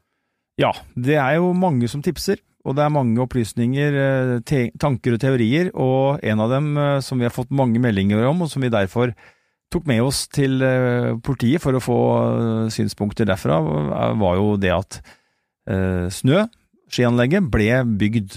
Ja, 0.62 0.72
det 0.96 1.18
er 1.18 1.40
jo 1.40 1.52
mange 1.58 1.90
som 1.90 2.04
tipser, 2.06 2.40
og 2.62 2.78
det 2.78 2.86
er 2.86 2.94
mange 2.94 3.22
opplysninger, 3.24 3.98
eh, 3.98 4.72
tanker 4.80 5.16
og 5.16 5.22
teorier, 5.24 5.72
og 5.74 6.22
en 6.22 6.44
av 6.44 6.52
dem 6.54 6.74
eh, 6.78 7.00
som 7.02 7.18
vi 7.18 7.26
har 7.26 7.34
fått 7.34 7.54
mange 7.54 7.82
meldinger 7.82 8.22
om, 8.30 8.44
og 8.44 8.52
som 8.52 8.62
vi 8.62 8.70
derfor 8.74 9.16
tok 9.72 9.88
med 9.88 10.04
oss 10.04 10.26
til 10.30 10.62
eh, 10.62 11.16
politiet 11.24 11.64
for 11.64 11.74
å 11.74 11.82
få 11.82 12.00
synspunkter 12.74 13.26
derfra, 13.30 13.62
var 14.20 14.38
jo 14.40 14.56
det 14.62 14.76
at 14.76 15.02
Snø, 16.12 16.42
skianlegget, 16.92 17.46
ble 17.54 17.84
bygd 17.86 18.34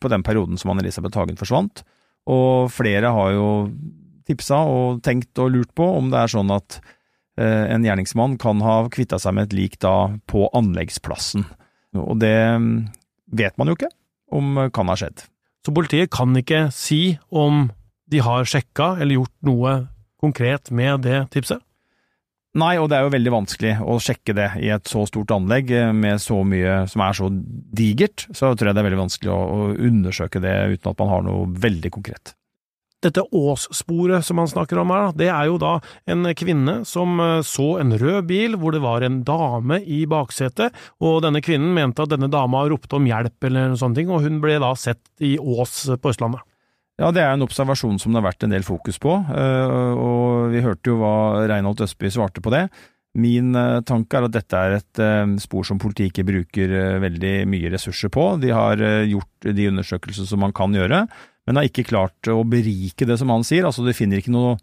på 0.00 0.10
den 0.10 0.22
perioden 0.24 0.58
som 0.58 0.72
Anne-Elisabeth 0.72 1.20
Hagen 1.20 1.36
forsvant, 1.38 1.82
og 2.32 2.72
flere 2.72 3.12
har 3.12 3.34
jo 3.36 3.50
tipsa 4.26 4.62
og 4.66 5.02
tenkt 5.04 5.38
og 5.38 5.52
lurt 5.52 5.70
på 5.76 5.86
om 5.98 6.08
det 6.10 6.22
er 6.22 6.32
sånn 6.32 6.50
at 6.56 6.80
en 7.40 7.84
gjerningsmann 7.86 8.34
kan 8.40 8.60
ha 8.60 8.74
kvitta 8.92 9.16
seg 9.22 9.32
med 9.36 9.48
et 9.48 9.54
lik 9.56 9.78
da 9.80 10.12
på 10.28 10.50
anleggsplassen. 10.52 11.46
Og 11.96 12.18
det 12.20 12.36
mm, 12.60 12.74
vet 13.32 13.56
man 13.56 13.70
jo 13.70 13.76
ikke 13.78 13.88
om 14.32 14.58
kan 14.74 14.90
ha 14.92 14.96
skjedd. 15.00 15.24
Så 15.64 15.72
politiet 15.72 16.12
kan 16.12 16.36
ikke 16.36 16.66
si 16.74 17.16
om 17.30 17.70
de 18.12 18.20
har 18.24 18.48
sjekka 18.48 18.96
eller 18.98 19.20
gjort 19.20 19.36
noe 19.46 19.74
konkret 20.22 20.70
med 20.74 21.06
det 21.06 21.24
tipset? 21.34 21.62
Nei, 22.52 22.74
og 22.76 22.90
det 22.92 22.98
er 22.98 23.06
jo 23.06 23.14
veldig 23.14 23.32
vanskelig 23.32 23.72
å 23.80 23.94
sjekke 24.02 24.34
det 24.36 24.50
i 24.60 24.68
et 24.74 24.90
så 24.90 25.06
stort 25.08 25.30
anlegg 25.32 25.70
eh, 25.72 25.92
med 25.96 26.20
så 26.20 26.42
mye 26.44 26.82
som 26.90 27.04
er 27.04 27.16
så 27.16 27.30
digert. 27.32 28.26
Så 28.28 28.50
tror 28.52 28.68
jeg 28.68 28.76
det 28.76 28.82
er 28.82 28.88
veldig 28.90 29.00
vanskelig 29.06 29.32
å, 29.32 29.70
undersøke 29.72 30.42
det 30.44 30.52
uten 30.74 30.90
at 30.90 31.00
man 31.00 31.12
har 31.14 31.24
noe 31.24 31.46
veldig 31.64 31.92
konkret. 31.94 32.34
Dette 33.02 33.24
Ås-sporet 33.34 34.22
som 34.22 34.38
han 34.38 34.50
snakker 34.50 34.78
om 34.78 34.92
her, 34.94 35.10
det 35.18 35.26
er 35.32 35.48
jo 35.50 35.58
da 35.58 35.72
en 36.10 36.28
kvinne 36.38 36.82
som 36.88 37.18
eh, 37.22 37.40
så 37.46 37.74
en 37.82 37.96
rød 37.98 38.28
bil 38.30 38.54
hvor 38.60 38.74
det 38.74 38.82
var 38.84 39.02
en 39.02 39.22
dame 39.26 39.80
i 39.82 40.04
baksetet, 40.10 40.76
og 41.02 41.22
denne 41.24 41.42
kvinnen 41.42 41.74
mente 41.74 42.04
at 42.04 42.12
denne 42.12 42.30
dama 42.30 42.62
ropte 42.70 42.98
om 42.98 43.08
hjelp 43.08 43.48
eller 43.48 43.72
noe 43.72 43.80
sånt, 43.80 43.98
og 44.06 44.22
hun 44.22 44.38
ble 44.42 44.60
da 44.62 44.70
sett 44.78 45.02
i 45.22 45.34
Ås 45.40 45.84
på 45.98 46.12
Østlandet. 46.12 46.46
Ja, 47.00 47.08
det 47.10 47.24
er 47.24 47.34
en 47.34 47.42
observasjon 47.42 47.98
som 47.98 48.12
det 48.12 48.20
har 48.20 48.28
vært 48.28 48.46
en 48.46 48.54
del 48.54 48.66
fokus 48.66 49.00
på, 49.02 49.16
eh, 49.34 49.92
og 49.98 50.54
vi 50.54 50.62
hørte 50.62 50.92
jo 50.92 51.00
hva 51.02 51.42
Reinholt 51.50 51.82
Østby 51.82 52.12
svarte 52.12 52.44
på 52.44 52.54
det. 52.54 52.68
Min 53.18 53.50
eh, 53.58 53.82
tanke 53.88 54.20
er 54.20 54.28
at 54.28 54.36
dette 54.36 54.62
er 54.62 54.78
et 54.78 55.02
spor 55.42 55.66
som 55.66 55.80
politiet 55.82 56.12
ikke 56.12 56.28
bruker 56.30 57.02
veldig 57.02 57.34
mye 57.50 57.74
ressurser 57.74 58.12
på. 58.14 58.30
De 58.44 58.54
har 58.54 58.78
gjort 59.10 59.50
de 59.58 59.68
undersøkelser 59.72 60.30
som 60.30 60.44
man 60.44 60.54
kan 60.54 60.72
gjøre, 60.76 61.02
men 61.52 61.60
har 61.60 61.68
ikke 61.68 61.84
klart 61.84 62.28
å 62.32 62.38
berike 62.48 63.04
det 63.04 63.18
som 63.20 63.28
han 63.28 63.42
sier. 63.44 63.66
Altså, 63.68 63.84
de 63.84 63.92
finner 63.92 64.22
ikke 64.22 64.32
noe 64.32 64.54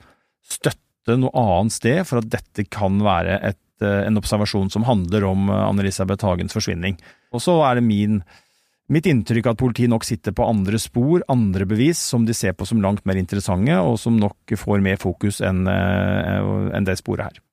støtte 0.41 1.19
noe 1.21 1.29
annet 1.37 1.75
sted 1.75 1.99
for 2.09 2.17
at 2.17 2.29
dette 2.33 2.65
kan 2.73 2.97
være 3.05 3.35
et, 3.45 3.61
eh, 3.85 4.07
en 4.07 4.17
observasjon 4.17 4.71
som 4.73 4.87
handler 4.87 5.27
om 5.29 5.51
eh, 5.53 5.65
Anne-Elisabeth 5.67 6.25
Hagens 6.25 6.57
forsvinning. 6.57 6.97
Og 7.29 7.43
så 7.45 7.59
er 7.67 7.77
det 7.77 7.85
min, 7.85 8.23
mitt 8.89 9.05
inntrykk 9.05 9.51
at 9.51 9.61
politiet 9.61 9.93
nok 9.93 10.07
sitter 10.07 10.33
på 10.33 10.49
andre 10.49 10.81
spor, 10.81 11.21
andre 11.29 11.69
bevis, 11.69 12.01
som 12.01 12.25
de 12.25 12.33
ser 12.33 12.57
på 12.57 12.65
som 12.65 12.81
langt 12.81 13.05
mer 13.05 13.21
interessante, 13.21 13.77
og 13.77 13.99
som 14.01 14.17
nok 14.17 14.57
får 14.57 14.81
mer 14.81 14.97
fokus 14.97 15.43
enn 15.45 15.69
eh, 15.69 16.73
en 16.73 16.89
det 16.89 16.97
sporet 17.03 17.29
her. 17.29 17.45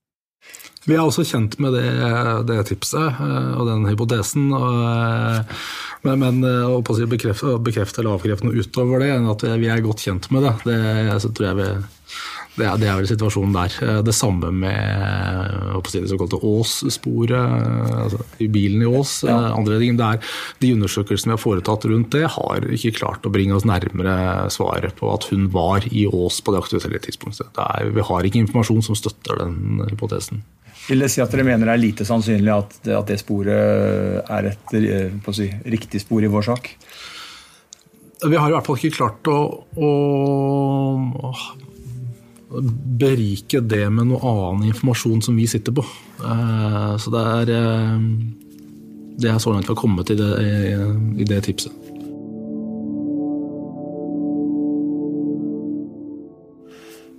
Vi 0.87 0.95
er 0.95 1.03
også 1.03 1.27
kjent 1.27 1.59
med 1.63 1.75
det, 1.75 1.89
det 2.47 2.61
tipset 2.69 3.21
og 3.59 3.67
den 3.67 3.87
hypotesen. 3.91 4.53
Og, 4.55 5.57
men, 6.07 6.23
men 6.23 6.47
eh, 6.47 6.71
å 6.71 6.79
bekrefte, 6.83 7.57
bekrefte 7.59 8.03
eller 8.03 8.15
avkrefte 8.15 8.47
noe 8.47 8.63
utover 8.63 9.03
det, 9.03 9.11
enn 9.17 9.31
at 9.33 9.43
vi 9.59 9.71
er 9.73 9.85
godt 9.85 10.07
kjent 10.07 10.31
med 10.35 10.47
det, 10.47 10.55
det 10.69 11.21
så 11.25 11.33
tror 11.35 11.51
jeg 11.51 11.61
vi, 11.61 11.71
det 12.57 12.65
er, 12.65 12.79
det 12.81 12.89
er, 12.89 12.97
vel 12.97 13.09
situasjonen 13.09 13.55
der. 13.57 13.75
Eh, 13.85 13.99
det 14.07 14.15
samme 14.17 14.51
med 14.55 15.91
si, 15.91 16.01
det 16.01 16.11
såkalte 16.11 16.41
Ås-sporet, 16.41 17.37
altså, 18.07 18.23
i 18.43 18.49
bilen 18.53 18.85
i 18.85 18.89
Ås. 18.89 19.19
Ja. 19.27 19.37
Eh, 19.37 19.57
andre 19.59 19.81
ting, 19.83 19.99
det 20.01 20.13
de 20.63 20.73
undersøkelsene 20.77 21.35
vi 21.35 21.37
har 21.37 21.43
foretatt 21.43 21.85
rundt 21.91 22.15
det, 22.17 22.25
har 22.33 22.69
ikke 22.79 22.95
klart 22.97 23.29
å 23.29 23.33
bringe 23.33 23.57
oss 23.59 23.69
nærmere 23.69 24.49
svaret 24.55 24.97
på 24.97 25.13
at 25.13 25.29
hun 25.33 25.51
var 25.53 25.85
i 25.93 26.07
Ås 26.09 26.41
på 26.41 26.55
det 26.55 26.63
aktuelle 26.65 27.03
tidspunktet. 27.05 27.53
Det 27.57 27.67
er, 27.67 27.93
vi 27.97 28.09
har 28.09 28.29
ikke 28.29 28.45
informasjon 28.47 28.87
som 28.89 28.99
støtter 28.99 29.43
den 29.45 29.85
hypotesen. 29.91 30.45
Vil 30.87 31.03
det 31.03 31.11
si 31.11 31.23
at 31.23 31.33
dere 31.33 31.47
mener 31.47 31.67
det 31.67 31.75
er 31.75 31.83
lite 31.83 32.07
sannsynlig 32.07 32.53
at, 32.53 32.77
at 32.95 33.11
det 33.11 33.19
sporet 33.19 34.31
er 34.31 34.51
et 34.53 34.75
eh, 34.79 35.31
si, 35.35 35.49
riktig 35.67 36.03
spor 36.05 36.23
i 36.23 36.31
vår 36.31 36.47
sak? 36.47 36.71
Vi 38.27 38.39
har 38.39 38.49
i 38.49 38.55
hvert 38.55 38.67
fall 38.67 38.79
ikke 38.79 38.97
klart 38.97 39.29
å, 39.29 39.39
å, 39.77 39.91
berike 43.03 43.61
det 43.61 43.85
med 43.93 44.09
noe 44.13 44.23
annen 44.31 44.71
informasjon 44.71 45.25
som 45.27 45.37
vi 45.37 45.49
sitter 45.51 45.75
på. 45.77 45.85
Eh, 46.23 46.93
så 47.03 47.13
det 47.13 47.25
er, 47.33 47.53
eh, 47.59 47.99
det 49.19 49.33
er 49.33 49.43
så 49.43 49.53
langt 49.53 49.73
har 49.73 49.79
kommet 49.79 50.15
i 50.15 50.19
det, 50.19 50.33
i 51.19 51.27
det 51.27 51.43
tipset. 51.51 51.86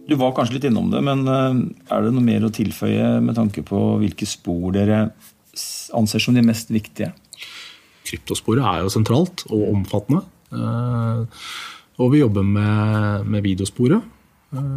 Du 0.07 0.15
var 0.15 0.33
kanskje 0.35 0.57
litt 0.57 0.67
innom 0.69 0.87
det, 0.91 1.01
men 1.03 1.27
eh, 1.27 1.63
er 1.91 2.05
det 2.05 2.13
noe 2.15 2.23
mer 2.23 2.47
å 2.47 2.53
tilføye 2.53 3.17
med 3.23 3.35
tanke 3.35 3.63
på 3.67 3.79
hvilke 4.01 4.27
spor 4.29 4.71
dere 4.75 5.09
anser 5.97 6.23
som 6.23 6.37
de 6.37 6.43
mest 6.45 6.71
viktige? 6.71 7.11
Kryptosporet 8.07 8.63
er 8.63 8.85
jo 8.85 8.93
sentralt 8.93 9.43
og 9.49 9.65
omfattende. 9.73 10.23
Eh, 10.55 11.49
og 11.97 12.13
vi 12.13 12.21
jobber 12.21 12.45
med, 12.47 13.25
med 13.27 13.43
videosporet, 13.43 14.05
eh, 14.55 14.69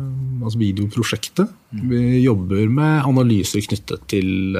altså 0.43 0.59
videoprosjektet. 0.59 1.55
Vi 1.93 2.25
jobber 2.25 2.67
med 2.81 3.07
analyser 3.07 3.63
knyttet 3.69 4.09
til, 4.11 4.59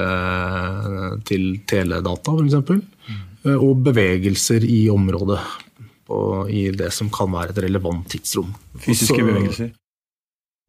til 1.27 1.49
teledata, 1.67 2.37
f.eks. 2.37 3.51
Og 3.57 3.83
bevegelser 3.83 4.63
i 4.69 4.85
området. 4.93 5.41
I 6.51 6.65
det 6.75 6.89
som 6.91 7.07
kan 7.11 7.29
være 7.31 7.53
et 7.53 7.61
relevant 7.63 8.03
tidsrom. 8.11 8.49
Fysiske 8.83 9.15
Også, 9.15 9.27
bevegelser? 9.29 9.69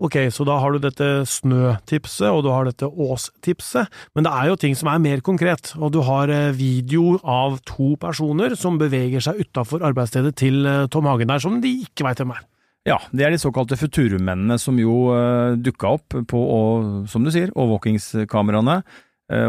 Ok, 0.03 0.17
så 0.35 0.43
da 0.43 0.57
har 0.59 0.75
du 0.75 0.83
dette 0.83 1.07
snøtipset, 1.31 2.27
og 2.27 2.41
du 2.43 2.49
har 2.51 2.67
dette 2.67 2.89
åstipset, 2.91 3.91
men 4.17 4.27
det 4.27 4.33
er 4.35 4.49
jo 4.51 4.57
ting 4.59 4.75
som 4.75 4.89
er 4.91 5.03
mer 5.03 5.21
konkret, 5.23 5.77
og 5.79 5.93
du 5.95 6.01
har 6.03 6.31
eh, 6.33 6.49
video 6.59 7.21
av 7.23 7.61
to 7.69 7.93
personer 8.03 8.57
som 8.59 8.81
beveger 8.81 9.23
seg 9.23 9.45
utafor 9.45 9.85
arbeidsstedet 9.87 10.33
til 10.41 10.67
eh, 10.67 10.89
Tom 10.91 11.07
Hagen 11.07 11.31
der, 11.31 11.43
som 11.45 11.61
de 11.63 11.71
ikke 11.85 12.09
veit 12.09 12.19
hvem 12.19 12.33
er. 12.35 12.41
Ja, 12.89 12.97
det 13.15 13.23
er 13.23 13.31
de 13.31 13.39
såkalte 13.39 13.79
Futurum-mennene 13.79 14.57
som 14.59 14.75
jo 14.83 15.13
uh, 15.15 15.55
dukka 15.55 15.93
opp 15.95 16.17
på, 16.27 16.41
og, 16.51 17.05
som 17.07 17.23
du 17.23 17.31
sier, 17.31 17.53
overvåkingskameraene. 17.55 18.81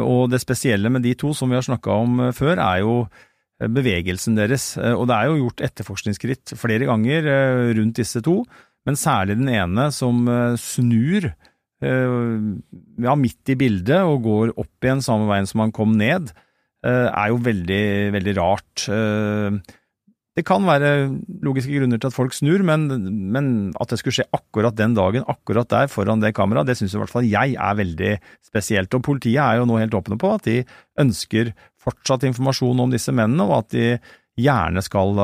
Og 0.05 0.29
det 0.31 0.37
spesielle 0.39 0.87
med 0.93 1.01
de 1.03 1.15
to 1.17 1.31
som 1.35 1.49
vi 1.49 1.57
har 1.57 1.65
snakka 1.65 1.95
om 2.05 2.21
før, 2.31 2.61
er 2.61 2.83
jo 2.85 2.93
bevegelsen 3.73 4.37
deres. 4.37 4.67
Og 4.77 5.09
det 5.09 5.17
er 5.17 5.27
jo 5.27 5.39
gjort 5.41 5.63
etterforskningsskritt 5.65 6.53
flere 6.61 6.87
ganger 6.87 7.27
rundt 7.73 7.97
disse 7.97 8.21
to, 8.23 8.37
men 8.87 8.99
særlig 8.99 9.37
den 9.39 9.51
ene 9.53 9.89
som 9.95 10.25
snur 10.59 11.29
ja, 11.83 13.13
midt 13.19 13.51
i 13.51 13.57
bildet 13.59 14.07
og 14.07 14.23
går 14.23 14.51
opp 14.59 14.85
igjen 14.85 15.03
samme 15.03 15.27
veien 15.27 15.47
som 15.49 15.63
han 15.63 15.73
kom 15.75 15.97
ned, 15.99 16.31
er 16.83 17.31
jo 17.31 17.41
veldig, 17.43 17.85
veldig 18.15 18.33
rart. 18.37 18.85
Det 20.33 20.41
kan 20.47 20.65
være 20.65 21.11
logiske 21.45 21.75
grunner 21.75 21.99
til 22.01 22.09
at 22.09 22.15
folk 22.15 22.33
snur, 22.33 22.63
men, 22.65 22.87
men, 23.35 23.47
at 23.77 23.91
det 23.91 23.99
skulle 24.01 24.15
skje 24.17 24.25
akkurat 24.33 24.73
den 24.79 24.95
dagen, 24.97 25.27
akkurat 25.29 25.69
der, 25.69 25.91
foran 25.93 26.23
det 26.23 26.33
kameraet, 26.33 26.71
det 26.71 26.77
syns 26.79 26.95
i 26.95 27.01
hvert 27.03 27.13
fall 27.13 27.27
jeg 27.29 27.53
er 27.53 27.77
veldig 27.77 28.13
spesielt. 28.41 28.97
Og 28.97 29.05
politiet 29.05 29.43
er 29.43 29.59
jo 29.59 29.67
nå 29.69 29.77
helt 29.77 29.93
åpne 29.99 30.17
på 30.17 30.33
at 30.33 30.49
de 30.49 30.63
ønsker 31.03 31.53
fortsatt 31.83 32.25
informasjon 32.25 32.81
om 32.81 32.93
disse 32.93 33.13
mennene, 33.13 33.45
og 33.45 33.59
at 33.59 33.75
de 33.75 33.87
gjerne 34.41 34.81
skal 34.81 35.21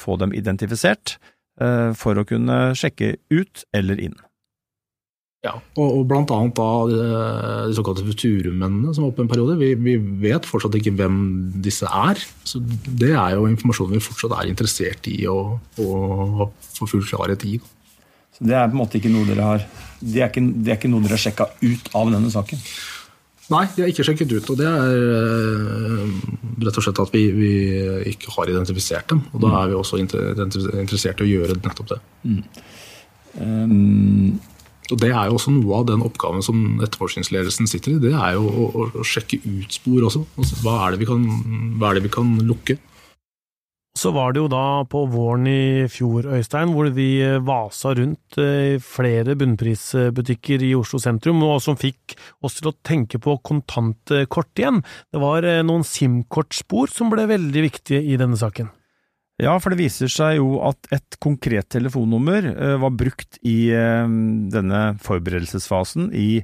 få 0.00 0.18
dem 0.18 0.34
identifisert 0.34 1.20
for 1.98 2.20
å 2.20 2.26
kunne 2.28 2.58
sjekke 2.78 3.16
ut 3.34 3.64
eller 3.74 3.98
inn. 3.98 4.14
Ja, 5.46 5.52
og, 5.78 5.86
og 5.86 6.06
blant 6.10 6.32
annet 6.34 6.56
da 6.58 6.68
de 6.90 7.74
såkalte 7.76 8.02
Futurum-mennene 8.08 8.90
som 8.90 9.04
var 9.04 9.12
oppe 9.12 9.22
en 9.22 9.30
periode. 9.30 9.54
Vi, 9.60 9.70
vi, 9.78 9.94
vet 10.24 10.46
fortsatt 10.48 10.74
ikke 10.80 10.96
hvem 10.98 11.18
disse 11.62 11.86
er. 11.86 12.18
så 12.42 12.58
Det 12.58 13.12
er 13.12 13.36
jo 13.36 13.46
informasjon 13.46 13.92
vi 13.94 14.02
fortsatt 14.02 14.34
er 14.34 14.50
interessert 14.50 15.06
i 15.10 15.20
å, 15.30 15.38
å 15.78 16.48
få 16.74 16.90
full 16.90 17.06
klarhet 17.06 17.46
i. 17.46 17.60
Så 18.34 18.48
Det 18.50 18.58
er 18.58 18.66
på 18.66 18.74
en 18.74 18.82
måte 18.82 18.98
ikke 18.98 19.12
noe 19.14 19.28
dere 19.30 19.46
har 19.46 19.62
Det 20.00 20.24
er 20.24 20.32
ikke, 20.32 20.42
det 20.42 20.72
er 20.72 20.80
ikke 20.80 20.90
noe 20.90 21.06
dere 21.06 21.14
har 21.14 21.22
sjekka 21.22 21.48
ut 21.62 21.92
av 21.98 22.10
denne 22.16 22.34
saken? 22.34 22.66
Nei, 23.48 23.62
de 23.72 23.80
har 23.80 23.88
ikke 23.92 24.04
sjekket 24.04 24.34
ut. 24.36 24.50
Og 24.52 24.58
det 24.60 24.68
er 24.68 24.98
uh, 25.08 26.18
rett 26.66 26.80
og 26.80 26.84
slett 26.84 27.00
at 27.00 27.14
vi, 27.14 27.24
vi, 27.32 27.52
ikke 28.12 28.34
har 28.34 28.52
identifisert 28.52 29.08
dem. 29.12 29.22
Og 29.32 29.40
da 29.40 29.48
mm. 29.48 29.56
er 29.60 29.70
vi 29.70 29.78
også 29.78 30.00
interessert 30.02 31.22
i 31.22 31.26
å 31.26 31.30
gjøre 31.30 31.56
nettopp 31.62 31.94
det. 31.94 32.00
Mm. 32.28 32.42
Um, 33.38 34.38
og 34.88 34.96
Det 35.00 35.10
er 35.12 35.28
jo 35.28 35.36
også 35.36 35.52
noe 35.52 35.80
av 35.82 35.88
den 35.90 36.04
oppgaven 36.04 36.44
som 36.44 36.80
etterforskningsledelsen 36.84 37.68
sitter 37.68 37.96
i. 37.96 38.02
Det 38.06 38.12
er 38.16 38.36
jo 38.38 38.48
å, 38.48 38.68
å, 38.68 38.86
å 39.02 39.06
sjekke 39.06 39.40
ut 39.44 39.74
spor 39.76 40.06
også. 40.08 40.22
Altså, 40.40 40.60
hva, 40.64 40.78
er 40.86 40.96
kan, 41.08 41.26
hva, 41.76 41.90
er 41.90 41.98
det 41.98 42.06
vi 42.06 42.12
kan, 42.14 42.30
lukke? 42.48 42.78
Så 43.98 44.12
var 44.14 44.30
det 44.30 44.38
jo 44.44 44.48
da 44.52 44.84
på 44.86 45.00
våren 45.10 45.46
i 45.50 45.86
fjor, 45.90 46.28
Øystein, 46.36 46.70
hvor 46.70 46.86
vi 46.94 47.18
vasa 47.42 47.90
rundt 47.98 48.36
i 48.38 48.76
eh, 48.76 48.82
flere 48.84 49.34
bunnprisbutikker 49.38 50.62
i 50.62 50.74
Oslo 50.78 51.00
sentrum, 51.02 51.40
og 51.42 51.58
som 51.64 51.78
fikk 51.78 52.14
oss 52.46 52.60
til 52.60 52.70
å 52.70 52.76
tenke 52.86 53.18
på 53.22 53.34
kontantkort 53.42 54.60
igjen. 54.60 54.84
Det 55.10 55.22
var 55.22 55.42
eh, 55.42 55.64
noen 55.66 55.82
SIM-kortspor 55.86 56.92
som 56.94 57.10
ble 57.10 57.26
veldig 57.26 57.64
viktige 57.64 58.04
i 58.06 58.14
denne 58.20 58.38
saken. 58.38 58.70
Ja, 59.42 59.56
for 59.58 59.74
det 59.74 59.80
viser 59.80 60.10
seg 60.12 60.36
jo 60.38 60.60
at 60.66 60.90
et 60.94 61.18
konkret 61.22 61.66
telefonnummer 61.70 62.48
var 62.82 62.94
brukt 62.98 63.38
i 63.46 63.70
denne 63.70 64.80
forberedelsesfasen 64.98 66.08
i 66.10 66.42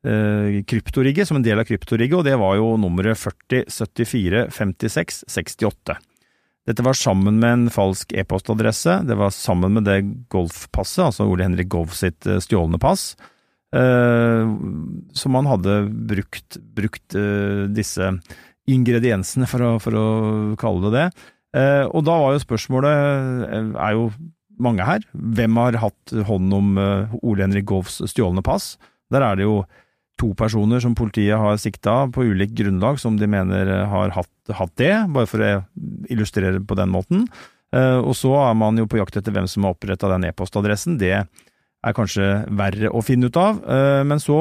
kryptorigget, 0.00 1.28
som 1.28 1.36
en 1.36 1.44
del 1.44 1.60
av 1.60 1.68
kryptorigget, 1.68 2.16
og 2.16 2.24
det 2.24 2.38
var 2.40 2.56
jo 2.56 2.70
nummeret 2.80 3.20
40 3.20 3.68
74 3.68 4.46
56 4.56 5.20
68. 5.36 6.00
Dette 6.68 6.84
var 6.84 6.98
sammen 6.98 7.40
med 7.40 7.52
en 7.54 7.72
falsk 7.72 8.12
e-postadresse, 8.12 9.00
det 9.08 9.16
var 9.18 9.32
sammen 9.34 9.78
med 9.78 9.86
det 9.88 9.98
golfpasset, 10.32 11.06
altså 11.08 11.26
Ole 11.26 11.46
Henrik 11.46 11.70
Golf 11.72 11.96
sitt 11.96 12.28
stjålne 12.44 12.78
pass, 12.82 13.14
som 13.72 15.38
han 15.38 15.48
hadde 15.48 15.76
brukt, 16.10 16.58
brukt 16.76 17.16
disse 17.74 18.10
ingrediensene, 18.70 19.48
for 19.50 19.64
å, 19.64 19.70
for 19.82 19.98
å 19.98 20.06
kalle 20.60 20.90
det 20.90 20.94
det 20.98 21.06
Eh, 21.56 21.84
og 21.90 22.04
da 22.06 22.16
var 22.22 22.36
jo 22.36 22.44
spørsmålet, 22.44 23.46
eh, 23.48 23.70
er 23.74 23.96
jo 23.96 24.10
mange 24.60 24.86
her, 24.86 25.02
hvem 25.12 25.56
har 25.58 25.80
hatt 25.82 26.14
hånd 26.28 26.54
om 26.54 26.78
eh, 26.78 27.14
Ole 27.22 27.42
Henrik 27.42 27.66
Golfs 27.66 27.98
stjålne 28.12 28.44
pass? 28.46 28.76
Der 29.10 29.24
er 29.26 29.38
det 29.38 29.48
jo 29.48 29.64
to 30.20 30.30
personer 30.38 30.82
som 30.84 30.96
politiet 30.98 31.40
har 31.40 31.56
sikta 31.60 32.02
på 32.12 32.26
ulikt 32.28 32.54
grunnlag, 32.58 33.00
som 33.00 33.16
de 33.16 33.28
mener 33.30 33.70
har 33.90 34.12
hatt, 34.14 34.52
hatt, 34.52 34.74
det, 34.80 34.92
bare 35.14 35.30
for 35.30 35.42
å 35.42 35.54
illustrere 36.12 36.60
på 36.60 36.76
den 36.78 36.92
måten. 36.92 37.24
Og 37.70 38.12
så 38.18 38.32
er 38.34 38.56
man 38.58 38.78
jo 38.80 38.88
på 38.90 38.98
jakt 38.98 39.14
etter 39.16 39.30
hvem 39.30 39.46
som 39.48 39.62
har 39.62 39.76
oppretta 39.76 40.10
den 40.10 40.26
e-postadressen. 40.26 40.96
Det 40.98 41.12
er 41.14 41.94
kanskje 41.94 42.42
verre 42.58 42.90
å 42.90 43.02
finne 43.06 43.30
ut 43.30 43.38
av. 43.38 43.60
Men 44.02 44.18
så 44.18 44.40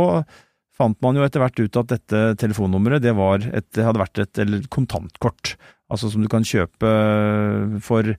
fant 0.80 0.98
man 1.06 1.20
jo 1.20 1.26
etter 1.28 1.44
hvert 1.44 1.62
ut 1.62 1.78
at 1.78 1.92
dette 1.94 2.24
telefonnummeret 2.42 3.06
det, 3.06 3.14
et, 3.54 3.84
hadde 3.86 4.02
vært 4.02 4.24
et 4.26 4.42
kontantkort 4.74 5.54
altså 5.90 6.12
som 6.12 6.24
du 6.24 6.30
kan 6.32 6.46
kjøpe 6.46 6.90
eh, 6.90 7.78
for 7.86 8.14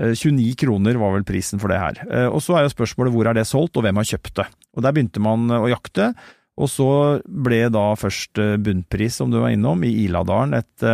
29 0.00 0.40
eh, 0.40 0.56
kroner 0.58 0.98
var 1.00 1.14
vel 1.16 1.26
prisen 1.28 1.60
for 1.60 1.72
det 1.72 1.80
her. 1.80 2.02
Eh, 2.08 2.28
og 2.28 2.40
så 2.44 2.56
er 2.56 2.66
jo 2.66 2.74
spørsmålet 2.74 3.14
hvor 3.14 3.28
er 3.28 3.36
det 3.36 3.48
solgt, 3.48 3.76
og 3.76 3.86
hvem 3.86 4.00
har 4.00 4.08
kjøpt 4.12 4.36
det. 4.40 4.46
Og 4.76 4.86
Der 4.86 4.96
begynte 4.96 5.22
man 5.22 5.50
å 5.52 5.66
jakte, 5.70 6.12
og 6.60 6.68
så 6.68 6.90
ble 7.24 7.64
da 7.72 7.86
først 7.96 8.36
bunnpris, 8.60 9.16
som 9.16 9.32
du 9.32 9.38
var 9.40 9.54
innom, 9.54 9.80
i 9.86 10.04
Iladalen 10.04 10.58
et 10.58 10.84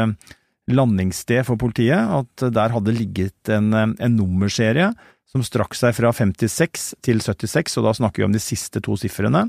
landingssted 0.71 1.43
for 1.49 1.59
politiet. 1.59 1.99
At 1.99 2.47
der 2.55 2.75
hadde 2.75 2.95
ligget 2.95 3.51
en, 3.51 3.75
en 3.75 4.15
nummerserie 4.15 4.93
som 5.37 5.45
strakk 5.45 5.75
seg 5.77 5.95
fra 5.97 6.13
56 6.15 6.93
til 7.05 7.23
76, 7.23 7.79
og 7.81 7.89
da 7.89 7.95
snakker 7.99 8.23
vi 8.23 8.29
om 8.29 8.37
de 8.37 8.43
siste 8.43 8.83
to 8.85 8.97
sifrene. 9.01 9.47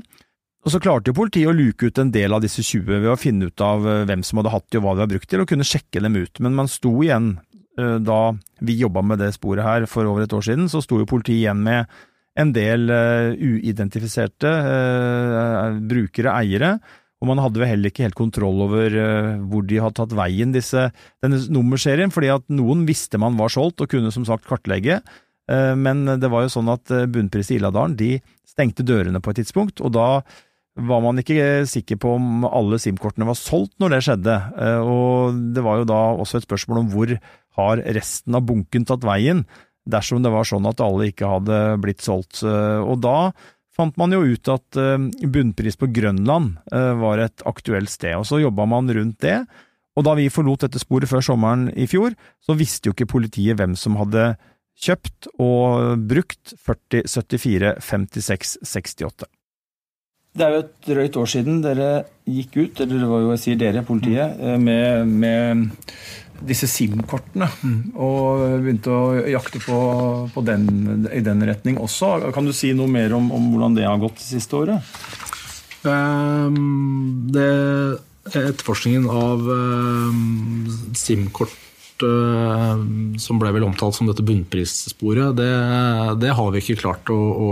Og 0.66 0.74
så 0.74 0.80
klarte 0.82 1.12
jo 1.12 1.16
politiet 1.16 1.48
å 1.48 1.56
luke 1.56 1.88
ut 1.88 2.00
en 2.02 2.10
del 2.12 2.34
av 2.34 2.42
disse 2.44 2.64
20 2.66 3.04
ved 3.04 3.10
å 3.12 3.18
finne 3.20 3.48
ut 3.48 3.62
av 3.64 3.86
eh, 3.86 4.04
hvem 4.08 4.24
som 4.26 4.40
hadde 4.40 4.52
hatt 4.52 4.66
de 4.68 4.80
og 4.80 4.84
hva 4.84 4.96
de 4.96 5.04
var 5.04 5.12
brukt 5.14 5.30
til, 5.30 5.42
og 5.42 5.50
kunne 5.50 5.66
sjekke 5.66 6.02
dem 6.04 6.18
ut. 6.18 6.42
Men 6.44 6.56
man 6.58 6.70
sto 6.70 6.92
igjen, 6.98 7.36
eh, 7.78 7.96
da 8.02 8.20
vi 8.66 8.76
jobba 8.82 9.04
med 9.06 9.22
det 9.22 9.30
sporet 9.38 9.64
her 9.64 9.86
for 9.90 10.08
over 10.10 10.26
et 10.26 10.34
år 10.34 10.44
siden, 10.50 10.66
så 10.68 10.82
sto 10.84 10.98
jo 11.00 11.08
politiet 11.08 11.44
igjen 11.44 11.62
med 11.64 11.86
en 12.38 12.54
del 12.54 12.88
uh, 12.92 13.34
uidentifiserte 13.34 14.48
uh, 14.48 15.76
brukere, 15.90 16.34
eiere, 16.38 16.76
og 17.18 17.30
man 17.32 17.40
hadde 17.42 17.58
vel 17.58 17.72
heller 17.72 17.90
ikke 17.90 18.04
helt 18.06 18.18
kontroll 18.18 18.62
over 18.68 18.94
uh, 18.94 19.38
hvor 19.50 19.64
de 19.66 19.80
hadde 19.82 19.98
tatt 19.98 20.14
veien, 20.16 20.54
disse, 20.54 20.88
denne 21.24 21.40
nummerserien, 21.54 22.12
fordi 22.14 22.30
at 22.36 22.46
noen 22.52 22.84
visste 22.88 23.20
man 23.20 23.38
var 23.38 23.52
solgt 23.54 23.82
og 23.82 23.90
kunne 23.90 24.14
som 24.14 24.26
sagt 24.28 24.46
kartlegge, 24.48 25.02
men 25.48 26.02
det 26.20 26.28
var 26.28 26.42
jo 26.44 26.50
sånn 26.52 26.66
at 26.68 26.90
Bunnpris 27.08 27.48
i 27.48 27.54
Illadalen 27.56 27.94
de 27.96 28.10
stengte 28.44 28.84
dørene 28.84 29.22
på 29.24 29.32
et 29.32 29.38
tidspunkt, 29.40 29.80
og 29.80 29.94
da 29.96 30.08
var 30.76 31.00
man 31.00 31.22
ikke 31.22 31.64
sikker 31.64 31.96
på 32.02 32.10
om 32.18 32.44
alle 32.44 32.76
SIM-kortene 32.76 33.24
var 33.24 33.38
solgt 33.40 33.72
når 33.80 33.94
det 33.94 34.00
skjedde, 34.04 34.34
og 34.84 35.38
det 35.56 35.64
var 35.64 35.80
jo 35.80 35.86
da 35.88 36.02
også 36.20 36.42
et 36.42 36.44
spørsmål 36.44 36.82
om 36.82 36.90
hvor 36.92 37.14
har 37.62 37.82
resten 37.96 38.36
av 38.36 38.44
bunken 38.44 38.84
tatt 38.92 39.08
veien, 39.08 39.40
dersom 39.88 40.24
det 40.24 40.32
var 40.34 40.48
sånn 40.48 40.68
at 40.68 40.82
alle 40.84 41.08
ikke 41.10 41.30
hadde 41.30 41.60
blitt 41.82 42.04
solgt. 42.04 42.42
Eh, 42.44 42.80
og 42.82 43.00
da 43.04 43.32
fant 43.78 43.96
man 44.00 44.12
jo 44.14 44.24
ut 44.26 44.50
at 44.52 44.78
eh, 44.80 45.08
bunnpris 45.24 45.78
på 45.80 45.90
Grønland 45.94 46.58
var 46.68 47.22
et 47.22 47.42
aktuelt 47.48 47.90
sted, 47.92 48.16
og 48.18 48.28
så 48.28 48.42
jobba 48.42 48.68
man 48.68 48.90
rundt 48.92 49.20
det. 49.24 49.40
Og 49.98 50.04
da 50.06 50.14
vi 50.14 50.28
forlot 50.30 50.62
dette 50.66 50.78
sporet 50.82 51.10
før 51.10 51.24
sommeren 51.24 51.66
i 51.74 51.88
fjor, 51.90 52.14
så 52.38 52.54
visste 52.58 52.90
jo 52.90 52.94
ikke 52.94 53.10
politiet 53.16 53.58
hvem 53.58 53.74
som 53.78 53.98
hadde 53.98 54.36
kjøpt 54.78 55.32
og 55.42 56.06
brukt 56.10 56.54
40 56.62 57.08
74 57.10 57.74
56 57.82 58.56
68. 58.62 59.26
Det 60.38 60.46
er 60.46 60.54
jo 60.54 60.62
et 60.62 60.74
drøyt 60.86 61.16
år 61.18 61.30
siden 61.32 61.62
dere 61.64 61.88
gikk 62.28 62.58
ut, 62.60 62.80
eller 62.84 63.00
det 63.00 63.08
var 63.10 63.22
jo 63.24 63.30
jeg 63.32 63.42
sier 63.42 63.58
dere, 63.58 63.82
politiet, 63.86 64.38
eh, 64.38 64.58
med, 64.60 65.08
med 65.08 65.64
disse 66.46 66.68
SIM-kortene. 66.70 67.48
Mm. 67.62 67.78
Og 67.94 68.44
begynte 68.62 68.94
å 68.94 69.14
jakte 69.28 69.62
på, 69.62 69.78
på 70.34 70.44
den, 70.46 71.08
i 71.14 71.22
den 71.24 71.44
retning 71.48 71.78
også. 71.82 72.32
Kan 72.34 72.48
du 72.48 72.54
si 72.56 72.74
noe 72.76 72.90
mer 72.90 73.14
om, 73.16 73.30
om 73.34 73.50
hvordan 73.52 73.78
det 73.78 73.88
har 73.88 74.00
gått 74.02 74.20
det 74.20 74.28
siste 74.28 74.58
året? 74.58 74.92
Um, 75.86 77.30
det, 77.32 77.48
etterforskningen 78.34 79.06
av 79.08 79.46
um, 79.46 80.66
SIM-kort 80.98 82.04
uh, 82.04 82.74
som 83.20 83.40
ble 83.40 83.52
vel 83.54 83.66
omtalt 83.68 83.96
som 83.96 84.10
dette 84.10 84.26
bunnprissporet, 84.26 85.36
det, 85.38 85.52
det 86.24 86.34
har 86.34 86.54
vi 86.54 86.64
ikke 86.64 86.80
klart 86.82 87.14
å, 87.14 87.18
å 87.18 87.50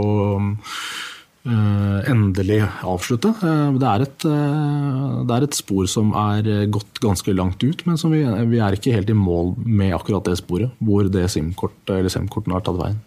endelig 1.46 2.58
avslutte. 2.86 3.30
Eh, 3.42 3.76
det 3.78 3.88
er, 3.88 4.04
et, 4.06 4.26
eh, 4.26 5.18
det 5.28 5.36
er, 5.36 5.46
et, 5.46 5.58
spor 5.58 5.86
som 5.90 6.10
er 6.18 6.66
gått 6.72 7.00
ganske 7.02 7.34
langt 7.36 7.62
ut, 7.62 7.84
men 7.86 7.98
vi, 8.12 8.22
vi, 8.50 8.60
er 8.62 8.76
ikke 8.76 8.94
helt 8.96 9.12
i 9.12 9.16
mål 9.16 9.54
med 9.64 9.94
akkurat 9.96 10.26
det 10.26 10.38
sporet. 10.40 10.74
Hvor 10.78 11.06
det 11.12 11.28
SIM-kortet 11.32 11.94
eller 11.98 12.12
SIM-kortene 12.12 12.58
har 12.58 12.66
tatt 12.66 12.80
veien. 12.80 12.98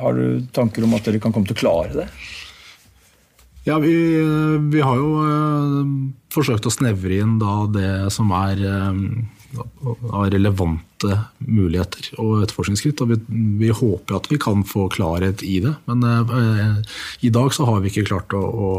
Har 0.00 0.16
du 0.16 0.46
tanker 0.54 0.86
om 0.86 0.96
at 0.96 1.06
dere 1.06 1.20
kan 1.22 1.34
komme 1.34 1.46
til 1.46 1.56
å 1.58 1.62
klare 1.62 1.94
det? 1.94 2.08
Ja, 3.64 3.78
vi, 3.80 3.94
vi 4.68 4.80
har 4.84 4.98
jo 5.00 5.12
forsøkt 6.34 6.66
å 6.68 6.72
snevre 6.74 7.22
inn 7.22 7.38
det 7.72 8.12
som 8.12 8.32
er 8.36 8.60
av 9.60 10.30
relevante 10.32 11.18
muligheter 11.38 12.10
og 12.22 12.44
etterforskningsskritt. 12.44 13.02
og 13.04 13.12
vi, 13.12 13.18
vi, 13.60 13.70
håper 13.74 14.16
at 14.18 14.28
vi 14.30 14.38
kan 14.40 14.64
få 14.66 14.88
klarhet 14.92 15.44
i 15.46 15.58
det. 15.64 15.74
Men 15.90 16.04
eh, 16.08 16.96
i 17.26 17.32
dag 17.34 17.54
så 17.54 17.68
har 17.68 17.82
vi 17.82 17.92
ikke 17.92 18.08
klart 18.08 18.34
å, 18.36 18.42
å, 18.42 18.72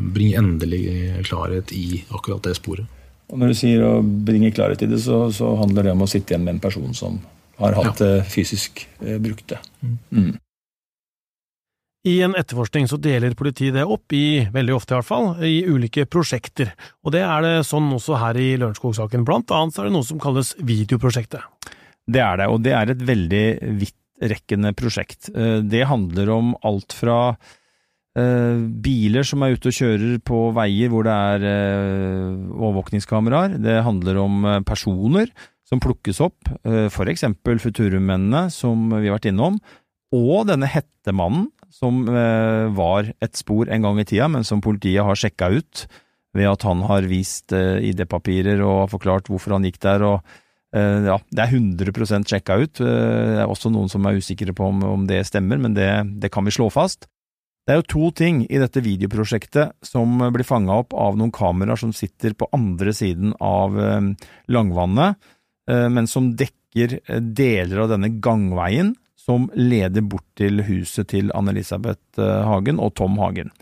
bringe 0.00 0.38
endelig 0.40 0.84
klarhet 1.28 1.72
i 1.76 2.02
akkurat 2.10 2.44
det 2.46 2.56
sporet. 2.60 2.86
Og 3.30 3.38
når 3.38 3.52
du 3.52 3.58
sier 3.58 3.84
å 3.86 3.92
bringe 4.02 4.50
klarhet 4.54 4.82
i 4.82 4.90
det, 4.90 4.98
så, 5.04 5.28
så 5.34 5.54
handler 5.60 5.86
det 5.86 5.94
om 5.94 6.02
å 6.04 6.10
sitte 6.10 6.34
igjen 6.34 6.46
med 6.46 6.58
en 6.58 6.64
person 6.64 6.94
som 6.96 7.20
har 7.60 7.76
hatt 7.76 8.00
det 8.00 8.14
fysisk 8.32 8.86
eh, 9.04 9.18
brukt 9.22 9.46
det. 9.52 9.60
Mm. 10.10 10.32
I 12.08 12.14
en 12.24 12.32
etterforskning 12.32 12.86
så 12.88 12.96
deler 12.96 13.34
politiet 13.36 13.74
det 13.76 13.82
opp 13.84 14.14
i, 14.16 14.46
veldig 14.52 14.72
ofte 14.72 14.94
i 14.94 14.96
hvert 14.96 15.08
fall, 15.08 15.26
i 15.44 15.58
ulike 15.68 16.06
prosjekter, 16.08 16.72
og 17.04 17.12
det 17.12 17.20
er 17.26 17.44
det 17.44 17.54
sånn 17.68 17.90
også 17.92 18.16
her 18.22 18.38
i 18.40 18.54
Lørenskog-saken. 18.56 19.26
Blant 19.28 19.52
annet 19.52 19.76
så 19.76 19.82
er 19.82 19.90
det 19.90 19.96
noe 19.98 20.08
som 20.08 20.22
kalles 20.22 20.54
videoprosjektet. 20.64 21.44
Det 22.08 22.22
er 22.24 22.40
det, 22.40 22.46
og 22.48 22.64
det 22.64 22.72
er 22.72 22.94
et 22.94 23.04
veldig 23.04 23.44
vidtrekkende 23.82 24.72
prosjekt. 24.78 25.28
Eh, 25.34 25.60
det 25.60 25.84
handler 25.92 26.32
om 26.32 26.54
alt 26.64 26.96
fra 26.96 27.18
eh, 28.16 28.64
biler 28.88 29.28
som 29.28 29.44
er 29.44 29.52
ute 29.52 29.68
og 29.68 29.78
kjører 29.82 30.16
på 30.24 30.42
veier 30.56 30.88
hvor 30.88 31.04
det 31.04 31.20
er 31.34 31.48
eh, 31.52 32.50
overvåkningskameraer. 32.56 33.60
Det 33.60 33.76
handler 33.84 34.24
om 34.24 34.52
personer 34.64 35.28
som 35.68 35.84
plukkes 35.84 36.18
opp, 36.24 36.48
for 36.90 37.06
eksempel 37.06 37.60
Futurum-mennene 37.62 38.48
som 38.50 38.88
vi 38.90 39.04
har 39.04 39.20
vært 39.20 39.28
innom, 39.30 39.60
og 40.10 40.48
denne 40.48 40.66
hettemannen 40.66 41.44
som 41.70 42.02
eh, 42.08 42.66
var 42.74 43.12
et 43.22 43.38
spor 43.38 43.70
en 43.70 43.86
gang 43.86 44.00
i 44.02 44.06
tida, 44.08 44.28
men 44.30 44.46
som 44.46 44.62
politiet 44.64 45.06
har 45.06 45.18
sjekka 45.18 45.50
ut 45.54 45.86
ved 46.36 46.46
at 46.46 46.66
han 46.66 46.84
har 46.86 47.08
vist 47.10 47.54
eh, 47.56 47.80
ID-papirer 47.90 48.62
og 48.62 48.84
har 48.84 48.92
forklart 48.92 49.30
hvorfor 49.30 49.56
han 49.56 49.66
gikk 49.66 49.80
der. 49.82 50.04
og 50.06 50.18
eh, 50.74 51.06
ja, 51.06 51.18
Det 51.30 51.44
er 51.46 51.54
100 51.54 52.26
sjekka 52.28 52.58
ut. 52.60 52.82
Det 52.82 53.40
er 53.40 53.46
også 53.46 53.72
noen 53.72 53.90
som 53.90 54.06
er 54.06 54.18
usikre 54.18 54.54
på 54.56 54.68
om, 54.72 54.84
om 54.98 55.08
det 55.08 55.24
stemmer, 55.30 55.62
men 55.62 55.74
det, 55.78 55.90
det, 56.22 56.32
kan 56.34 56.46
vi 56.46 56.54
slå 56.54 56.70
fast. 56.74 57.08
Det 57.66 57.74
er 57.74 57.82
jo 57.82 57.90
to 57.92 58.10
ting 58.18 58.42
i 58.50 58.58
dette 58.58 58.82
videoprosjektet 58.82 59.76
som 59.86 60.16
blir 60.34 60.46
fanga 60.48 60.80
opp 60.82 60.94
av 60.96 61.18
noen 61.18 61.30
kameraer 61.34 61.78
som 61.78 61.92
sitter 61.94 62.34
på 62.34 62.48
andre 62.56 62.94
siden 62.96 63.34
av 63.36 63.76
Langvannet, 64.50 65.20
men 65.68 66.08
som 66.10 66.32
dekker 66.34 66.96
deler 67.36 67.84
av 67.84 67.92
denne 67.92 68.10
gangveien 68.24 68.94
som 69.20 69.48
leder 69.56 70.04
bort 70.06 70.26
til 70.38 70.62
huset 70.66 71.10
til 71.12 71.30
Anne-Elisabeth 71.36 72.20
eh, 72.20 72.48
Hagen 72.48 72.80
og 72.82 72.94
Tom 72.98 73.18
Hagen. 73.20 73.52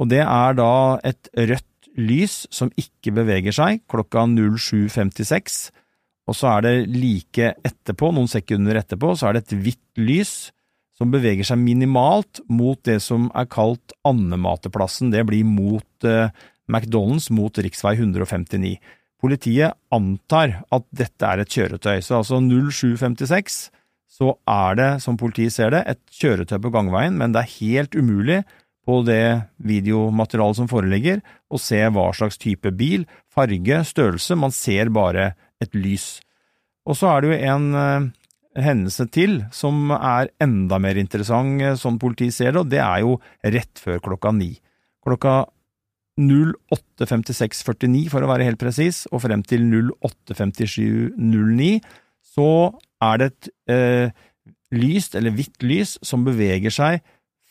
Og 0.00 0.08
det 0.12 0.22
er 0.24 0.56
da 0.56 0.72
et 1.06 1.30
rødt 1.36 1.66
lys 2.00 2.44
som 2.54 2.70
ikke 2.80 3.12
beveger 3.16 3.54
seg, 3.54 3.82
klokka 3.90 4.24
07.56, 4.30 5.60
og 6.30 6.36
så 6.36 6.52
er 6.54 6.64
det 6.64 6.74
like 6.94 7.52
etterpå, 7.66 8.12
noen 8.14 8.30
sekunder 8.30 8.78
etterpå, 8.78 9.16
så 9.18 9.28
er 9.28 9.36
det 9.36 9.46
et 9.46 9.56
hvitt 9.64 10.00
lys 10.00 10.34
som 11.00 11.10
beveger 11.12 11.46
seg 11.48 11.58
minimalt 11.58 12.42
mot 12.52 12.78
det 12.86 12.98
som 13.02 13.30
er 13.34 13.48
kalt 13.50 13.94
andemateplassen. 14.06 15.10
det 15.10 15.24
blir 15.26 15.48
mot 15.48 16.06
eh, 16.06 16.28
McDonald's 16.70 17.30
mot 17.32 17.56
rv. 17.56 17.72
159. 17.72 18.76
Politiet 19.20 19.76
antar 19.92 20.60
at 20.72 20.86
dette 20.96 21.26
er 21.26 21.42
et 21.42 21.52
kjøretøy, 21.52 21.98
så 22.04 22.20
altså 22.20 22.40
0756 22.40 23.68
så 24.10 24.34
er 24.50 24.78
det, 24.78 24.90
som 25.04 25.18
politiet 25.20 25.54
ser 25.54 25.70
det, 25.74 25.84
et 25.86 26.00
kjøretøy 26.18 26.58
på 26.64 26.72
gangveien, 26.74 27.14
men 27.16 27.34
det 27.34 27.44
er 27.44 27.56
helt 27.60 27.94
umulig 27.94 28.40
på 28.88 29.02
det 29.06 29.46
videomaterialet 29.62 30.58
som 30.58 30.70
foreligger, 30.70 31.20
å 31.52 31.60
se 31.60 31.78
hva 31.92 32.08
slags 32.16 32.40
type 32.40 32.72
bil, 32.74 33.04
farge, 33.30 33.84
størrelse, 33.86 34.38
man 34.38 34.54
ser 34.54 34.90
bare 34.94 35.34
et 35.62 35.76
lys. 35.76 36.16
Og 36.88 36.98
så 36.98 37.12
er 37.12 37.22
det 37.22 37.30
jo 37.30 37.38
en 37.52 37.68
uh, 37.76 38.08
hendelse 38.58 39.06
til 39.14 39.44
som 39.54 39.92
er 39.94 40.32
enda 40.42 40.80
mer 40.82 40.98
interessant, 40.98 41.62
uh, 41.62 41.78
sånn 41.78 42.00
politiet 42.02 42.34
ser 42.34 42.56
det, 42.56 42.64
og 42.64 42.72
det 42.72 42.82
er 42.82 43.04
jo 43.04 43.18
rett 43.46 43.84
før 43.84 44.02
klokka 44.10 44.34
ni. 44.34 44.56
Klokka 45.06 45.44
08.56,49 46.20 48.08
for 48.12 48.24
å 48.24 48.30
være 48.32 48.48
helt 48.48 48.60
presis, 48.60 49.04
og 49.12 49.22
frem 49.24 49.42
til 49.46 49.62
08.57,09 49.70 51.78
så 52.34 52.50
er 53.04 53.20
det 53.20 53.30
et 53.30 53.50
eh, 53.72 54.26
lyst, 54.74 55.16
eller 55.18 55.34
hvitt 55.34 55.62
lys, 55.66 55.96
som 56.06 56.26
beveger 56.26 56.74
seg 56.74 57.00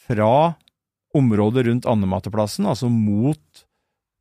fra 0.09 0.55
området 1.17 1.65
rundt 1.67 1.89
Andematerplassen, 1.89 2.67
altså 2.69 2.89
mot, 2.91 3.65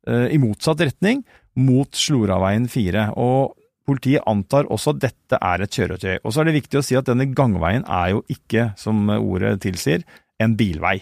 eh, 0.07 0.27
i 0.33 0.41
motsatt 0.41 0.81
retning, 0.81 1.23
mot 1.59 1.89
Sloraveien 1.95 2.67
4. 2.71 3.11
Og 3.19 3.55
politiet 3.89 4.25
antar 4.29 4.69
også 4.69 4.93
at 4.95 5.05
dette 5.07 5.39
er 5.41 5.63
et 5.63 5.75
kjøretøy. 5.75 6.19
Og 6.23 6.33
så 6.33 6.41
er 6.41 6.49
det 6.49 6.59
viktig 6.59 6.81
å 6.81 6.85
si 6.85 6.97
at 6.97 7.09
denne 7.09 7.29
gangveien 7.33 7.85
er 7.85 8.13
jo 8.15 8.23
ikke, 8.29 8.71
som 8.77 9.09
ordet 9.17 9.57
tilsier, 9.65 10.05
en 10.39 10.55
bilvei. 10.59 10.99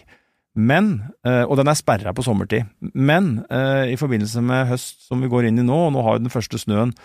Men, 0.58 1.14
eh, 1.28 1.44
og 1.46 1.60
den 1.60 1.70
er 1.70 1.78
sperra 1.78 2.16
på 2.18 2.26
sommertid, 2.26 2.66
men 2.98 3.44
eh, 3.54 3.94
i 3.94 3.98
forbindelse 4.00 4.42
med 4.42 4.66
høst 4.72 5.06
som 5.06 5.22
vi 5.22 5.30
går 5.30 5.46
inn 5.50 5.62
i 5.62 5.66
nå, 5.66 5.76
og 5.86 5.94
nå 5.94 6.02
har 6.02 6.18
jo 6.18 6.24
den 6.24 6.34
første 6.34 6.58
snøen 6.58 6.96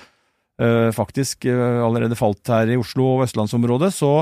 faktisk 0.95 1.47
eh, 1.51 1.81
allerede 1.83 2.19
falt 2.19 2.49
her 2.53 2.71
i 2.71 2.79
Oslo 2.81 3.17
og 3.17 3.27
østlandsområdet, 3.27 3.91
så 3.95 4.13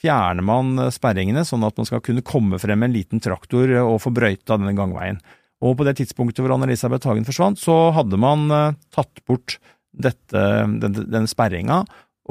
fjerner 0.00 0.44
man 0.46 0.76
eh, 0.78 0.92
sperringene 0.94 1.44
sånn 1.46 1.66
at 1.66 1.76
man 1.80 1.88
skal 1.88 2.02
kunne 2.04 2.24
komme 2.26 2.60
frem 2.62 2.80
med 2.82 2.90
en 2.90 2.96
liten 2.98 3.22
traktor 3.22 3.72
og 3.82 3.98
få 4.04 4.12
brøyta 4.14 4.58
denne 4.58 4.76
gangveien. 4.78 5.20
Og 5.60 5.76
på 5.76 5.84
det 5.84 5.98
tidspunktet 5.98 6.40
hvor 6.44 6.54
Anne-Elisabeth 6.54 7.08
Hagen 7.08 7.26
forsvant, 7.28 7.60
så 7.60 7.90
hadde 7.96 8.16
man 8.20 8.46
tatt 8.94 9.20
bort 9.28 9.58
dette, 9.92 10.44
den, 10.80 10.94
denne 10.96 11.28
sperringa, 11.28 11.82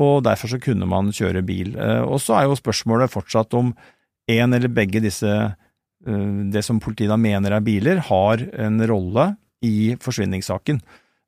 og 0.01 0.23
derfor 0.25 0.49
så 0.49 0.57
kunne 0.63 0.87
man 0.89 1.11
kjøre 1.13 1.43
bil. 1.45 1.75
Og 2.07 2.17
så 2.23 2.39
er 2.39 2.47
jo 2.47 2.57
spørsmålet 2.57 3.13
fortsatt 3.13 3.53
om 3.59 3.69
en 4.33 4.57
eller 4.57 4.73
begge 4.73 5.03
disse, 5.03 5.29
det 6.01 6.63
som 6.65 6.81
politiet 6.81 7.11
da 7.13 7.19
mener 7.21 7.53
er 7.53 7.61
biler, 7.61 8.01
har 8.07 8.41
en 8.65 8.81
rolle 8.89 9.27
i 9.61 9.93
forsvinningssaken. 10.01 10.81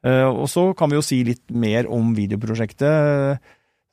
Eh, 0.08 0.28
og 0.28 0.48
så 0.50 0.72
kan 0.78 0.92
vi 0.92 0.98
jo 0.98 1.06
si 1.06 1.22
litt 1.28 1.44
mer 1.54 1.90
om 1.92 2.14
videoprosjektet, 2.18 3.42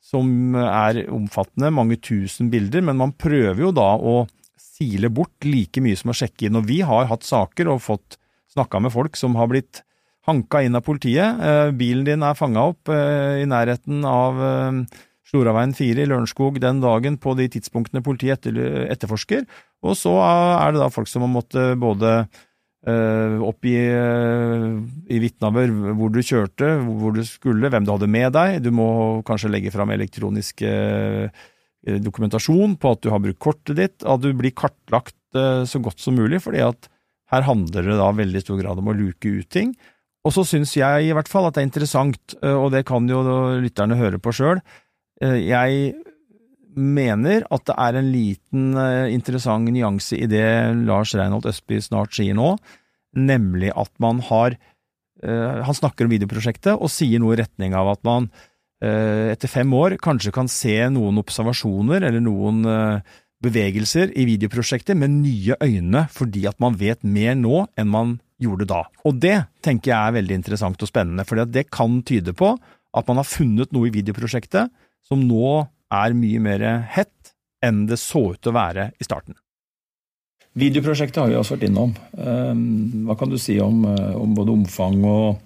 som 0.09 0.55
er 0.55 1.03
omfattende, 1.11 1.73
mange 1.75 1.99
tusen 2.01 2.47
bilder, 2.49 2.81
men 2.87 2.97
man 3.01 3.13
prøver 3.19 3.65
jo 3.65 3.73
da 3.75 3.91
å 3.97 4.23
sile 4.59 5.11
bort 5.11 5.43
like 5.43 5.83
mye 5.83 5.97
som 5.99 6.13
å 6.13 6.15
sjekke 6.15 6.47
inn. 6.47 6.57
Og 6.61 6.69
vi 6.69 6.79
har 6.87 7.09
hatt 7.11 7.27
saker 7.27 7.69
og 7.69 7.83
fått 7.83 8.17
snakka 8.53 8.79
med 8.81 8.95
folk 8.95 9.19
som 9.19 9.35
har 9.37 9.51
blitt 9.51 9.83
hanka 10.29 10.63
inn 10.63 10.77
av 10.79 10.85
politiet. 10.87 11.43
Eh, 11.43 11.69
bilen 11.75 12.07
din 12.07 12.25
er 12.25 12.39
fanga 12.39 12.69
opp 12.71 12.89
eh, 12.93 13.43
i 13.43 13.49
nærheten 13.49 14.07
av 14.07 14.39
Sloraveien 15.29 15.75
4 15.77 16.05
i 16.05 16.09
Lørenskog 16.09 16.57
den 16.63 16.79
dagen 16.81 17.19
på 17.21 17.35
de 17.37 17.45
tidspunktene 17.53 18.01
politiet 18.01 18.47
etterforsker, 18.49 19.43
og 19.85 19.93
så 19.99 20.15
er 20.25 20.73
det 20.73 20.81
da 20.81 20.89
folk 20.89 21.11
som 21.11 21.21
har 21.21 21.29
måttet 21.29 21.77
både 21.77 22.23
Uh, 22.79 23.43
i, 23.67 23.73
uh, 23.91 24.77
i 25.11 25.17
vitneavhør 25.19 25.73
hvor 25.99 26.11
du 26.15 26.21
kjørte, 26.23 26.69
hvor 26.87 27.11
du 27.11 27.25
skulle, 27.27 27.67
hvem 27.67 27.83
du 27.83 27.91
hadde 27.91 28.07
med 28.07 28.31
deg. 28.37 28.61
Du 28.63 28.71
må 28.71 28.87
kanskje 29.27 29.51
legge 29.51 29.73
fram 29.73 29.91
elektronisk 29.91 30.63
uh, 30.63 31.27
dokumentasjon 31.83 32.77
på 32.79 32.93
at 32.95 33.03
du 33.03 33.09
har 33.11 33.19
brukt 33.23 33.41
kortet 33.43 33.75
ditt. 33.81 33.97
At 34.07 34.23
du 34.23 34.31
blir 34.37 34.55
kartlagt 34.55 35.15
så 35.29 35.77
godt 35.77 35.99
som 36.01 36.15
mulig, 36.17 36.39
fordi 36.41 36.63
at 36.65 36.87
her 37.29 37.43
handler 37.45 37.85
det 37.85 37.97
da 37.99 38.07
veldig 38.17 38.39
stor 38.41 38.57
grad 38.57 38.79
om 38.81 38.87
å 38.89 38.95
luke 38.97 39.29
ut 39.29 39.45
ting. 39.53 39.75
Og 40.25 40.33
så 40.33 40.41
syns 40.41 40.71
jeg 40.73 41.05
i 41.05 41.11
hvert 41.13 41.29
fall 41.29 41.45
at 41.45 41.53
det 41.53 41.61
er 41.61 41.67
interessant, 41.67 42.33
og 42.41 42.71
det 42.73 42.81
kan 42.89 43.05
jo 43.05 43.21
lytterne 43.61 43.99
høre 43.99 44.17
på 44.17 44.33
sjøl. 44.33 44.57
Jeg 45.21 45.93
mener 46.79 47.45
at 47.51 47.65
det 47.67 47.75
er 47.75 47.99
en 47.99 48.09
liten 48.13 48.73
uh, 48.77 49.07
interessant 49.11 49.69
nyanse 49.69 50.17
i 50.17 50.27
det 50.29 50.45
Lars 50.87 51.13
Reinholt 51.17 51.49
Østby 51.49 51.81
snart 51.83 52.15
sier 52.15 52.37
nå, 52.37 52.53
nemlig 53.17 53.71
at 53.75 53.91
man 54.01 54.21
har 54.27 54.55
uh, 54.55 55.59
Han 55.65 55.77
snakker 55.77 56.05
om 56.05 56.13
videoprosjektet 56.13 56.77
og 56.77 56.91
sier 56.93 57.21
noe 57.21 57.35
i 57.35 57.41
retning 57.41 57.75
av 57.77 57.91
at 57.95 58.03
man 58.07 58.29
uh, 58.31 59.31
etter 59.33 59.51
fem 59.51 59.73
år 59.75 59.97
kanskje 60.01 60.33
kan 60.35 60.51
se 60.51 60.77
noen 60.93 61.19
observasjoner 61.21 62.05
eller 62.05 62.23
noen 62.23 62.63
bevegelser 63.39 64.11
i 64.19 64.25
videoprosjektet 64.27 64.97
med 64.99 65.13
nye 65.21 65.55
øyne, 65.63 66.01
fordi 66.11 66.43
at 66.49 66.59
man 66.59 66.75
vet 66.75 67.05
mer 67.07 67.37
nå 67.39 67.63
enn 67.79 67.87
man 67.87 68.17
gjorde 68.39 68.67
da. 68.67 68.81
Og 69.07 69.15
det 69.23 69.37
tenker 69.63 69.93
jeg 69.93 69.99
er 69.99 70.17
veldig 70.17 70.35
interessant 70.35 70.83
og 70.83 70.89
spennende, 70.91 71.23
for 71.27 71.39
det 71.47 71.69
kan 71.71 72.01
tyde 72.07 72.35
på 72.35 72.51
at 72.59 73.07
man 73.07 73.21
har 73.21 73.27
funnet 73.27 73.71
noe 73.75 73.87
i 73.87 73.93
videoprosjektet 73.95 74.71
som 75.07 75.23
nå 75.23 75.63
er 75.89 76.17
mye 76.17 76.39
mer 76.43 76.65
hett 76.93 77.33
enn 77.65 77.85
det 77.89 77.99
så 77.99 78.31
ut 78.33 78.41
til 78.41 78.53
å 78.53 78.59
være 78.59 78.91
i 78.99 79.07
starten. 79.07 79.35
Videoprosjektet 80.59 81.21
har 81.21 81.29
vi 81.29 81.37
også 81.37 81.55
vært 81.55 81.67
innom. 81.69 81.93
Ehm, 82.17 83.05
hva 83.07 83.15
kan 83.19 83.29
du 83.29 83.37
si 83.37 83.59
om, 83.61 83.83
eh, 83.85 84.15
om 84.17 84.33
både 84.35 84.55
omfang 84.55 84.97
og 85.05 85.37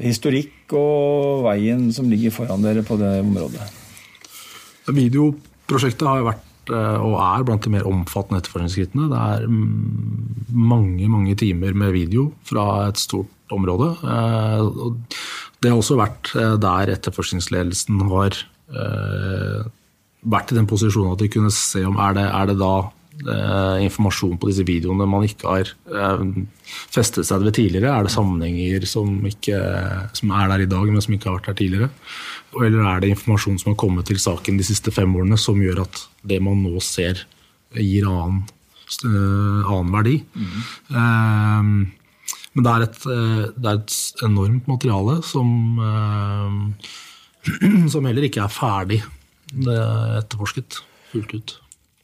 historikk 0.00 0.74
og 0.76 1.44
veien 1.46 1.92
som 1.92 2.10
ligger 2.10 2.34
foran 2.34 2.62
dere 2.62 2.82
på 2.82 2.98
det 2.98 3.20
området? 3.22 3.62
Videoprosjektet 4.90 6.06
har 6.08 6.26
vært 6.26 6.72
eh, 6.74 6.98
og 7.00 7.16
er 7.22 7.46
blant 7.46 7.62
de 7.62 7.70
mer 7.70 7.86
omfattende 7.86 8.42
etterforskningsskrittene. 8.42 9.08
Det 9.10 9.20
er 9.20 9.46
mm, 9.46 10.50
mange 10.50 11.08
mange 11.08 11.36
timer 11.38 11.74
med 11.74 11.94
video 11.94 12.32
fra 12.42 12.88
et 12.88 12.98
stort 12.98 13.30
område. 13.50 13.94
Eh, 14.02 15.30
det 15.62 15.70
har 15.70 15.78
også 15.78 15.98
vært 16.00 16.32
der 16.34 16.92
etterforskningsledelsen 16.96 18.00
har 18.10 18.36
vært 18.70 20.52
i 20.52 20.56
den 20.58 20.68
posisjonen 20.68 21.14
at 21.14 21.22
de 21.22 21.30
kunne 21.32 21.52
se 21.54 21.82
om 21.86 21.96
er 22.00 22.16
det, 22.18 22.26
er 22.28 22.50
det 22.50 22.56
da 22.60 22.74
eh, 23.24 23.84
informasjon 23.86 24.38
på 24.40 24.50
disse 24.50 24.64
videoene 24.68 25.08
man 25.08 25.26
ikke 25.26 25.48
har 25.48 25.70
eh, 25.70 26.24
festet 26.92 27.28
seg 27.28 27.44
ved 27.44 27.56
tidligere? 27.56 27.92
Er 27.92 28.06
det 28.06 28.14
sammenhenger 28.14 28.86
som, 28.88 29.12
ikke, 29.28 29.58
som 30.16 30.34
er 30.36 30.52
der 30.52 30.64
i 30.64 30.70
dag, 30.70 30.86
men 30.92 31.04
som 31.04 31.16
ikke 31.16 31.30
har 31.30 31.38
vært 31.40 31.50
der 31.52 31.60
tidligere? 31.62 31.90
Eller 32.60 32.86
er 32.92 33.02
det 33.02 33.12
informasjon 33.14 33.60
som 33.62 33.72
har 33.72 33.80
kommet 33.80 34.08
til 34.10 34.20
saken 34.20 34.58
de 34.60 34.66
siste 34.66 34.92
fem 34.94 35.12
årene 35.16 35.38
som 35.40 35.60
gjør 35.60 35.84
at 35.86 36.04
det 36.26 36.40
man 36.42 36.64
nå 36.64 36.82
ser, 36.84 37.24
gir 37.76 38.08
annen, 38.10 38.42
eh, 39.06 39.70
annen 39.70 39.94
verdi? 39.94 40.18
Eh, 40.90 41.70
men 42.50 42.66
det 42.66 42.72
er, 42.72 42.88
et, 42.88 43.04
eh, 43.06 43.44
det 43.54 43.70
er 43.70 43.78
et 43.78 44.24
enormt 44.26 44.66
materiale 44.68 45.20
som, 45.26 45.48
eh, 45.86 46.90
som 47.92 48.06
heller 48.06 48.26
ikke 48.28 48.44
er 48.44 48.52
ferdig 48.52 49.00
det 49.50 49.74
er 49.74 50.20
etterforsket 50.20 50.80
fullt 51.10 51.34
ut. 51.34 51.56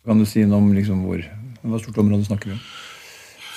Kan 0.06 0.22
du 0.22 0.26
si 0.28 0.42
noe 0.46 0.62
om 0.62 0.74
liksom 0.74 1.06
hvor, 1.06 1.22
hva 1.62 1.80
stort 1.82 2.02
område 2.02 2.26
snakker 2.26 2.52
vi 2.52 2.56
om? 2.58 2.66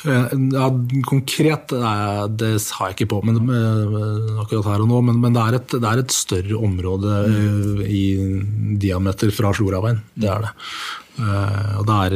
Eh, 0.08 0.36
Ja, 0.54 0.70
konkret 1.10 1.74
det 1.74 2.52
har 2.78 2.88
jeg 2.88 2.96
ikke 2.96 3.10
på 3.12 3.20
men, 3.26 3.42
eh, 3.50 4.40
akkurat 4.44 4.70
her 4.72 4.86
og 4.86 4.90
nå, 4.92 5.02
men, 5.10 5.20
men 5.20 5.36
det, 5.36 5.44
er 5.44 5.58
et, 5.60 5.76
det 5.76 5.90
er 5.90 6.04
et 6.04 6.16
større 6.16 6.56
område 6.56 7.18
eh, 7.28 7.84
i 7.90 8.06
diameter 8.80 9.34
fra 9.36 9.52
Sloraveien. 9.56 10.02
Det 10.16 10.30
er 10.32 10.48
det. 10.48 10.56
Og 11.20 11.84
det 11.84 11.96
er, 12.00 12.14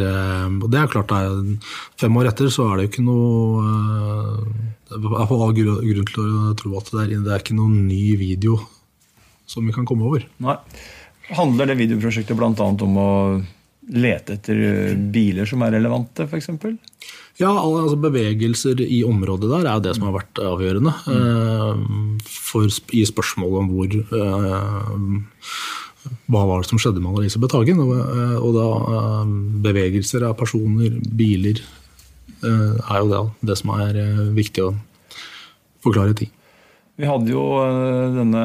det 0.72 0.78
er 0.80 0.88
klart, 0.88 1.09
det 1.11 1.18
er, 1.20 1.74
fem 1.99 2.20
år 2.22 2.30
etter 2.30 2.47
så 2.47 2.70
er 2.70 2.78
det 2.78 2.86
jo 2.86 2.91
ikke 2.93 3.03
noe 3.03 3.64
Jeg 4.93 5.11
har 5.11 5.57
grunn 5.57 6.07
til 6.07 6.22
å 6.24 6.53
tro 6.55 6.78
at 6.80 6.91
det 6.93 7.01
er, 7.01 7.11
det 7.26 7.34
er 7.34 7.43
ikke 7.43 7.57
noen 7.57 7.82
ny 7.89 8.16
video 8.16 8.61
som 9.54 9.66
vi 9.70 9.76
kan 9.76 9.86
komme 9.89 10.08
over. 10.10 10.26
Nei. 10.43 10.58
Handler 11.34 11.70
det 11.72 11.80
videoprosjektet 11.80 12.36
bl.a. 12.36 12.51
om 12.58 12.97
å 12.99 13.10
lete 13.93 14.38
etter 14.38 14.60
eh, 14.68 14.95
biler 15.14 15.47
som 15.49 15.64
er 15.66 15.74
relevante, 15.78 16.26
f.eks.? 16.28 16.49
Ja, 17.41 17.49
altså 17.49 17.95
bevegelser 17.97 18.80
i 18.86 18.99
området 19.08 19.49
der 19.49 19.66
er 19.72 19.80
det 19.84 19.95
som 19.97 20.06
har 20.10 20.18
vært 20.20 20.39
avgjørende 20.43 20.91
Mm. 21.10 22.20
for, 22.30 22.68
i 22.93 23.01
spørsmålet 23.10 23.58
om 23.64 23.72
hvor 23.74 23.95
eh, 23.97 25.64
Hva 26.30 26.43
var 26.49 26.62
det 26.62 26.70
som 26.70 26.80
skjedde 26.84 27.01
med 27.01 27.10
Anne-Elisabeth 27.14 27.56
Hagen? 27.58 27.80
Og, 27.84 27.93
eh, 27.95 28.36
og 28.38 28.54
da 28.58 28.68
eh, 28.99 29.34
bevegelser 29.66 30.28
av 30.28 30.36
personer, 30.39 30.99
biler, 31.16 31.64
eh, 32.43 32.76
er 32.91 33.01
jo 33.01 33.10
det, 33.12 33.22
det 33.49 33.58
som 33.60 33.74
er 33.80 33.99
eh, 34.04 34.24
viktig 34.36 34.66
å 34.68 34.74
forklare 35.84 36.14
ting. 36.20 36.32
Vi 36.99 37.08
hadde 37.10 37.32
jo 37.34 37.43
eh, 37.64 38.14
denne 38.20 38.43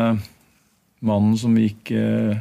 mannen 1.05 1.37
som 1.39 1.57
gikk 1.59 1.93
eh, 1.95 2.39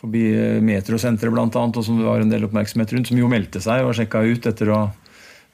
forbi 0.00 0.22
eh, 0.34 0.60
Metrosenteret 0.64 1.32
bl.a., 1.32 1.48
og 1.48 1.82
som 1.84 1.98
det 2.00 2.06
var 2.06 2.22
en 2.22 2.32
del 2.32 2.46
oppmerksomhet 2.48 2.94
rundt, 2.94 3.10
som 3.10 3.20
jo 3.20 3.30
meldte 3.30 3.62
seg 3.64 3.86
og 3.86 3.94
sjekka 3.98 4.24
ut 4.26 4.48
etter 4.50 4.72
å 4.72 4.80
ha 4.80 4.86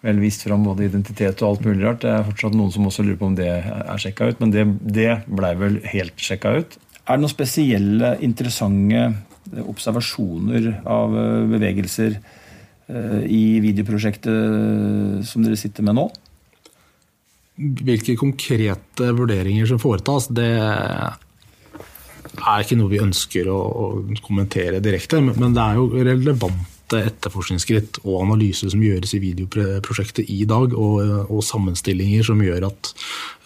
vel 0.03 0.18
vist 0.18 0.43
fram 0.43 0.64
både 0.66 0.89
identitet 0.89 1.45
og 1.45 1.49
alt 1.49 1.66
mulig 1.68 1.85
rart. 1.85 2.01
Det 2.03 2.11
er 2.11 2.24
fortsatt 2.26 2.57
noen 2.59 2.72
som 2.74 2.89
også 2.89 3.05
lurer 3.07 3.20
på 3.20 3.28
om 3.28 3.37
det 3.39 3.47
er 3.53 4.01
sjekka 4.03 4.33
ut, 4.33 4.41
men 4.43 4.55
det, 4.55 4.64
det 4.83 5.12
blei 5.30 5.53
vel 5.61 5.78
helt 5.93 6.18
sjekka 6.18 6.57
ut. 6.59 6.74
Er 7.07 7.18
det 7.18 7.22
noen 7.22 7.30
spesielle, 7.30 8.16
interessante 8.26 9.05
observasjoner 9.62 10.72
av 10.91 11.18
eh, 11.18 11.43
bevegelser 11.57 12.22
i 12.93 13.61
videoprosjektet 13.62 15.22
som 15.24 15.45
dere 15.47 15.57
sitter 15.57 15.87
med 15.87 15.95
nå? 15.97 16.03
Hvilke 17.87 18.18
konkrete 18.18 19.07
vurderinger 19.14 19.70
som 19.70 19.78
foretas, 19.80 20.26
det 20.35 20.51
er 22.41 22.62
ikke 22.62 22.78
noe 22.80 22.93
vi 22.93 23.03
ønsker 23.03 23.49
å, 23.53 23.59
å 23.59 23.89
kommentere 24.24 24.83
direkte, 24.85 25.20
men 25.24 25.57
det 25.57 25.64
er 25.64 25.80
jo 25.80 25.89
relevante 25.93 26.70
etterforskningsskritt 26.93 28.03
og 28.03 28.20
analyser 28.20 28.72
som 28.72 28.83
gjøres 28.85 29.14
i 29.16 29.22
videoprosjektet 29.22 30.28
i 30.33 30.43
dag, 30.49 30.74
og, 30.76 31.28
og 31.28 31.45
sammenstillinger 31.47 32.26
som 32.26 32.41
gjør 32.45 32.68
at 32.68 32.93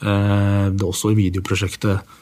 eh, 0.03 0.64
det 0.74 0.87
også 0.87 1.12
i 1.12 1.20
videoprosjektet 1.20 2.16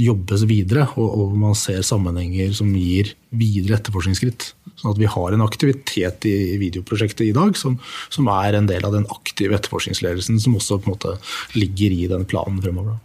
jobbes 0.00 0.44
videre, 0.48 0.86
og, 1.00 1.08
og 1.08 1.38
man 1.40 1.56
ser 1.56 1.80
sammenhenger 1.86 2.52
som 2.56 2.72
gir 2.76 3.14
videre 3.34 3.78
etterforskningsskritt. 3.78 4.50
Sånn 4.74 4.92
at 4.92 5.00
vi 5.00 5.08
har 5.08 5.32
en 5.32 5.44
aktivitet 5.44 6.26
i, 6.28 6.34
i 6.54 6.60
videoprosjektet 6.60 7.28
i 7.28 7.34
dag 7.36 7.56
som, 7.56 7.78
som 8.12 8.28
er 8.34 8.58
en 8.58 8.68
del 8.68 8.84
av 8.84 8.96
den 8.96 9.08
aktive 9.14 9.56
etterforskningsledelsen 9.56 10.40
som 10.42 10.58
også 10.58 10.80
på 10.82 10.90
en 10.90 10.96
måte 10.96 11.16
ligger 11.56 11.94
i 11.94 12.08
den 12.10 12.26
planen 12.28 12.60
fremover. 12.64 12.98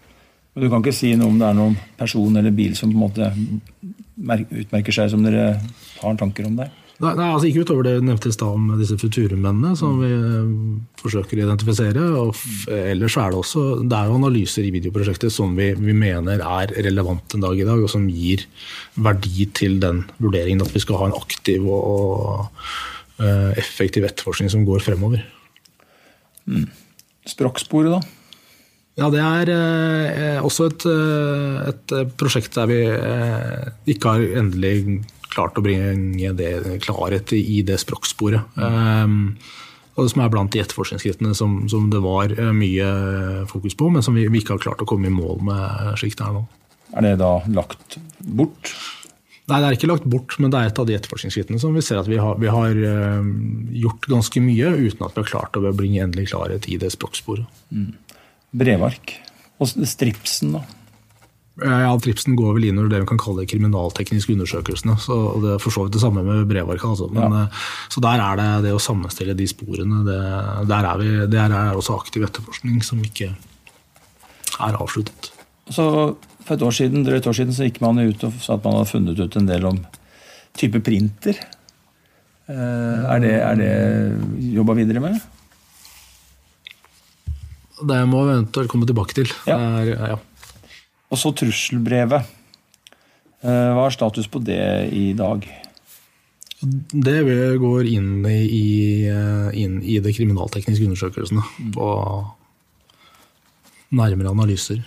Men 0.59 0.67
Du 0.67 0.73
kan 0.73 0.83
ikke 0.83 0.95
si 0.95 1.13
noe 1.15 1.31
om 1.31 1.39
det 1.39 1.47
er 1.47 1.55
noen 1.55 1.79
person 1.95 2.35
eller 2.35 2.51
bil 2.51 2.75
som 2.75 2.91
på 2.91 2.99
en 2.99 3.05
måte 3.07 3.31
utmerker 4.59 4.91
seg 4.91 5.13
som 5.13 5.23
dere 5.23 5.53
har 6.01 6.17
tanker 6.19 6.49
om 6.49 6.57
der? 6.59 6.73
Nei, 6.99 7.13
nei, 7.15 7.29
altså 7.31 7.47
Ikke 7.47 7.63
utover 7.63 7.85
det 7.87 7.93
du 7.95 8.03
nevnte 8.09 8.27
i 8.27 8.35
stad 8.35 8.57
om 8.57 8.73
disse 8.75 8.97
futurumennene, 8.99 9.71
som 9.79 10.01
vi 10.01 10.09
eh, 10.11 10.49
forsøker 10.99 11.39
å 11.39 11.45
identifisere. 11.45 12.03
og 12.19 12.41
Ellers 12.75 13.15
er 13.15 13.31
det 13.31 13.39
også 13.39 13.63
det 13.85 13.95
er 13.95 14.09
jo 14.09 14.17
analyser 14.17 14.67
i 14.67 14.73
videoprosjektet 14.75 15.31
som 15.31 15.55
vi, 15.55 15.69
vi 15.79 15.95
mener 15.95 16.43
er 16.43 16.75
relevant 16.89 17.37
en 17.37 17.47
dag 17.47 17.55
i 17.55 17.69
dag, 17.69 17.79
og 17.79 17.93
som 17.93 18.09
gir 18.11 18.43
verdi 18.99 19.47
til 19.55 19.79
den 19.79 20.03
vurderingen 20.19 20.65
at 20.67 20.75
vi 20.75 20.83
skal 20.83 20.99
ha 20.99 21.07
en 21.07 21.15
aktiv 21.21 21.63
og, 21.71 21.87
og 21.87 23.23
eh, 23.23 23.55
effektiv 23.63 24.09
etterforskning 24.09 24.51
som 24.51 24.67
går 24.67 24.83
fremover. 24.83 25.23
Språksporet, 27.31 27.95
da? 27.95 28.18
Ja, 28.99 29.07
Det 29.13 29.21
er 29.23 29.53
eh, 29.53 30.41
også 30.43 30.67
et, 30.69 30.85
eh, 30.89 31.69
et 31.71 31.95
prosjekt 32.19 32.57
der 32.57 32.67
vi 32.69 32.81
eh, 32.83 33.71
ikke 33.95 34.15
har 34.15 34.41
endelig 34.43 35.05
klart 35.29 35.57
å 35.59 35.63
bringe 35.63 36.33
det 36.35 36.81
klarhet 36.83 37.31
i, 37.37 37.61
det 37.63 37.77
språksporet. 37.79 38.57
Um, 38.57 39.37
og 39.99 40.07
som 40.11 40.23
er 40.23 40.31
blant 40.31 40.53
de 40.53 40.61
etterforskningsskrittene 40.63 41.35
som, 41.37 41.61
som 41.71 41.89
det 41.91 42.01
var 42.03 42.33
eh, 42.33 42.53
mye 42.55 42.87
fokus 43.49 43.75
på, 43.79 43.89
men 43.93 44.05
som 44.05 44.17
vi, 44.17 44.27
vi 44.31 44.43
ikke 44.43 44.57
har 44.57 44.63
klart 44.63 44.83
å 44.83 44.87
komme 44.89 45.09
i 45.09 45.13
mål 45.13 45.43
med 45.49 45.99
slik 46.01 46.17
det 46.19 46.27
er 46.27 46.37
nå. 46.39 46.45
Er 46.97 47.05
det 47.05 47.17
da 47.21 47.33
lagt 47.53 47.99
bort? 48.25 48.71
Nei, 49.49 49.59
det 49.59 49.65
er 49.67 49.75
ikke 49.75 49.89
lagt 49.89 50.05
bort, 50.09 50.35
men 50.41 50.51
det 50.53 50.59
er 50.59 50.69
et 50.69 50.79
av 50.81 50.85
de 50.85 50.95
etterforskningsskrittene 50.97 51.61
som 51.61 51.73
vi 51.73 51.81
ser 51.85 51.99
at 52.01 52.09
vi 52.09 52.19
har, 52.21 52.37
vi 52.41 52.51
har 52.53 52.83
eh, 52.91 53.31
gjort 53.81 54.09
ganske 54.11 54.43
mye 54.45 54.75
uten 54.77 55.05
at 55.05 55.17
vi 55.17 55.23
har 55.23 55.31
klart 55.31 55.57
å 55.57 55.73
bringe 55.73 56.03
endelig 56.05 56.29
klarhet 56.33 56.69
i 56.69 56.77
det 56.81 56.93
språksporet. 56.95 57.49
Brevark? 58.55 59.15
Og 59.59 59.67
stripsen, 59.67 60.53
da? 60.55 60.63
Ja, 61.59 61.91
Tripsen 61.99 62.37
går 62.39 62.53
vel 62.55 62.69
inn 62.69 62.77
under 62.79 62.87
det 62.93 63.01
vi 63.03 63.07
kan 63.09 63.19
kalle 63.19 63.43
kriminaltekniske 63.49 64.31
undersøkelsene. 64.31 64.95
så 65.03 65.41
Det 65.43 65.49
er 65.55 65.59
for 65.59 65.75
så 65.75 65.83
vidt 65.83 65.97
det 65.97 66.01
samme 66.01 66.23
med 66.23 66.47
brevarket. 66.47 66.85
Altså. 66.87 67.09
Men, 67.11 67.33
eh, 67.33 67.47
Så 67.89 67.99
der 68.01 68.21
er 68.23 68.35
det 68.39 68.63
det 68.63 68.71
å 68.71 68.79
sammenstille 68.79 69.35
de 69.35 69.47
sporene. 69.47 70.05
Det, 70.07 70.67
der 70.69 70.85
er 70.87 70.97
vi, 70.97 71.27
det 71.27 71.39
er 71.39 71.75
også 71.75 71.99
aktiv 71.99 72.23
etterforskning 72.23 72.81
som 72.81 73.03
ikke 73.03 73.35
er 74.59 74.73
avsluttet. 74.79 75.31
Så 75.69 76.15
For 76.45 76.55
et 76.55 76.61
år 76.63 76.71
siden 76.71 77.03
drøyt 77.05 77.27
år 77.27 77.35
siden 77.35 77.53
så 77.53 77.67
gikk 77.67 77.81
man 77.81 77.99
ut 77.99 78.23
og 78.23 78.33
sa 78.41 78.53
at 78.55 78.63
man 78.63 78.73
hadde 78.73 78.89
funnet 78.89 79.19
ut 79.19 79.35
en 79.35 79.45
del 79.45 79.65
om 79.65 79.85
type 80.57 80.79
printer. 80.81 81.35
Eh, 82.47 82.55
Er 82.55 83.19
det, 83.19 83.35
er 83.35 83.55
det 83.55 84.53
jobba 84.55 84.73
videre 84.73 84.99
med? 85.01 85.19
Det 87.79 87.99
må 88.11 88.25
vi 88.25 88.35
eventuelt 88.35 88.71
komme 88.71 88.87
tilbake 88.89 89.15
til. 89.21 89.31
Ja. 89.47 89.55
Er, 89.79 89.93
ja. 90.15 90.17
Og 91.09 91.17
så 91.21 91.31
trusselbrevet. 91.33 92.27
Eh, 93.39 93.69
Hva 93.75 93.85
er 93.87 93.95
status 93.95 94.27
på 94.31 94.41
det 94.43 94.59
i 94.93 95.13
dag? 95.17 95.47
Det 96.59 97.17
går 97.61 97.87
inn 97.87 98.25
i, 98.27 98.39
i, 98.43 98.67
inn 99.63 99.79
i 99.79 99.95
det 100.03 100.11
kriminaltekniske 100.17 100.89
undersøkelsene. 100.89 101.45
På 101.71 101.87
nærmere 103.95 104.33
analyser. 104.35 104.83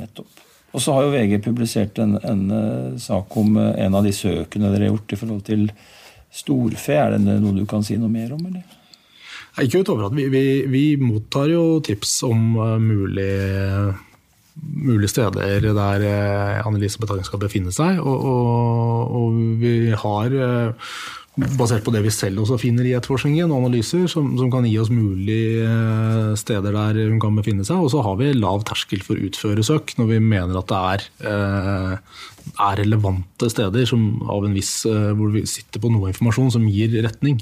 Nettopp. 0.00 0.40
Og 0.70 0.82
så 0.82 0.94
har 0.94 1.06
jo 1.06 1.12
VG 1.12 1.40
publisert 1.44 1.98
en, 1.98 2.14
en 2.22 2.42
eh, 2.54 2.98
sak 3.02 3.36
om 3.36 3.56
eh, 3.58 3.72
en 3.84 3.96
av 3.98 4.06
de 4.06 4.12
søkene 4.14 4.70
dere 4.70 4.86
har 4.86 4.94
gjort 4.94 5.14
i 5.14 5.18
forhold 5.18 5.42
til 5.48 5.64
storfe. 6.30 6.94
Er 6.94 7.16
det 7.16 7.40
noe 7.42 7.56
du 7.56 7.64
kan 7.68 7.82
si 7.86 7.98
noe 7.98 8.10
mer 8.12 8.30
om, 8.36 8.44
eller? 8.46 8.79
Ikke 9.58 9.82
utover 9.82 10.06
at 10.06 10.14
vi, 10.14 10.28
vi, 10.30 10.44
vi 10.70 10.84
mottar 11.00 11.50
jo 11.50 11.80
tips 11.82 12.20
om 12.28 12.54
mulige, 12.84 13.94
mulige 14.60 15.10
steder 15.10 15.64
der 15.74 16.04
uh, 16.06 16.66
Annelise 16.66 17.00
Betaling 17.02 17.26
skal 17.26 17.42
befinne 17.42 17.74
seg. 17.74 17.98
Og, 17.98 18.28
og, 18.30 19.16
og 19.18 19.40
vi 19.58 19.90
har, 19.90 20.36
uh, 20.38 20.92
basert 21.58 21.82
på 21.86 21.92
det 21.94 22.02
vi 22.04 22.12
selv 22.14 22.42
også 22.42 22.58
finner 22.60 22.86
i 22.86 22.94
etterforskningen, 22.94 23.50
og 23.50 23.64
analyser 23.64 24.06
som, 24.10 24.32
som 24.38 24.50
kan 24.52 24.66
gi 24.68 24.74
oss 24.82 24.90
mulige 24.92 25.66
steder 26.38 26.74
der 26.74 26.98
hun 27.10 27.20
kan 27.22 27.38
befinne 27.38 27.66
seg. 27.66 27.80
Og 27.80 27.90
så 27.94 28.04
har 28.06 28.18
vi 28.20 28.32
lav 28.36 28.64
terskel 28.68 29.02
for 29.02 29.18
utføresøk, 29.18 29.30
utføre 29.30 29.66
søk 29.66 29.94
når 29.98 30.10
vi 30.10 30.22
mener 30.30 30.58
at 30.60 30.70
det 30.70 30.80
er, 30.94 31.06
er 32.60 32.80
relevante 32.82 33.50
steder 33.52 33.86
som 33.88 34.10
av 34.30 34.46
en 34.46 34.56
viss, 34.58 34.82
hvor 34.84 35.32
vi 35.32 35.46
sitter 35.48 35.82
på 35.82 35.92
noe 35.94 36.10
informasjon 36.12 36.52
som 36.58 36.68
gir 36.68 36.98
retning. 37.06 37.40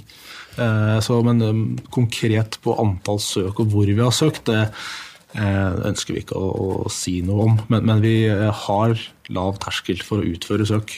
Eh, 0.58 1.00
Så, 1.04 1.20
men 1.22 1.42
um, 1.42 1.60
konkret 1.94 2.58
på 2.64 2.74
antall 2.82 3.20
søk 3.22 3.60
og 3.62 3.70
hvor 3.72 3.86
vi 3.86 4.00
har 4.00 4.14
søkt, 4.14 4.48
det 4.50 4.64
eh, 5.38 5.76
ønsker 5.90 6.16
vi 6.16 6.24
ikke 6.24 6.38
å, 6.38 6.48
å 6.86 6.92
si 6.92 7.20
noe 7.26 7.46
om. 7.46 7.60
Men, 7.70 7.86
men 7.88 8.02
vi 8.04 8.16
eh, 8.30 8.48
har 8.66 8.96
lav 9.34 9.60
terskel 9.62 10.02
for 10.04 10.22
å 10.22 10.28
utføre 10.28 10.66
søk. 10.68 10.94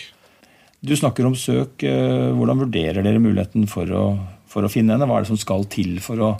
Du 0.80 0.94
snakker 0.96 1.26
om 1.28 1.34
søk. 1.36 1.82
Hvordan 1.84 2.62
vurderer 2.62 3.04
dere 3.04 3.20
muligheten 3.20 3.66
for 3.68 3.90
å, 3.92 4.04
for 4.48 4.64
å 4.64 4.70
finne 4.72 4.94
henne? 4.94 5.04
Hva 5.04 5.18
er 5.18 5.26
det 5.26 5.32
som 5.34 5.40
skal 5.40 5.66
til 5.68 5.98
for 6.00 6.22
å 6.24 6.30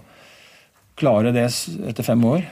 klare 0.97 1.35
det 1.37 1.45
etter 1.91 2.07
fem 2.07 2.25
år? 2.25 2.47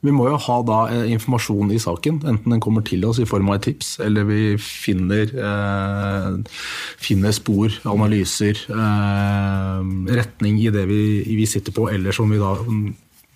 Vi 0.00 0.12
må 0.16 0.30
jo 0.30 0.38
ha 0.40 0.56
da 0.64 0.78
eh, 0.88 1.10
informasjon 1.12 1.74
i 1.74 1.80
saken, 1.82 2.22
enten 2.24 2.54
den 2.54 2.62
kommer 2.64 2.84
til 2.86 3.04
oss 3.04 3.20
i 3.20 3.28
form 3.28 3.50
av 3.52 3.58
et 3.58 3.66
tips, 3.68 3.98
eller 4.00 4.24
vi 4.28 4.40
finner, 4.56 5.28
eh, 5.28 6.60
finner 7.00 7.36
spor, 7.36 7.74
analyser, 7.90 8.62
eh, 8.72 9.90
retning 10.16 10.56
i 10.62 10.72
det 10.72 10.86
vi, 10.88 11.02
vi, 11.28 11.48
sitter 11.48 11.76
på, 11.76 11.90
eller 11.92 12.16
som 12.16 12.32
vi 12.32 12.40
da 12.40 12.54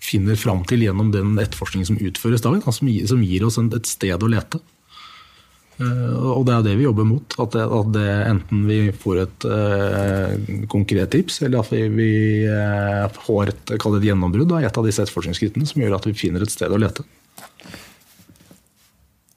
finner 0.05 0.37
fram 0.37 0.63
til 0.69 0.85
gjennom 0.85 1.11
den 1.13 1.37
etterforskningen 1.41 1.91
som 1.91 2.01
utføres 2.01 2.41
da, 2.41 2.55
som, 2.65 2.89
som 3.13 3.25
gir 3.25 3.45
oss 3.45 3.61
et 3.61 3.89
sted 3.89 4.25
å 4.25 4.31
lete. 4.31 4.61
Eh, 5.75 6.13
og 6.31 6.45
det 6.47 6.53
er 6.55 6.63
det 6.63 6.75
vi 6.79 6.85
jobber 6.85 7.07
mot. 7.07 7.35
At, 7.41 7.55
det, 7.55 7.65
at 7.77 7.91
det 7.95 8.07
enten 8.29 8.63
vi 8.69 8.79
får 8.95 9.21
et 9.25 9.47
uh, 9.49 10.61
konkret 10.71 11.11
tips, 11.11 11.41
eller 11.45 11.63
at 11.63 11.71
vi, 11.73 11.83
vi 11.91 12.11
uh, 12.47 13.05
får 13.25 13.51
et, 13.51 13.75
et 13.75 14.07
gjennombrudd 14.07 14.55
i 14.55 14.63
et 14.67 14.79
av 14.79 14.87
disse 14.87 15.03
etterforskningsskrittene 15.03 15.67
som 15.67 15.83
gjør 15.83 15.97
at 15.97 16.07
vi 16.07 16.15
finner 16.17 16.45
et 16.45 16.53
sted 16.53 16.71
å 16.71 16.79
lete. 16.79 17.05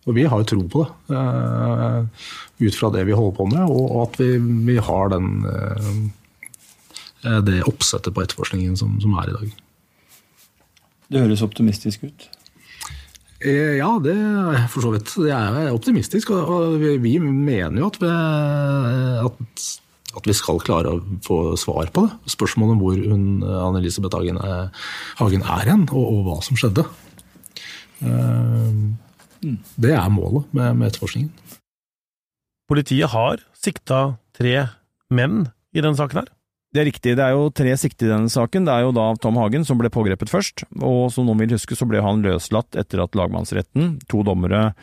Og 0.09 0.14
vi 0.16 0.24
har 0.24 0.41
jo 0.41 0.49
tro 0.49 0.62
på 0.72 0.86
det, 1.11 1.18
uh, 1.18 2.30
ut 2.59 2.78
fra 2.78 2.93
det 2.95 3.05
vi 3.09 3.18
holder 3.18 3.36
på 3.36 3.51
med, 3.51 3.66
og 3.66 3.99
at 4.07 4.18
vi, 4.18 4.32
vi 4.66 4.78
har 4.82 5.12
den, 5.12 5.28
det 7.47 7.61
oppsettet 7.70 8.14
på 8.14 8.24
etterforskningen 8.24 8.74
som, 8.78 8.97
som 9.03 9.14
er 9.20 9.30
i 9.30 9.36
dag. 9.36 9.53
Det 11.09 11.22
høres 11.22 11.45
optimistisk 11.47 12.09
ut. 12.09 12.26
Eh, 13.39 13.76
ja, 13.78 13.91
det 14.03 14.16
er 14.18 14.64
for 14.70 14.82
så 14.82 14.93
vidt. 14.95 15.12
Jeg 15.28 15.64
er 15.64 15.74
optimistisk. 15.74 16.32
Og 16.34 16.78
vi 16.82 17.18
mener 17.22 17.78
jo 17.82 17.91
at 17.91 17.99
vi, 18.03 18.12
at, 19.26 19.66
at 20.18 20.30
vi 20.30 20.36
skal 20.36 20.62
klare 20.64 20.97
å 20.97 21.03
få 21.26 21.39
svar 21.61 21.93
på 21.95 22.07
det. 22.07 22.32
Spørsmålet 22.34 22.74
om 22.74 22.82
hvor 22.82 23.03
hun, 23.12 23.26
Anne-Elisabeth 23.43 24.18
Hagen, 24.18 24.41
Hagen, 25.20 25.45
er 25.45 25.70
hen, 25.70 25.86
og, 25.93 26.03
og, 26.03 26.24
hva 26.26 26.39
som 26.47 26.59
skjedde. 26.59 26.86
Eh, 28.03 28.82
det 29.78 29.95
er 29.95 30.11
målet 30.11 30.51
med, 30.51 30.74
med 30.80 30.91
etterforskningen. 30.91 31.30
Politiet 32.68 33.14
har 33.14 33.41
sikta 33.57 34.18
tre 34.36 34.66
menn 35.14 35.47
i 35.72 35.80
denne 35.80 35.97
saken 35.97 36.24
her? 36.24 36.34
Det 36.75 36.83
er 36.83 36.89
riktig, 36.91 37.14
det 37.16 37.25
er 37.25 37.33
jo 37.33 37.49
tre 37.49 37.73
siktede 37.81 38.11
i 38.11 38.12
denne 38.12 38.33
saken. 38.33 38.66
Det 38.69 38.75
er 38.75 38.85
jo 38.85 38.93
da 38.93 39.07
Tom 39.23 39.39
Hagen 39.41 39.64
som 39.64 39.79
ble 39.81 39.89
pågrepet 39.93 40.29
først, 40.29 40.66
og 40.85 41.09
som 41.14 41.25
noen 41.25 41.41
vil 41.41 41.55
huske 41.57 41.77
så 41.79 41.89
ble 41.89 42.03
han 42.05 42.21
løslatt 42.25 42.77
etter 42.77 43.01
at 43.01 43.16
lagmannsretten, 43.16 43.95
to 44.11 44.21
dommere 44.27 44.75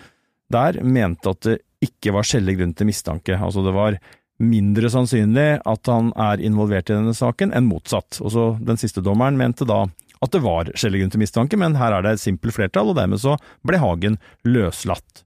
der, 0.53 0.79
mente 0.81 1.29
at 1.29 1.45
det 1.45 1.59
ikke 1.85 2.15
var 2.15 2.25
skjellig 2.25 2.57
grunn 2.57 2.73
til 2.77 2.89
mistanke. 2.89 3.37
Altså 3.37 3.61
det 3.65 3.75
var 3.75 3.99
mindre 4.41 4.89
sannsynlig 4.91 5.61
at 5.61 5.91
han 5.91 6.09
er 6.19 6.41
involvert 6.43 6.89
i 6.89 6.97
denne 6.97 7.13
saken 7.15 7.53
enn 7.55 7.69
motsatt. 7.69 8.19
Og 8.23 8.33
så 8.33 8.47
Den 8.65 8.81
siste 8.81 9.03
dommeren 9.05 9.37
mente 9.37 9.67
da 9.67 9.85
at 10.23 10.33
det 10.33 10.41
var 10.41 10.71
skjellig 10.73 11.03
grunn 11.03 11.13
til 11.13 11.21
mistanke, 11.21 11.59
men 11.59 11.77
her 11.77 11.93
er 11.93 12.01
det 12.01 12.15
et 12.15 12.23
simpelt 12.23 12.55
flertall, 12.55 12.89
og 12.89 12.97
dermed 12.97 13.21
så 13.21 13.35
ble 13.67 13.77
Hagen 13.77 14.17
løslatt. 14.47 15.21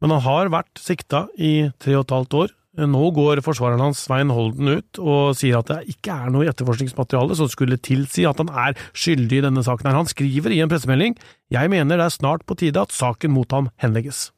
Men 0.00 0.16
han 0.16 0.24
har 0.24 0.50
vært 0.50 0.80
sikta 0.80 1.28
i 1.36 1.70
tre 1.78 1.94
og 1.98 2.06
et 2.06 2.14
halvt 2.16 2.36
år, 2.40 2.54
nå 2.88 3.10
går 3.16 3.42
forsvareren 3.44 3.82
hans 3.82 4.04
Svein 4.06 4.32
Holden 4.32 4.72
ut 4.80 5.00
og 5.02 5.36
sier 5.38 5.60
at 5.60 5.70
det 5.70 5.94
ikke 5.94 6.14
er 6.14 6.32
noe 6.32 6.46
i 6.46 6.50
etterforskningsmaterialet 6.52 7.40
som 7.40 7.50
skulle 7.52 7.80
tilsi 7.82 8.26
at 8.28 8.40
han 8.40 8.52
er 8.52 8.78
skyldig 8.92 9.40
i 9.40 9.46
denne 9.48 9.64
saken. 9.66 9.90
Han 9.92 10.10
skriver 10.10 10.54
i 10.54 10.62
en 10.64 10.70
pressemelding 10.72 11.16
jeg 11.50 11.72
mener 11.72 11.98
det 11.98 12.06
er 12.06 12.14
snart 12.14 12.46
på 12.46 12.56
tide 12.60 12.80
at 12.80 12.94
saken 12.94 13.34
mot 13.34 13.50
ham 13.52 13.72
henlegges. 13.82 14.30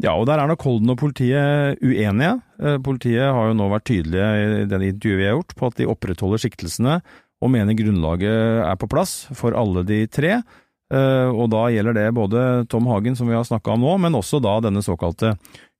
Ja, 0.00 0.14
og 0.16 0.24
der 0.30 0.40
er 0.40 0.48
nok 0.48 0.62
Holden 0.64 0.94
og 0.94 1.00
politiet 1.02 1.80
uenige. 1.84 2.38
Eh, 2.62 2.78
politiet 2.80 3.28
har 3.28 3.50
jo 3.50 3.56
nå 3.58 3.66
vært 3.68 3.88
tydelige 3.90 4.30
i 4.40 4.64
det 4.70 4.80
intervjuet 4.80 5.20
vi 5.20 5.28
har 5.28 5.36
gjort 5.36 5.56
på 5.58 5.68
at 5.68 5.76
de 5.76 5.90
opprettholder 5.92 6.40
siktelsene 6.40 7.00
og 7.40 7.52
mener 7.52 7.76
grunnlaget 7.76 8.64
er 8.64 8.80
på 8.80 8.88
plass 8.88 9.26
for 9.36 9.56
alle 9.56 9.84
de 9.88 10.02
tre. 10.12 10.40
Eh, 10.90 11.28
og 11.30 11.50
da 11.52 11.66
gjelder 11.70 11.96
det 11.96 12.06
både 12.16 12.44
Tom 12.70 12.88
Hagen, 12.90 13.16
som 13.16 13.28
vi 13.30 13.36
har 13.36 13.46
snakka 13.46 13.76
om 13.76 13.84
nå, 13.84 13.96
men 14.02 14.16
også 14.18 14.40
da 14.42 14.56
denne 14.64 14.82
såkalte 14.82 15.36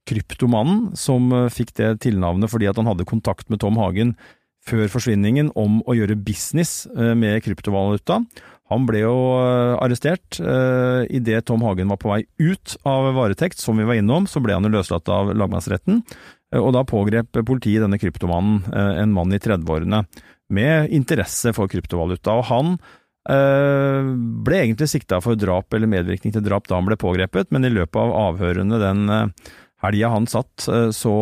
Kryptomannen, 0.09 0.91
som 0.99 1.31
eh, 1.33 1.49
fikk 1.53 1.75
det 1.79 1.91
tilnavnet 2.07 2.51
fordi 2.51 2.71
han 2.71 2.89
hadde 2.89 3.09
kontakt 3.09 3.51
med 3.53 3.61
Tom 3.63 3.79
Hagen 3.81 4.15
før 4.67 4.89
forsvinningen 4.93 5.53
om 5.59 5.81
å 5.89 5.97
gjøre 5.97 6.19
business 6.21 6.85
eh, 6.97 7.13
med 7.19 7.41
kryptovaluta. 7.45 8.21
Han 8.73 8.87
ble 8.89 9.03
jo 9.03 9.15
eh, 9.41 9.77
arrestert 9.83 10.41
idet 10.41 11.45
Tom 11.49 11.65
Hagen 11.67 11.91
var 11.93 12.01
på 12.01 12.13
vei 12.13 12.23
ut 12.41 12.77
av 12.89 13.11
varetekt, 13.17 13.61
som 13.61 13.79
vi 13.81 13.87
var 13.89 14.01
innom, 14.01 14.29
så 14.31 14.43
ble 14.43 14.57
han 14.57 14.67
jo 14.67 14.73
løslatt 14.73 15.11
av 15.13 15.35
lagmannsretten. 15.35 16.03
Og 16.59 16.73
da 16.75 16.83
pågrep 16.87 17.37
politiet 17.47 17.85
denne 17.85 17.99
kryptomannen, 18.01 18.65
en 18.75 19.13
mann 19.15 19.31
i 19.31 19.39
30-årene, 19.39 20.01
med 20.51 20.91
interesse 20.91 21.53
for 21.55 21.71
kryptovaluta. 21.71 22.35
Og 22.41 22.49
han 22.49 22.73
ble 23.23 24.57
egentlig 24.65 24.89
sikta 24.91 25.21
for 25.23 25.39
drap 25.39 25.71
eller 25.77 25.91
medvirkning 25.93 26.35
til 26.35 26.43
drap 26.43 26.67
da 26.67 26.81
han 26.81 26.89
ble 26.89 26.99
pågrepet, 26.99 27.53
men 27.55 27.69
i 27.69 27.71
løpet 27.71 28.01
av 28.03 28.17
avhørene 28.25 28.81
den 28.83 29.05
helga 29.85 30.13
han 30.13 30.29
satt 30.31 30.69
eh, 30.69 30.91
så 30.95 31.15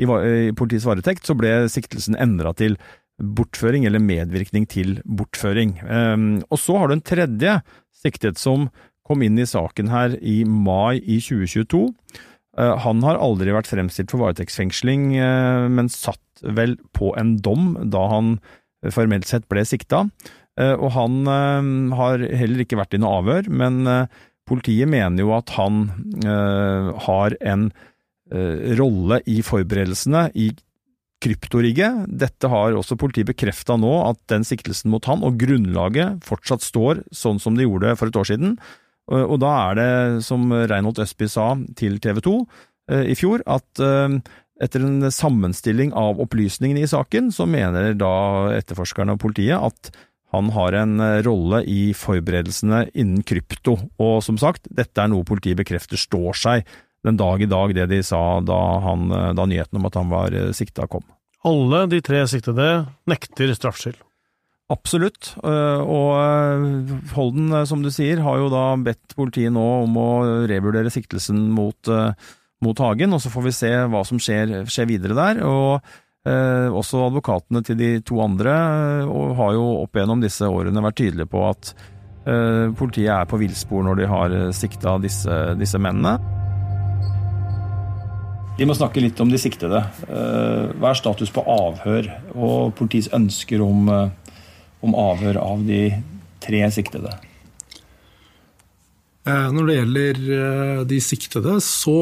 i, 0.00 0.06
i 0.06 0.54
politiets 0.56 0.88
varetekt, 0.88 1.26
så 1.26 1.36
ble 1.38 1.68
siktelsen 1.70 2.18
endra 2.20 2.54
til 2.56 2.78
bortføring 3.20 3.84
eller 3.84 4.00
medvirkning 4.00 4.64
til 4.70 4.98
bortføring. 5.04 5.76
Um, 5.84 6.40
og 6.48 6.60
så 6.62 6.78
har 6.80 6.88
du 6.88 6.96
en 6.96 7.04
tredje 7.04 7.58
siktet 8.00 8.40
som 8.40 8.70
kom 9.04 9.20
inn 9.26 9.36
i 9.40 9.48
saken 9.48 9.90
her 9.92 10.14
i 10.24 10.40
mai 10.48 11.02
i 11.02 11.18
2022. 11.20 11.82
Uh, 11.84 12.64
eh, 12.64 12.74
han 12.86 13.04
har 13.04 13.20
aldri 13.20 13.52
vært 13.52 13.68
fremstilt 13.68 14.14
for 14.14 14.24
varetektsfengsling, 14.24 15.12
uh, 15.20 15.68
men 15.68 15.92
satt 15.92 16.24
vel 16.40 16.78
på 16.96 17.12
en 17.20 17.36
dom 17.44 17.74
da 17.92 18.06
han 18.14 18.38
formelt 18.88 19.28
sett 19.28 19.44
ble 19.52 19.66
sikta. 19.68 20.06
Og 20.60 20.88
han 20.92 21.28
har 21.96 22.20
heller 22.36 22.62
ikke 22.64 22.76
vært 22.76 22.96
i 22.96 22.98
noe 23.00 23.20
avhør, 23.20 23.46
men 23.52 23.84
politiet 24.48 24.88
mener 24.88 25.22
jo 25.22 25.30
at 25.36 25.52
han 25.54 25.82
har 27.06 27.36
en 27.52 27.68
Eh, 27.70 27.89
rolle 28.78 29.20
i 29.26 29.40
forberedelsene 29.42 30.28
i 30.38 30.50
kryptorigget. 31.20 32.06
Dette 32.20 32.50
har 32.50 32.76
også 32.76 32.98
politiet 33.00 33.28
bekrefta 33.30 33.76
nå, 33.80 33.92
at 34.08 34.20
den 34.32 34.46
siktelsen 34.46 34.92
mot 34.92 35.04
han 35.10 35.24
og 35.26 35.38
grunnlaget 35.40 36.22
fortsatt 36.26 36.64
står 36.64 37.04
sånn 37.14 37.40
som 37.42 37.56
det 37.58 37.68
gjorde 37.68 37.96
for 38.00 38.10
et 38.10 38.20
år 38.20 38.30
siden. 38.32 38.58
Og 39.10 39.40
da 39.42 39.54
er 39.70 39.78
det, 39.78 39.92
som 40.26 40.50
Reinhold 40.52 41.00
Østby 41.02 41.26
sa 41.30 41.52
til 41.78 41.98
TV 42.02 42.20
2 42.22 42.34
eh, 42.92 43.08
i 43.10 43.16
fjor, 43.18 43.42
at 43.50 43.82
eh, 43.82 44.20
etter 44.62 44.84
en 44.86 45.08
sammenstilling 45.10 45.90
av 45.98 46.20
opplysningene 46.22 46.84
i 46.84 46.90
saken, 46.90 47.32
så 47.34 47.48
mener 47.48 47.96
da 47.98 48.12
etterforskerne 48.54 49.16
og 49.16 49.24
politiet 49.24 49.58
at 49.58 49.90
han 50.30 50.52
har 50.54 50.76
en 50.78 51.02
rolle 51.26 51.64
i 51.66 51.90
forberedelsene 51.96 52.84
innen 52.94 53.24
krypto, 53.26 53.80
og 53.98 54.20
som 54.22 54.38
sagt, 54.38 54.68
dette 54.70 55.02
er 55.02 55.10
noe 55.10 55.26
politiet 55.26 55.58
bekrefter 55.58 55.98
står 55.98 56.38
seg 56.38 56.70
den 57.06 57.16
dag 57.16 57.42
i 57.42 57.48
dag 57.48 57.74
det 57.74 57.88
de 57.90 58.02
sa 58.04 58.40
da, 58.44 58.60
han, 58.84 59.08
da 59.36 59.46
nyheten 59.48 59.80
om 59.80 59.88
at 59.88 59.96
han 59.96 60.12
var 60.12 60.36
eh, 60.36 60.52
sikta 60.56 60.88
kom. 60.90 61.04
Alle 61.46 61.86
de 61.88 62.02
tre 62.04 62.22
siktede 62.28 62.68
nekter 63.08 63.54
straffskyld. 63.56 64.00
Absolutt, 64.70 65.32
eh, 65.42 65.80
og 65.82 66.10
eh, 66.20 66.92
Holden, 67.16 67.54
som 67.66 67.80
du 67.82 67.90
sier, 67.92 68.20
har 68.22 68.38
jo 68.38 68.50
da 68.52 68.66
bedt 68.78 69.16
politiet 69.18 69.54
nå 69.54 69.64
om 69.86 69.96
å 69.98 70.10
revurdere 70.50 70.92
siktelsen 70.92 71.48
mot, 71.56 71.90
mot 72.62 72.84
Hagen, 72.84 73.16
og 73.16 73.24
så 73.24 73.32
får 73.32 73.48
vi 73.48 73.56
se 73.56 73.72
hva 73.90 74.04
som 74.06 74.20
skjer, 74.22 74.60
skjer 74.70 74.90
videre 74.92 75.16
der. 75.18 75.40
og 75.48 75.80
eh, 76.28 76.68
Også 76.68 77.06
advokatene 77.08 77.64
til 77.66 77.80
de 77.80 77.94
to 78.06 78.20
andre 78.22 78.52
og 79.08 79.32
har 79.40 79.56
jo 79.56 79.64
opp 79.80 79.96
gjennom 79.98 80.22
disse 80.22 80.46
årene 80.46 80.84
vært 80.84 81.00
tydelige 81.00 81.32
på 81.32 81.46
at 81.48 81.72
eh, 82.28 82.68
politiet 82.76 83.14
er 83.16 83.26
på 83.32 83.40
villspor 83.40 83.88
når 83.88 84.02
de 84.02 84.12
har 84.12 84.36
sikta 84.54 85.00
disse, 85.02 85.40
disse 85.58 85.80
mennene. 85.80 86.39
Vi 88.60 88.66
må 88.68 88.74
snakke 88.76 89.00
litt 89.00 89.16
om 89.24 89.30
de 89.32 89.38
siktede. 89.40 89.78
Eh, 90.04 90.64
hva 90.76 90.90
er 90.90 90.98
status 90.98 91.30
på 91.32 91.40
avhør 91.48 92.10
og 92.34 92.74
politiets 92.76 93.08
ønsker 93.16 93.62
om, 93.64 93.88
eh, 93.88 94.34
om 94.84 94.92
avhør 95.00 95.38
av 95.40 95.62
de 95.64 95.94
tre 96.44 96.60
siktede? 96.68 97.14
Eh, 99.24 99.48
når 99.56 99.64
det 99.64 99.76
gjelder 99.78 100.84
de 100.84 101.00
siktede, 101.00 101.56
så 101.64 101.96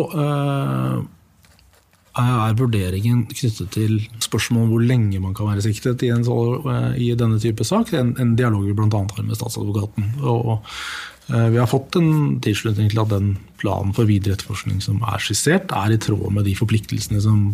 er 2.18 2.56
vurderingen 2.58 3.26
knyttet 3.30 3.70
til 3.74 4.00
spørsmål 4.24 4.64
om 4.64 4.72
hvor 4.72 4.84
lenge 4.84 5.20
man 5.22 5.36
kan 5.36 5.50
være 5.50 5.64
siktet 5.68 6.02
i, 6.06 6.10
en, 6.14 6.24
i 6.98 7.12
denne 7.18 7.38
type 7.42 7.66
sak. 7.66 7.92
En, 7.96 8.14
en 8.20 8.34
dialog 8.38 8.66
vi 8.66 8.74
bl.a. 8.76 8.88
har 8.90 9.24
med 9.24 9.38
statsadvokaten. 9.38 10.18
Og 10.22 10.54
og, 11.28 11.50
vi 11.52 11.58
har 11.60 11.68
fått 11.68 11.98
en 12.00 12.38
tilslutning 12.40 12.86
til 12.88 13.02
at 13.02 13.10
den 13.12 13.34
planen 13.60 13.92
for 13.92 14.08
videre 14.08 14.32
etterforskning 14.32 14.78
som 14.80 15.02
er 15.04 15.20
skissert, 15.20 15.74
er 15.76 15.92
i 15.92 15.98
tråd 16.00 16.30
med 16.32 16.46
de 16.48 16.54
forpliktelsene 16.56 17.20
som 17.20 17.50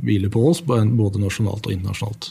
hviler 0.00 0.30
på 0.32 0.44
oss, 0.50 0.62
både 0.64 1.20
nasjonalt 1.20 1.66
og 1.66 1.74
internasjonalt. 1.74 2.30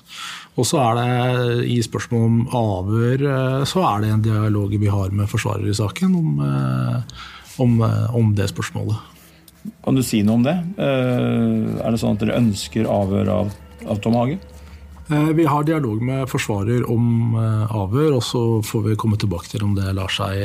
Og 0.57 0.65
så 0.65 0.79
er 0.81 0.97
det 0.97 1.67
i 1.69 1.77
spørsmål 1.85 2.25
om 2.25 2.39
avhør, 2.55 3.25
eh, 3.29 3.65
så 3.69 3.83
er 3.91 4.01
det 4.01 4.13
en 4.13 4.25
dialog 4.25 4.73
vi 4.73 4.89
har 4.89 5.13
med 5.13 5.29
forsvarer 5.29 5.67
i 5.67 5.75
saken 5.77 6.15
om, 6.15 6.39
eh, 6.47 7.21
om, 7.61 7.77
om 8.15 8.33
det 8.35 8.49
spørsmålet. 8.53 9.16
Kan 9.83 9.97
du 9.97 10.03
si 10.05 10.21
noe 10.25 10.39
om 10.39 10.45
det? 10.45 10.57
Eh, 10.77 11.81
er 11.81 11.91
det 11.91 11.99
sånn 12.01 12.17
at 12.17 12.23
dere 12.23 12.39
ønsker 12.39 12.89
avhør 12.91 13.33
av, 13.33 13.51
av 13.87 14.03
Tom 14.03 14.17
Hage? 14.19 14.39
Eh, 15.09 15.29
vi 15.29 15.45
har 15.45 15.63
dialog 15.63 16.01
med 16.03 16.27
forsvarer 16.27 16.83
om 16.91 17.35
eh, 17.39 17.75
avhør, 17.79 18.17
og 18.17 18.23
så 18.25 18.41
får 18.65 18.89
vi 18.89 18.97
komme 18.99 19.19
tilbake 19.19 19.47
til 19.53 19.63
om 19.63 19.75
det 19.77 19.93
lar 19.95 20.11
seg 20.11 20.41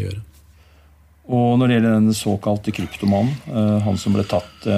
gjøre. 0.00 0.22
Og 1.26 1.58
når 1.58 1.68
det 1.68 1.76
gjelder 1.76 1.96
den 1.98 2.16
såkalte 2.16 2.72
kryptomanen, 2.72 3.34
eh, 3.50 3.76
han 3.84 4.00
som 4.00 4.16
ble 4.16 4.24
tatt 4.28 4.68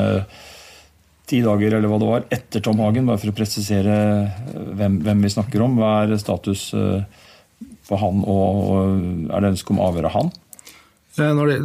ti 1.29 1.43
dager 1.45 1.77
eller 1.77 1.91
hva 1.93 2.01
det 2.01 2.09
var, 2.09 2.27
etter 2.33 2.63
Tom 2.65 2.81
Hagen, 2.81 3.07
bare 3.07 3.21
for 3.21 3.31
å 3.31 3.37
presisere 3.37 3.95
hvem, 4.79 5.03
hvem 5.05 5.27
vi 5.27 5.31
snakker 5.35 5.63
om, 5.63 5.77
hva 5.77 5.91
er 6.03 6.17
status 6.19 6.71
på 6.73 6.93
for 7.89 8.01
han, 8.01 8.21
og 8.29 9.33
er 9.33 9.43
det 9.43 9.51
ønske 9.55 9.73
om 9.73 9.81
avhør 9.81 10.09
av 10.09 10.15
han? 10.15 10.27
Eh, 11.19 11.35
Når 11.35 11.51
det 11.51 11.59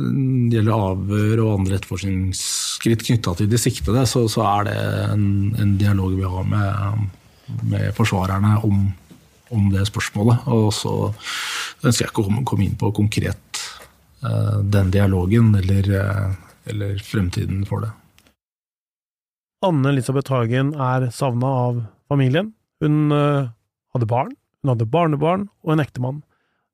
gjelder 0.55 0.73
avhør 0.89 1.41
og 1.43 1.53
andre 1.59 1.77
etterforskningsskritt 1.77 3.05
knytta 3.07 3.35
til 3.37 3.49
de 3.51 3.59
siktede, 3.61 4.05
så, 4.09 4.25
så 4.31 4.45
er 4.49 4.69
det 4.69 4.77
en, 5.13 5.25
en 5.61 5.75
dialog 5.81 6.15
vi 6.17 6.27
har 6.35 6.47
med, 6.49 7.09
med 7.71 7.89
forsvarerne 7.97 8.55
om, 8.65 8.87
om 9.53 9.67
det 9.73 9.85
spørsmålet. 9.91 10.47
Og 10.49 10.71
så 10.75 10.95
ønsker 11.83 12.05
jeg 12.07 12.11
ikke 12.13 12.25
å 12.25 12.45
komme- 12.47 12.67
inn 12.67 12.79
på 12.79 12.93
konkret 12.95 13.61
eh, 14.25 14.57
den 14.73 14.93
dialogen 14.93 15.53
eller, 15.59 15.91
eh, 16.01 16.39
eller 16.73 16.97
fremtiden 17.03 17.65
for 17.69 17.85
det. 17.85 17.93
Anne-Elisabeth 19.63 20.33
Hagen 20.33 20.73
er 20.75 21.07
savna 21.15 21.47
av 21.69 21.77
familien. 22.11 22.49
Hun 22.83 23.13
hadde 23.15 24.07
barn, 24.11 24.33
hun 24.59 24.73
hadde 24.73 24.89
barnebarn 24.91 25.45
og 25.63 25.71
en 25.71 25.79
ektemann. 25.79 26.17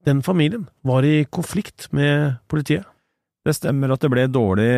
Den 0.08 0.24
familien 0.24 0.68
var 0.88 1.06
i 1.06 1.26
konflikt 1.26 1.90
med 1.92 2.40
politiet. 2.48 2.88
Det 3.46 3.56
stemmer 3.56 3.94
at 3.94 4.04
det 4.04 4.10
ble 4.12 4.26
dårlig 4.28 4.72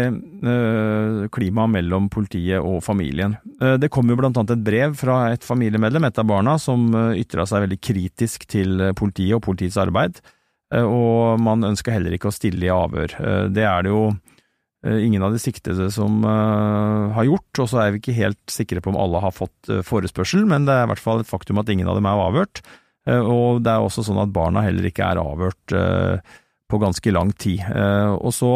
øh, 0.46 1.24
klima 1.34 1.66
mellom 1.68 2.08
politiet 2.14 2.62
og 2.62 2.84
familien. 2.86 3.34
Eh, 3.60 3.76
det 3.82 3.90
kom 3.92 4.10
jo 4.10 4.18
blant 4.20 4.38
annet 4.38 4.54
et 4.54 4.66
brev 4.66 4.94
fra 5.00 5.32
et 5.34 5.44
familiemedlem, 5.44 6.06
et 6.08 6.22
av 6.22 6.28
barna, 6.30 6.60
som 6.62 6.86
uh, 6.94 7.10
ytra 7.18 7.48
seg 7.50 7.66
veldig 7.66 7.80
kritisk 7.82 8.46
til 8.50 8.78
eh, 8.80 8.94
politiet 8.98 9.40
og 9.40 9.44
politiets 9.48 9.80
arbeid, 9.82 10.22
Eh, 10.72 10.88
og 10.88 11.40
man 11.44 11.68
ønska 11.68 11.94
heller 11.94 12.16
ikke 12.16 12.32
å 12.32 12.36
stille 12.36 12.68
i 12.68 12.74
avhør. 12.74 13.16
Eh, 13.20 13.46
det 13.54 13.66
er 13.68 13.86
det 13.86 13.92
jo 13.92 14.04
eh, 14.12 15.00
ingen 15.04 15.24
av 15.26 15.36
de 15.36 15.42
siktede 15.44 15.90
som 15.94 16.22
eh, 16.24 17.12
har 17.18 17.28
gjort, 17.28 17.64
og 17.64 17.72
så 17.72 17.84
er 17.84 17.94
vi 17.94 18.02
ikke 18.02 18.18
helt 18.18 18.42
sikre 18.52 18.84
på 18.84 18.94
om 18.94 19.00
alle 19.00 19.24
har 19.24 19.36
fått 19.36 19.72
eh, 19.72 19.84
forespørsel, 19.88 20.48
men 20.50 20.68
det 20.70 20.78
er 20.78 20.88
i 20.88 20.94
hvert 20.94 21.04
fall 21.04 21.24
et 21.24 21.32
faktum 21.32 21.62
at 21.62 21.72
ingen 21.72 21.92
av 21.92 22.00
dem 22.00 22.08
er 22.10 22.24
avhørt. 22.30 22.64
Eh, 23.12 23.20
Og 23.28 23.62
det 23.66 23.74
er 23.74 23.84
også 23.84 24.06
sånn 24.08 24.22
at 24.24 24.32
barna 24.34 24.64
heller 24.66 24.88
ikke 24.88 25.10
er 25.12 25.22
avhørt 25.22 25.76
eh, 25.76 26.38
på 26.72 26.80
ganske 26.82 27.14
lang 27.14 27.34
tid. 27.36 27.64
Eh, 27.68 28.14
Og 28.16 28.32
så 28.36 28.54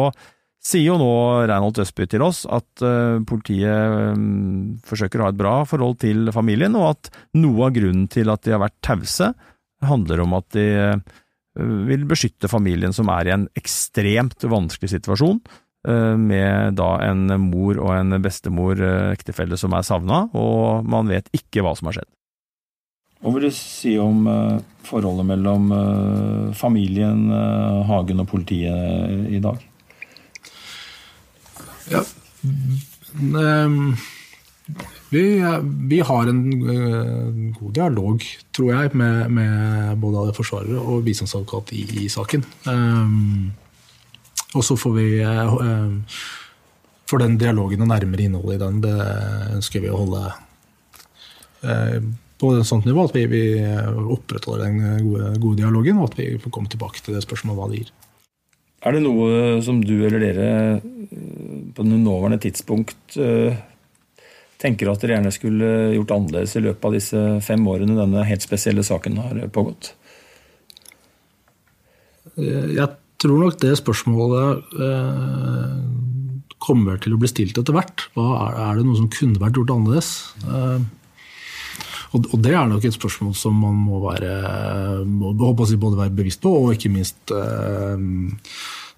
sier 0.66 0.88
jo 0.88 0.96
nå 0.98 1.10
Reinhold 1.46 1.78
Østby 1.84 2.08
til 2.10 2.24
oss 2.26 2.40
at 2.50 2.82
politiet 3.28 4.16
mm, 4.18 4.80
forsøker 4.88 5.20
å 5.20 5.28
ha 5.28 5.30
et 5.30 5.38
bra 5.38 5.52
forhold 5.68 6.00
til 6.02 6.32
familien, 6.34 6.74
og 6.74 6.88
at 6.88 7.10
noe 7.38 7.68
av 7.68 7.76
grunnen 7.76 8.08
til 8.10 8.32
at 8.32 8.42
de 8.42 8.50
har 8.50 8.64
vært 8.64 8.74
tause, 8.82 9.28
handler 9.86 10.24
om 10.24 10.34
at 10.40 10.48
de 10.56 10.66
vil 11.86 12.02
beskytte 12.10 12.50
familien 12.50 12.90
som 12.96 13.06
er 13.14 13.30
i 13.30 13.34
en 13.36 13.46
ekstremt 13.54 14.42
vanskelig 14.42 14.90
situasjon, 14.96 15.38
med 16.18 16.74
da 16.80 16.90
en 17.12 17.28
mor 17.46 17.78
og 17.78 17.92
en 17.94 18.18
bestemor, 18.24 18.82
ektefelle, 19.14 19.54
som 19.60 19.70
er 19.78 19.86
savna, 19.86 20.24
og 20.34 20.82
man 20.82 21.06
vet 21.14 21.30
ikke 21.30 21.62
hva 21.62 21.76
som 21.78 21.92
har 21.92 22.00
skjedd. 22.00 22.10
Hva 23.26 23.32
vil 23.34 23.48
du 23.48 23.50
si 23.50 23.96
om 23.98 24.20
eh, 24.30 24.58
forholdet 24.86 25.26
mellom 25.26 25.64
eh, 25.74 26.52
familien, 26.54 27.24
eh, 27.34 27.78
Hagen 27.88 28.22
og 28.22 28.28
politiet 28.30 29.32
i 29.34 29.40
dag? 29.42 29.64
Ja. 31.90 32.04
Ehm, 33.42 33.96
Vi, 35.10 35.22
vi 35.90 35.98
har 36.02 36.26
en 36.26 37.52
god 37.54 37.72
dialog, 37.74 38.22
tror 38.54 38.70
jeg, 38.72 38.90
med, 38.98 39.30
med 39.30 39.98
både 40.02 40.34
forsvarere 40.34 40.80
og 40.82 41.04
bistandsadvokat 41.06 41.70
i, 41.78 41.84
i 42.02 42.08
saken. 42.10 42.42
Og 44.58 44.64
så 44.66 44.74
får 44.74 44.92
vi 44.96 45.06
For 47.06 47.22
den 47.22 47.38
dialogen 47.38 47.86
og 47.86 47.92
nærmere 47.94 48.26
innholdet 48.26 48.58
i 48.58 48.64
den, 48.64 48.82
det 48.82 48.96
ønsker 49.54 49.86
vi 49.86 49.94
å 49.94 50.02
holde 50.02 50.24
på 52.40 52.52
et 52.52 52.68
sånt 52.68 52.84
nivå 52.88 53.06
at 53.06 53.14
vi, 53.16 53.24
vi 53.30 53.44
opprettholder 54.12 54.66
den 54.66 55.06
gode, 55.06 55.30
gode 55.40 55.60
dialogen, 55.62 56.00
og 56.00 56.10
at 56.10 56.18
vi 56.20 56.34
får 56.42 56.52
komme 56.52 56.68
tilbake 56.72 57.00
til 57.00 57.16
det 57.16 57.24
spørsmålet 57.24 57.58
hva 57.60 57.70
det 57.72 57.80
gir. 57.80 57.94
Er 58.86 58.94
det 58.94 59.02
noe 59.02 59.62
som 59.66 59.80
du 59.82 59.94
eller 60.06 60.20
dere 60.22 60.48
eh, 60.76 60.82
på 61.74 61.86
det 61.86 62.00
nåværende 62.02 62.38
tidspunkt 62.44 63.16
eh, 63.18 63.56
tenker 64.62 64.90
at 64.92 65.02
dere 65.02 65.16
gjerne 65.16 65.32
skulle 65.34 65.70
gjort 65.96 66.12
annerledes 66.14 66.54
i 66.58 66.62
løpet 66.66 66.86
av 66.86 66.94
disse 66.94 67.22
fem 67.46 67.64
årene 67.66 67.96
denne 67.98 68.26
helt 68.28 68.44
spesielle 68.44 68.84
saken 68.86 69.18
har 69.24 69.40
pågått? 69.54 69.90
Eh, 72.36 72.76
Jeg 72.76 72.88
tror 73.16 73.40
nok 73.40 73.56
det 73.62 73.72
spørsmålet 73.80 74.76
kommer 76.60 76.98
til 77.00 77.14
å 77.14 77.18
bli 77.20 77.30
stilt 77.30 77.56
etter 77.56 77.72
hvert. 77.72 78.04
Hva 78.12 78.26
er, 78.44 78.58
er 78.60 78.76
det 78.76 78.84
noe 78.84 78.98
som 78.98 79.08
kunne 79.12 79.40
vært 79.40 79.56
gjort 79.56 79.72
annerledes? 79.72 80.10
Og, 82.16 82.30
og 82.32 82.40
det 82.44 82.54
er 82.56 82.70
nok 82.70 82.86
et 82.88 82.96
spørsmål 82.96 83.36
som 83.36 83.56
man 83.60 83.76
må 83.86 84.00
være 84.06 85.04
må, 85.04 85.34
si, 85.68 85.76
både 85.80 86.00
være 86.00 86.16
bevisst 86.16 86.42
på, 86.44 86.52
og 86.64 86.74
ikke 86.76 86.92
minst 86.94 87.34
eh, 87.34 88.06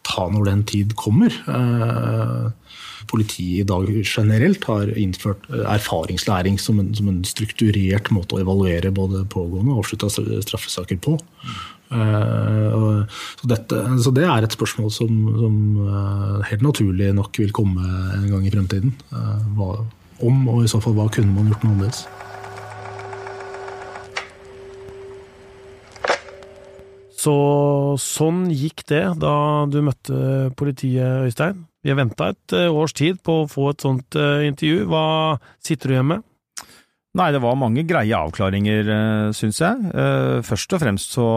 ta 0.06 0.28
når 0.30 0.50
den 0.52 0.64
tid 0.68 0.94
kommer. 0.98 1.34
Eh, 1.50 2.48
Politiet 3.08 3.62
i 3.62 3.66
dag 3.66 3.88
generelt 4.04 4.64
har 4.68 4.90
innført 4.98 5.46
eh, 5.52 5.64
erfaringslæring 5.76 6.58
som 6.60 6.80
en, 6.82 6.92
som 6.96 7.08
en 7.10 7.22
strukturert 7.26 8.10
måte 8.14 8.36
å 8.36 8.42
evaluere 8.42 8.92
både 8.94 9.24
pågående 9.32 9.74
og 9.74 9.84
avslutta 9.84 10.10
straffesaker 10.12 11.00
på. 11.04 11.16
Eh, 11.94 13.08
så, 13.40 13.48
dette, 13.48 13.82
så 14.04 14.12
det 14.14 14.26
er 14.28 14.44
et 14.44 14.56
spørsmål 14.58 14.92
som, 14.92 15.20
som 15.40 15.58
eh, 15.86 16.48
helt 16.50 16.66
naturlig 16.66 17.12
nok 17.16 17.40
vil 17.40 17.54
komme 17.56 17.86
en 18.18 18.28
gang 18.32 18.46
i 18.46 18.54
fremtiden. 18.54 18.96
Hva, 19.56 19.72
om, 20.18 20.48
og 20.50 20.64
i 20.64 20.70
så 20.70 20.82
fall 20.82 20.98
hva 20.98 21.08
kunne 21.14 21.32
man 21.32 21.52
gjort 21.52 21.64
noe 21.64 21.76
annerledes? 21.78 22.06
Så 27.18 27.34
sånn 27.98 28.44
gikk 28.54 28.84
det 28.90 29.02
da 29.18 29.34
du 29.66 29.80
møtte 29.82 30.52
politiet, 30.58 31.26
Øystein. 31.26 31.64
Vi 31.82 31.90
har 31.90 31.98
venta 31.98 32.30
et 32.32 32.54
eh, 32.54 32.70
års 32.70 32.94
tid 32.94 33.18
på 33.26 33.42
å 33.42 33.48
få 33.50 33.72
et 33.72 33.82
sånt 33.82 34.18
eh, 34.18 34.46
intervju. 34.46 34.84
Hva 34.90 35.04
sitter 35.64 35.90
du 35.90 35.96
igjen 35.96 36.12
med? 36.14 36.26
Nei, 37.18 37.30
det 37.34 37.40
var 37.42 37.56
mange 37.58 37.82
greie 37.88 38.14
avklaringer, 38.14 38.92
syns 39.34 39.58
jeg. 39.64 39.88
Eh, 39.90 40.38
Først 40.46 40.76
og 40.76 40.82
fremst 40.84 41.16
så 41.16 41.28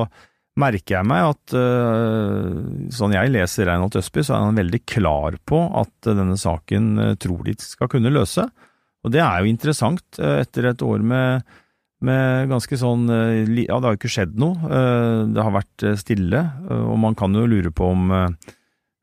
merker 0.59 0.97
jeg 0.97 1.07
meg 1.07 1.29
at 1.31 1.53
eh, 1.55 2.89
sånn 2.93 3.15
jeg 3.15 3.31
leser 3.31 3.69
Reinhold 3.69 3.95
Østby, 4.01 4.23
så 4.25 4.35
er 4.35 4.45
han 4.49 4.59
veldig 4.59 4.81
klar 4.89 5.37
på 5.47 5.61
at 5.81 6.11
denne 6.11 6.37
saken 6.39 6.91
eh, 6.99 7.15
trolig 7.21 7.55
skal 7.63 7.89
kunne 7.91 8.11
løse. 8.13 8.45
Og 9.01 9.13
det 9.13 9.21
er 9.23 9.41
jo 9.41 9.51
interessant 9.51 10.19
eh, 10.19 10.41
etter 10.43 10.69
et 10.73 10.83
år 10.85 11.05
med, 11.13 11.47
med 12.05 12.49
ganske 12.51 12.77
sånn 12.79 13.05
eh, 13.11 13.51
Ja, 13.67 13.77
det 13.77 13.85
har 13.87 13.93
jo 13.95 13.99
ikke 13.99 14.11
skjedd 14.15 14.33
noe. 14.41 14.57
Eh, 14.65 15.21
Det 15.35 15.45
har 15.45 15.53
vært 15.55 15.85
eh, 15.87 15.97
stille, 15.99 16.41
og 16.81 16.97
man 17.01 17.17
kan 17.19 17.35
jo 17.37 17.47
lure 17.49 17.71
på 17.73 17.91
om 17.93 18.11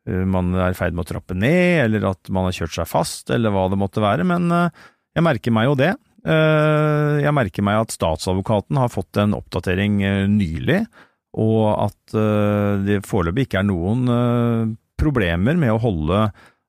man 0.09 0.55
er 0.57 0.72
i 0.72 0.76
ferd 0.76 0.94
med 0.96 1.05
å 1.05 1.09
trappe 1.11 1.34
ned, 1.36 1.82
eller 1.82 2.07
at 2.09 2.30
man 2.32 2.46
har 2.46 2.55
kjørt 2.57 2.72
seg 2.78 2.86
fast, 2.88 3.28
eller 3.34 3.53
hva 3.53 3.66
det 3.68 3.76
måtte 3.76 4.01
være. 4.01 4.24
Men 4.24 4.46
jeg 4.49 5.24
merker 5.26 5.53
meg 5.53 5.66
jo 5.68 5.74
det. 5.76 5.90
Jeg 6.24 7.34
merker 7.36 7.66
meg 7.68 7.82
at 7.82 7.92
statsadvokaten 7.92 8.80
har 8.80 8.88
fått 8.88 9.20
en 9.20 9.36
oppdatering 9.36 9.99
nylig, 10.32 10.78
og 11.36 11.66
at 11.90 12.16
det 12.88 13.03
foreløpig 13.05 13.51
ikke 13.51 13.61
er 13.61 13.68
noen 13.68 14.72
problemer 14.96 15.61
med 15.61 15.74
å 15.76 15.82
holde 15.84 16.24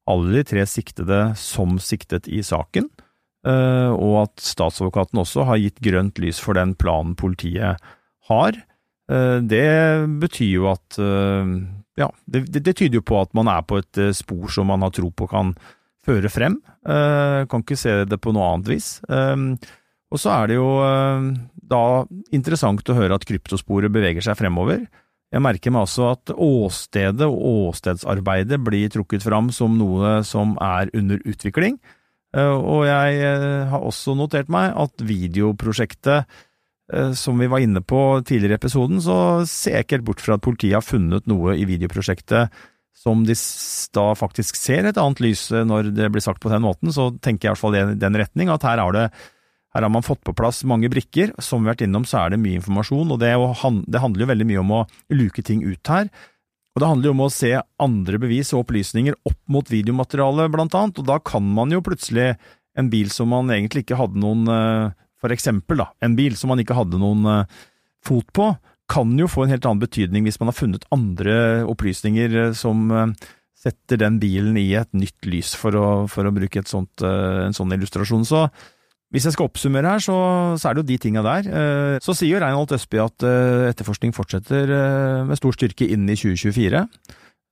alle 0.10 0.36
de 0.42 0.44
tre 0.52 0.68
siktede 0.68 1.22
som 1.40 1.80
siktet 1.80 2.28
i 2.28 2.42
saken, 2.44 2.92
og 3.48 4.16
at 4.26 4.42
statsadvokaten 4.44 5.22
også 5.22 5.46
har 5.48 5.62
gitt 5.62 5.78
grønt 5.86 6.20
lys 6.20 6.42
for 6.44 6.60
den 6.60 6.74
planen 6.76 7.14
politiet 7.16 7.80
har. 8.30 8.58
Eh, 9.10 9.40
Det 9.42 9.66
betyr 10.22 10.54
jo 10.54 10.70
at 10.72 11.00
eh, 11.02 11.54
ja, 12.00 12.10
det, 12.26 12.46
det, 12.54 12.76
tyder 12.76 13.02
jo 13.02 13.06
på 13.06 13.20
at 13.22 13.34
man 13.38 13.50
er 13.52 13.66
på 13.66 13.82
et 13.82 14.00
eh, 14.00 14.16
spor 14.16 14.50
som 14.54 14.70
man 14.72 14.86
har 14.86 14.94
tro 14.96 15.10
på 15.12 15.28
kan 15.30 15.56
føre 16.06 16.32
frem. 16.32 16.60
Eh, 16.88 17.44
kan 17.50 17.66
ikke 17.66 17.80
se 17.80 18.04
det 18.08 18.22
på 18.22 18.34
noe 18.36 18.54
annet 18.54 18.74
vis. 18.76 18.98
Eh, 19.10 19.36
og 20.10 20.22
så 20.22 20.34
er 20.38 20.50
det 20.50 20.58
jo 20.58 20.72
eh, 20.86 21.30
da 21.70 21.84
interessant 22.34 22.90
å 22.90 22.98
høre 22.98 23.18
at 23.18 23.28
kryptosporet 23.30 23.94
beveger 23.94 24.26
seg 24.26 24.40
fremover. 24.40 24.86
Jeg 25.30 25.46
merker 25.46 25.70
meg 25.70 25.86
også 25.86 26.08
at 26.16 26.32
åstedet 26.34 27.28
og 27.28 27.68
åstedsarbeidet 27.70 28.58
blir 28.66 28.90
trukket 28.90 29.22
fram 29.22 29.52
som 29.54 29.76
noe 29.78 30.24
som 30.26 30.56
er 30.58 30.90
under 30.98 31.22
utvikling. 31.22 31.78
Eh, 32.36 32.56
Og 32.58 32.86
jeg 32.86 33.22
eh, 33.26 33.70
har 33.72 33.86
også 33.86 34.16
notert 34.18 34.52
meg 34.54 34.76
at 34.78 35.02
videoprosjektet 35.02 36.28
eh, 36.94 37.14
som 37.18 37.40
vi 37.42 37.50
var 37.50 37.64
inne 37.66 37.82
på 37.82 38.22
tidligere 38.22 38.58
i 38.58 38.62
episoden, 38.62 39.02
så 39.02 39.46
ser 39.50 39.80
jeg 39.80 39.88
ikke 39.88 40.00
helt 40.00 40.10
bort 40.12 40.22
fra 40.26 40.38
at 40.38 40.46
politiet 40.46 40.78
har 40.78 40.86
funnet 40.86 41.30
noe 41.30 41.58
i 41.58 41.66
videoprosjektet 41.70 42.54
som 43.00 43.22
de 43.24 43.36
da 43.96 44.06
faktisk 44.18 44.58
ser 44.60 44.90
et 44.90 44.98
annet 45.00 45.22
lys 45.24 45.46
når 45.54 45.94
det 45.96 46.10
blir 46.12 46.24
sagt 46.24 46.42
på 46.44 46.52
den 46.52 46.66
måten, 46.66 46.92
så 46.92 47.08
tenker 47.24 47.48
jeg 47.48 47.50
i 47.50 47.54
hvert 47.54 47.62
fall 47.62 47.78
i 47.80 47.84
den 47.96 48.18
retning 48.20 48.52
at 48.52 48.66
her 48.68 48.82
har, 48.82 48.92
det, 48.92 49.06
her 49.72 49.86
har 49.86 49.94
man 49.94 50.04
fått 50.04 50.20
på 50.28 50.36
plass 50.36 50.66
mange 50.68 50.90
brikker. 50.92 51.32
Som 51.40 51.64
vi 51.64 51.70
har 51.70 51.78
vært 51.78 51.86
innom, 51.88 52.04
så 52.04 52.26
er 52.26 52.34
det 52.34 52.42
mye 52.44 52.60
informasjon, 52.60 53.14
og 53.16 53.22
det, 53.22 53.32
det 53.88 54.04
handler 54.04 54.26
jo 54.26 54.30
veldig 54.34 54.50
mye 54.50 54.64
om 54.66 54.76
å 54.82 54.84
luke 55.16 55.46
ting 55.48 55.64
ut 55.64 55.94
her. 55.94 56.12
Og 56.76 56.82
det 56.82 56.90
handler 56.90 57.10
jo 57.10 57.16
om 57.16 57.26
å 57.26 57.34
se 57.34 57.52
andre 57.82 58.20
bevis 58.22 58.54
og 58.54 58.64
opplysninger 58.64 59.18
opp 59.28 59.40
mot 59.52 59.70
videomaterialet, 59.72 60.52
blant 60.54 60.76
annet, 60.78 61.02
og 61.02 61.08
da 61.10 61.18
kan 61.20 61.44
man 61.44 61.74
jo 61.74 61.82
plutselig 61.86 62.34
en 62.78 62.92
bil 62.92 63.10
som 63.12 63.32
man 63.34 63.50
egentlig 63.52 63.84
ikke 63.86 64.00
hadde 64.00 64.22
noen 64.22 64.48
eh, 64.54 64.98
For 65.20 65.34
eksempel, 65.36 65.82
da, 65.82 65.90
en 66.06 66.16
bil 66.16 66.38
som 66.40 66.54
man 66.54 66.62
ikke 66.62 66.78
hadde 66.78 67.00
noen 67.02 67.26
eh, 67.28 67.58
fot 68.06 68.30
på, 68.32 68.54
kan 68.90 69.12
jo 69.20 69.28
få 69.30 69.44
en 69.44 69.52
helt 69.52 69.66
annen 69.68 69.82
betydning 69.82 70.24
hvis 70.26 70.40
man 70.40 70.50
har 70.50 70.58
funnet 70.58 70.88
andre 70.96 71.36
opplysninger 71.68 72.38
eh, 72.46 72.54
som 72.58 72.88
setter 73.60 74.00
den 74.00 74.22
bilen 74.22 74.56
i 74.56 74.70
et 74.80 74.94
nytt 74.96 75.28
lys, 75.28 75.52
for 75.60 75.76
å, 75.76 75.88
for 76.08 76.24
å 76.24 76.32
bruke 76.32 76.64
sånt, 76.64 77.04
en 77.04 77.52
sånn 77.52 77.74
illustrasjon. 77.76 78.24
Så 78.24 78.46
hvis 79.10 79.26
jeg 79.26 79.34
skal 79.34 79.47
oppsummere 79.49 79.95
her, 79.95 80.03
så, 80.05 80.16
så 80.62 80.70
er 80.70 80.76
det 80.78 80.84
jo 80.84 80.89
de 80.91 80.97
tinga 81.01 81.24
der. 81.26 81.47
Så 82.05 82.14
sier 82.14 82.36
jo 82.36 82.41
Reinhold 82.43 82.76
Østby 82.76 82.99
at 83.01 83.24
etterforskning 83.72 84.14
fortsetter 84.14 84.70
med 85.26 85.39
stor 85.39 85.55
styrke 85.57 85.88
inn 85.89 86.03
i 86.05 86.18
2024. 86.20 86.84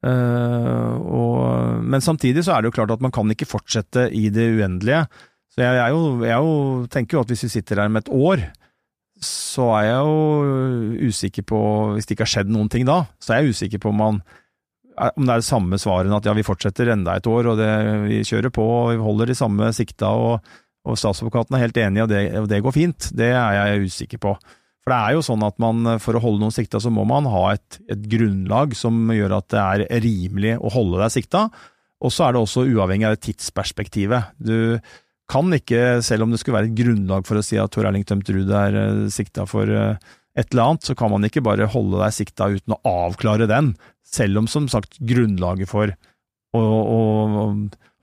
Uh, 0.06 0.94
og, 1.10 1.82
men 1.82 2.04
samtidig 2.06 2.44
så 2.46 2.54
er 2.54 2.62
det 2.62 2.70
jo 2.70 2.78
klart 2.78 2.94
at 2.94 3.02
man 3.02 3.14
kan 3.14 3.30
ikke 3.34 3.50
fortsette 3.50 4.08
i 4.14 4.28
det 4.34 4.46
uendelige. 4.54 5.06
Så 5.54 5.64
jeg, 5.64 5.74
jeg, 5.80 5.96
jo, 5.96 6.02
jeg 6.28 6.38
jo, 6.38 6.56
tenker 6.94 7.18
jo 7.18 7.24
at 7.24 7.32
hvis 7.34 7.48
vi 7.48 7.54
sitter 7.56 7.82
her 7.82 7.90
med 7.90 8.06
et 8.06 8.14
år, 8.14 8.46
så 9.18 9.72
er 9.80 9.88
jeg 9.88 10.02
jo 10.06 11.08
usikker 11.10 11.42
på 11.50 11.60
Hvis 11.96 12.06
det 12.06 12.14
ikke 12.14 12.28
har 12.28 12.30
skjedd 12.36 12.52
noen 12.54 12.68
ting 12.70 12.84
da, 12.86 13.00
så 13.18 13.34
er 13.34 13.42
jeg 13.42 13.56
usikker 13.56 13.82
på 13.82 13.90
om, 13.90 13.98
man, 13.98 14.20
om 15.08 15.24
det 15.26 15.34
er 15.34 15.42
det 15.42 15.48
samme 15.48 15.80
svaret 15.82 16.14
at 16.14 16.30
ja, 16.30 16.36
vi 16.38 16.46
fortsetter 16.46 16.92
enda 16.94 17.16
et 17.18 17.26
år, 17.26 17.50
og 17.50 17.58
det, 17.58 17.72
vi 18.06 18.22
kjører 18.28 18.54
på 18.54 18.68
og 18.76 18.92
vi 18.92 19.02
holder 19.02 19.32
de 19.32 19.40
samme 19.40 19.72
sikta, 19.74 20.14
og, 20.14 20.54
og 20.88 21.00
statsadvokaten 21.00 21.58
er 21.58 21.66
helt 21.66 21.82
enig, 21.84 22.04
og 22.06 22.12
det, 22.12 22.22
og 22.40 22.48
det 22.52 22.62
går 22.64 22.76
fint. 22.76 23.10
Det 23.18 23.34
er 23.36 23.58
jeg 23.58 23.90
usikker 23.90 24.22
på. 24.24 24.34
For 24.88 24.94
det 24.94 25.00
er 25.04 25.18
jo 25.18 25.24
sånn 25.26 25.44
at 25.44 25.58
man, 25.60 25.98
for 26.00 26.16
å 26.16 26.22
holde 26.24 26.40
noen 26.46 26.56
sikta, 26.56 26.80
så 26.80 26.92
må 26.94 27.04
man 27.08 27.28
ha 27.28 27.50
et, 27.58 27.82
et 27.92 28.06
grunnlag 28.08 28.72
som 28.80 29.12
gjør 29.12 29.36
at 29.42 29.50
det 29.52 29.64
er 29.64 30.06
rimelig 30.06 30.54
å 30.64 30.72
holde 30.72 31.02
deg 31.02 31.12
sikta. 31.18 31.50
Og 32.00 32.14
så 32.14 32.28
er 32.28 32.36
det 32.36 32.44
også 32.46 32.64
uavhengig 32.70 33.10
av 33.10 33.18
tidsperspektivet. 33.20 34.32
Du 34.40 34.80
kan 35.28 35.52
ikke, 35.52 36.00
selv 36.06 36.24
om 36.24 36.32
det 36.32 36.40
skulle 36.40 36.62
være 36.62 36.70
et 36.72 36.78
grunnlag 36.78 37.28
for 37.28 37.40
å 37.40 37.44
si 37.44 37.60
at 37.60 37.74
Tor 37.76 37.90
Erling 37.90 38.06
Tømt 38.08 38.30
Ruud 38.32 38.54
er 38.56 38.78
uh, 38.80 39.04
sikta 39.12 39.44
for 39.50 39.68
uh, 39.68 40.00
et 40.38 40.54
eller 40.54 40.64
annet, 40.70 40.88
så 40.88 40.96
kan 40.96 41.12
man 41.12 41.28
ikke 41.28 41.44
bare 41.44 41.68
holde 41.74 42.00
deg 42.00 42.16
sikta 42.16 42.48
uten 42.54 42.78
å 42.78 42.82
avklare 42.88 43.50
den, 43.50 43.74
selv 44.08 44.44
om 44.44 44.48
som 44.48 44.70
sagt 44.72 44.96
grunnlaget 45.04 45.68
for 45.68 45.92
å, 46.56 46.64
å 46.64 47.00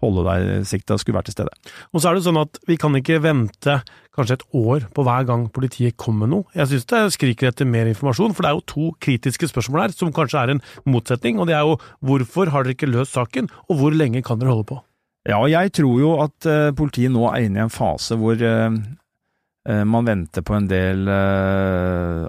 holde 0.04 0.24
deg 0.28 0.68
sikta 0.68 0.98
skulle 1.00 1.18
vært 1.18 1.30
til 1.30 1.38
stede. 1.38 1.52
Og 1.92 2.00
så 2.00 2.10
er 2.10 2.18
det 2.18 2.26
sånn 2.26 2.40
at 2.40 2.60
vi 2.68 2.78
kan 2.80 2.94
ikke 2.98 3.22
vente 3.24 3.80
kanskje 4.14 4.38
et 4.38 4.46
år 4.54 4.86
på 4.94 5.04
hver 5.06 5.26
gang 5.28 5.46
politiet 5.54 5.96
kommer 6.00 6.28
med 6.28 6.32
noe. 6.34 6.48
Jeg 6.54 6.70
synes 6.70 6.88
det 6.90 7.02
skriker 7.16 7.50
etter 7.50 7.68
mer 7.68 7.90
informasjon, 7.90 8.34
for 8.34 8.46
det 8.46 8.50
er 8.50 8.58
jo 8.58 8.66
to 8.70 8.88
kritiske 9.02 9.50
spørsmål 9.50 9.86
her 9.86 9.94
som 9.96 10.12
kanskje 10.14 10.42
er 10.42 10.54
en 10.54 10.64
motsetning, 10.86 11.40
og 11.40 11.50
det 11.50 11.56
er 11.58 11.66
jo 11.66 11.78
hvorfor 12.04 12.52
har 12.54 12.66
dere 12.66 12.78
ikke 12.78 12.90
løst 12.92 13.16
saken, 13.18 13.50
og 13.68 13.80
hvor 13.80 13.94
lenge 13.94 14.22
kan 14.26 14.40
dere 14.40 14.54
holde 14.54 14.68
på? 14.70 14.80
Ja, 15.24 15.40
jeg 15.48 15.72
tror 15.72 15.96
jo 16.02 16.10
at 16.20 16.46
uh, 16.50 16.74
politiet 16.76 17.12
nå 17.12 17.24
er 17.30 17.46
inne 17.46 17.62
i 17.62 17.64
en 17.64 17.72
fase 17.72 18.16
hvor 18.20 18.36
uh, 18.36 18.68
uh, 18.68 19.84
man 19.88 20.10
venter 20.10 20.44
på 20.44 20.56
en 20.58 20.68
del 20.68 21.08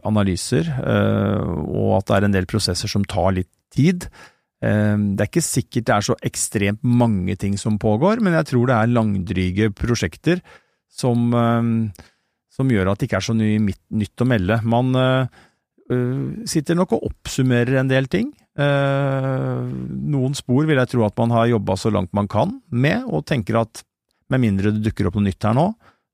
analyser, 0.05 0.71
og 0.79 1.99
at 1.99 2.07
det 2.07 2.15
er 2.17 2.29
en 2.29 2.37
del 2.39 2.47
prosesser 2.49 2.91
som 2.91 3.03
tar 3.03 3.35
litt 3.35 3.51
tid. 3.75 4.07
Det 4.65 5.21
er 5.21 5.27
ikke 5.29 5.43
sikkert 5.45 5.85
det 5.85 5.93
er 5.93 6.05
så 6.07 6.15
ekstremt 6.25 6.81
mange 6.81 7.35
ting 7.37 7.53
som 7.61 7.75
pågår, 7.81 8.17
men 8.23 8.33
jeg 8.39 8.47
tror 8.49 8.69
det 8.69 8.77
er 8.79 8.93
langdryge 8.95 9.67
prosjekter 9.77 10.41
som, 10.89 11.27
som 12.49 12.71
gjør 12.73 12.89
at 12.89 12.97
det 12.97 13.09
ikke 13.09 13.19
er 13.19 13.27
så 13.27 13.35
mye 13.37 13.75
nytt 14.01 14.23
å 14.23 14.27
melde. 14.31 14.57
Man 14.65 14.95
sitter 16.49 16.79
nok 16.79 16.95
og 16.97 17.05
oppsummerer 17.11 17.77
en 17.83 17.91
del 17.91 18.09
ting. 18.09 18.31
Noen 18.57 20.33
spor 20.39 20.65
vil 20.65 20.81
jeg 20.81 20.91
tro 20.95 21.05
at 21.05 21.19
man 21.21 21.35
har 21.35 21.51
jobba 21.51 21.77
så 21.77 21.91
langt 21.93 22.15
man 22.17 22.31
kan 22.31 22.57
med, 22.71 23.05
og 23.05 23.27
tenker 23.29 23.61
at 23.61 23.83
med 24.33 24.41
mindre 24.41 24.73
det 24.73 24.81
dukker 24.87 25.11
opp 25.11 25.19
noe 25.19 25.27
nytt 25.27 25.45
her 25.45 25.53
nå, 25.53 25.67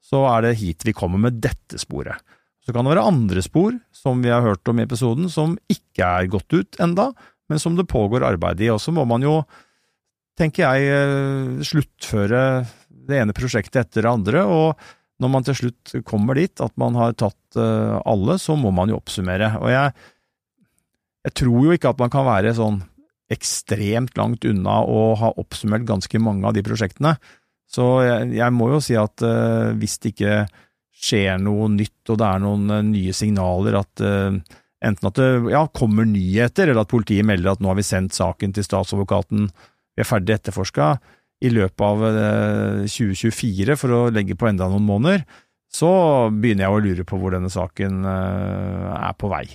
så 0.04 0.26
er 0.34 0.50
det 0.50 0.58
hit 0.60 0.84
vi 0.84 0.98
kommer 0.98 1.22
med 1.22 1.40
dette 1.40 1.80
sporet. 1.80 2.20
Så 2.62 2.74
kan 2.76 2.84
det 2.86 2.92
være 2.94 3.08
andre 3.08 3.42
spor, 3.46 3.72
som 3.96 4.20
vi 4.22 4.30
har 4.34 4.44
hørt 4.44 4.68
om 4.70 4.82
i 4.82 4.84
episoden, 4.84 5.30
som 5.32 5.56
ikke 5.72 6.04
er 6.04 6.28
gått 6.34 6.52
ut 6.52 6.78
enda, 6.84 7.14
men 7.52 7.60
som 7.60 7.76
det 7.76 7.90
pågår 7.92 8.24
arbeid 8.24 8.64
i. 8.64 8.72
Og 8.72 8.80
så 8.80 8.94
må 8.96 9.04
man 9.10 9.26
jo, 9.26 9.42
tenker 10.40 10.64
jeg, 10.64 10.88
eh, 10.96 11.62
sluttføre 11.68 12.42
det 12.88 13.20
ene 13.20 13.36
prosjektet 13.36 13.84
etter 13.84 14.08
det 14.08 14.16
andre. 14.16 14.48
og 14.48 14.98
når 15.22 15.30
man 15.30 15.46
til 15.46 15.58
slutt 15.58 15.92
kommer 16.08 16.40
dit 16.40 16.64
at 16.66 16.74
man 16.82 16.96
har 16.98 17.14
tatt 17.14 17.60
eh, 17.60 17.98
alle, 18.10 18.40
så 18.42 18.56
må 18.58 18.72
man 18.74 18.90
jo 18.90 18.98
oppsummere. 18.98 19.52
Og 19.62 19.70
jeg, 19.70 19.94
jeg 21.28 21.36
tror 21.38 21.68
jo 21.68 21.76
ikke 21.76 21.92
at 21.94 22.02
man 22.02 22.14
kan 22.14 22.26
være 22.26 22.56
sånn 22.58 22.80
ekstremt 23.32 24.18
langt 24.20 24.48
unna 24.50 24.82
å 24.82 25.12
ha 25.20 25.30
oppsummert 25.40 25.86
ganske 25.88 26.20
mange 26.20 26.48
av 26.50 26.58
de 26.58 26.66
prosjektene. 26.66 27.14
Så 27.72 27.86
jeg, 28.04 28.34
jeg 28.36 28.56
må 28.56 28.72
jo 28.74 28.82
si 28.84 28.98
at 29.00 29.24
uh, 29.24 29.72
hvis 29.80 30.00
det 30.04 30.12
ikke 30.12 30.42
skjer 31.02 31.38
noe 31.40 31.70
nytt 31.72 32.12
og 32.12 32.20
det 32.20 32.28
er 32.28 32.42
noen 32.44 32.66
uh, 32.74 32.82
nye 32.84 33.14
signaler 33.16 33.78
at 33.80 34.04
uh, 34.04 34.36
Enten 34.82 35.12
at 35.12 35.18
det 35.20 35.30
ja, 35.54 35.66
kommer 35.78 36.08
nyheter, 36.10 36.72
eller 36.72 36.86
at 36.86 36.92
politiet 36.92 37.28
melder 37.28 37.54
at 37.54 37.62
nå 37.62 37.70
har 37.70 37.78
vi 37.78 37.86
sendt 37.86 38.18
saken 38.18 38.56
til 38.56 38.66
statsadvokaten, 38.66 39.50
vi 39.92 40.02
er 40.02 40.08
ferdig 40.08 40.38
etterforska 40.38 40.96
i 41.42 41.52
løpet 41.54 41.84
av 41.86 42.04
2024 42.90 43.74
eh, 43.74 43.80
for 43.80 43.94
å 43.94 44.02
legge 44.14 44.38
på 44.38 44.50
enda 44.50 44.70
noen 44.72 44.88
måneder, 44.88 45.26
så 45.72 45.92
begynner 46.34 46.68
jeg 46.68 46.76
å 46.76 46.82
lure 46.86 47.06
på 47.08 47.20
hvor 47.20 47.36
denne 47.36 47.52
saken 47.52 48.02
eh, 48.08 48.88
er 48.98 49.16
på 49.18 49.30
vei. 49.32 49.46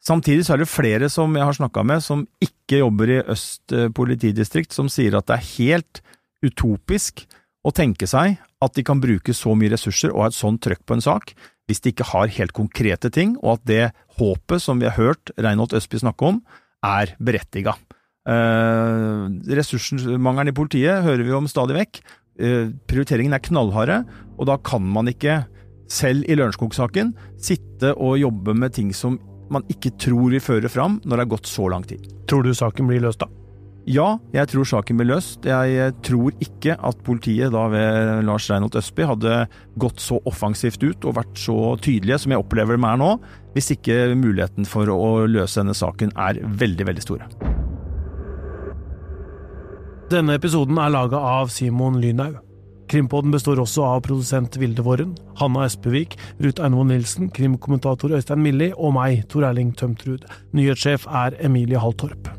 Samtidig 0.00 0.46
så 0.46 0.54
er 0.54 0.62
det 0.62 0.70
flere 0.70 1.10
som 1.12 1.34
jeg 1.36 1.44
har 1.44 1.56
snakka 1.56 1.84
med 1.84 2.00
som 2.04 2.22
ikke 2.40 2.80
jobber 2.80 3.12
i 3.12 3.20
Øst 3.34 3.74
eh, 3.76 3.90
politidistrikt, 3.92 4.72
som 4.76 4.88
sier 4.92 5.18
at 5.18 5.28
det 5.28 5.36
er 5.36 5.50
helt 5.58 6.02
utopisk 6.44 7.26
å 7.66 7.72
tenke 7.76 8.08
seg 8.08 8.38
at 8.64 8.76
de 8.76 8.84
kan 8.84 9.00
bruke 9.00 9.34
så 9.36 9.52
mye 9.56 9.72
ressurser 9.74 10.14
og 10.14 10.24
ha 10.24 10.30
et 10.30 10.36
sånt 10.36 10.62
trøkk 10.64 10.86
på 10.88 10.96
en 10.96 11.04
sak, 11.04 11.34
hvis 11.70 11.82
de 11.84 11.92
ikke 11.94 12.08
har 12.10 12.32
helt 12.34 12.54
konkrete 12.56 13.12
ting, 13.14 13.36
og 13.38 13.60
at 13.60 13.68
det 13.70 13.84
håpet 14.18 14.62
som 14.62 14.82
vi 14.82 14.88
har 14.90 14.98
hørt 14.98 15.30
Reinhold 15.38 15.76
Østby 15.78 16.02
snakke 16.02 16.34
om, 16.34 16.42
er 16.82 17.14
berettiga. 17.22 17.76
Eh, 18.28 19.22
ressursmangelen 19.56 20.50
i 20.50 20.56
politiet 20.56 21.04
hører 21.06 21.24
vi 21.24 21.36
om 21.36 21.48
stadig 21.50 21.78
vekk. 21.78 22.02
Eh, 22.40 22.68
prioriteringen 22.90 23.36
er 23.36 23.44
knallharde, 23.44 24.02
og 24.36 24.50
da 24.50 24.58
kan 24.58 24.82
man 24.82 25.08
ikke, 25.12 25.44
selv 25.90 26.26
i 26.30 26.36
Lørenskog-saken, 26.38 27.14
sitte 27.40 27.94
og 27.96 28.20
jobbe 28.20 28.54
med 28.54 28.74
ting 28.76 28.92
som 28.94 29.18
man 29.50 29.64
ikke 29.72 29.92
tror 29.98 30.30
vil 30.30 30.42
føre 30.42 30.70
fram 30.70 31.00
når 31.02 31.16
det 31.16 31.24
har 31.24 31.34
gått 31.36 31.50
så 31.50 31.66
lang 31.70 31.86
tid. 31.86 32.06
Tror 32.30 32.46
du 32.46 32.54
saken 32.54 32.90
blir 32.90 33.02
løst 33.02 33.22
da? 33.24 33.30
Ja, 33.88 34.18
jeg 34.34 34.50
tror 34.52 34.66
saken 34.68 34.98
blir 35.00 35.08
løst. 35.08 35.46
Jeg 35.48 35.94
tror 36.04 36.34
ikke 36.44 36.76
at 36.76 37.00
politiet 37.06 37.52
da 37.54 37.64
ved 37.72 38.26
Lars 38.28 38.50
Reinholt 38.50 38.76
Østby 38.76 39.06
hadde 39.08 39.38
gått 39.80 40.02
så 40.04 40.18
offensivt 40.28 40.84
ut 40.84 41.06
og 41.08 41.16
vært 41.16 41.40
så 41.40 41.56
tydelige 41.80 42.20
som 42.20 42.34
jeg 42.34 42.44
opplever 42.44 42.76
dem 42.76 42.86
er 42.90 43.00
nå, 43.00 43.14
hvis 43.56 43.72
ikke 43.74 44.12
muligheten 44.20 44.68
for 44.68 44.90
å 44.92 45.24
løse 45.30 45.62
denne 45.62 45.76
saken 45.76 46.12
er 46.12 46.42
veldig, 46.44 46.86
veldig 46.90 47.06
store. 47.06 47.30
Denne 50.10 50.36
episoden 50.36 50.78
er 50.82 50.92
laga 50.92 51.18
av 51.38 51.50
Simon 51.54 52.00
Lynhaug. 52.02 52.40
Krimpodden 52.90 53.30
består 53.30 53.60
også 53.62 53.84
av 53.86 54.00
produsent 54.02 54.56
Vilde 54.58 54.82
Våren, 54.82 55.12
Hanna 55.38 55.62
Espevik, 55.68 56.16
Ruth 56.42 56.58
Einvoll 56.66 56.88
Nilsen, 56.90 57.30
krimkommentator 57.30 58.16
Øystein 58.18 58.42
Milli 58.42 58.72
og 58.74 58.96
meg, 58.98 59.22
Tor 59.30 59.46
Erling 59.46 59.70
Tømtrud. 59.78 60.26
Nyhetssjef 60.58 61.06
er 61.06 61.38
Emilie 61.38 61.78
Halltorp. 61.78 62.32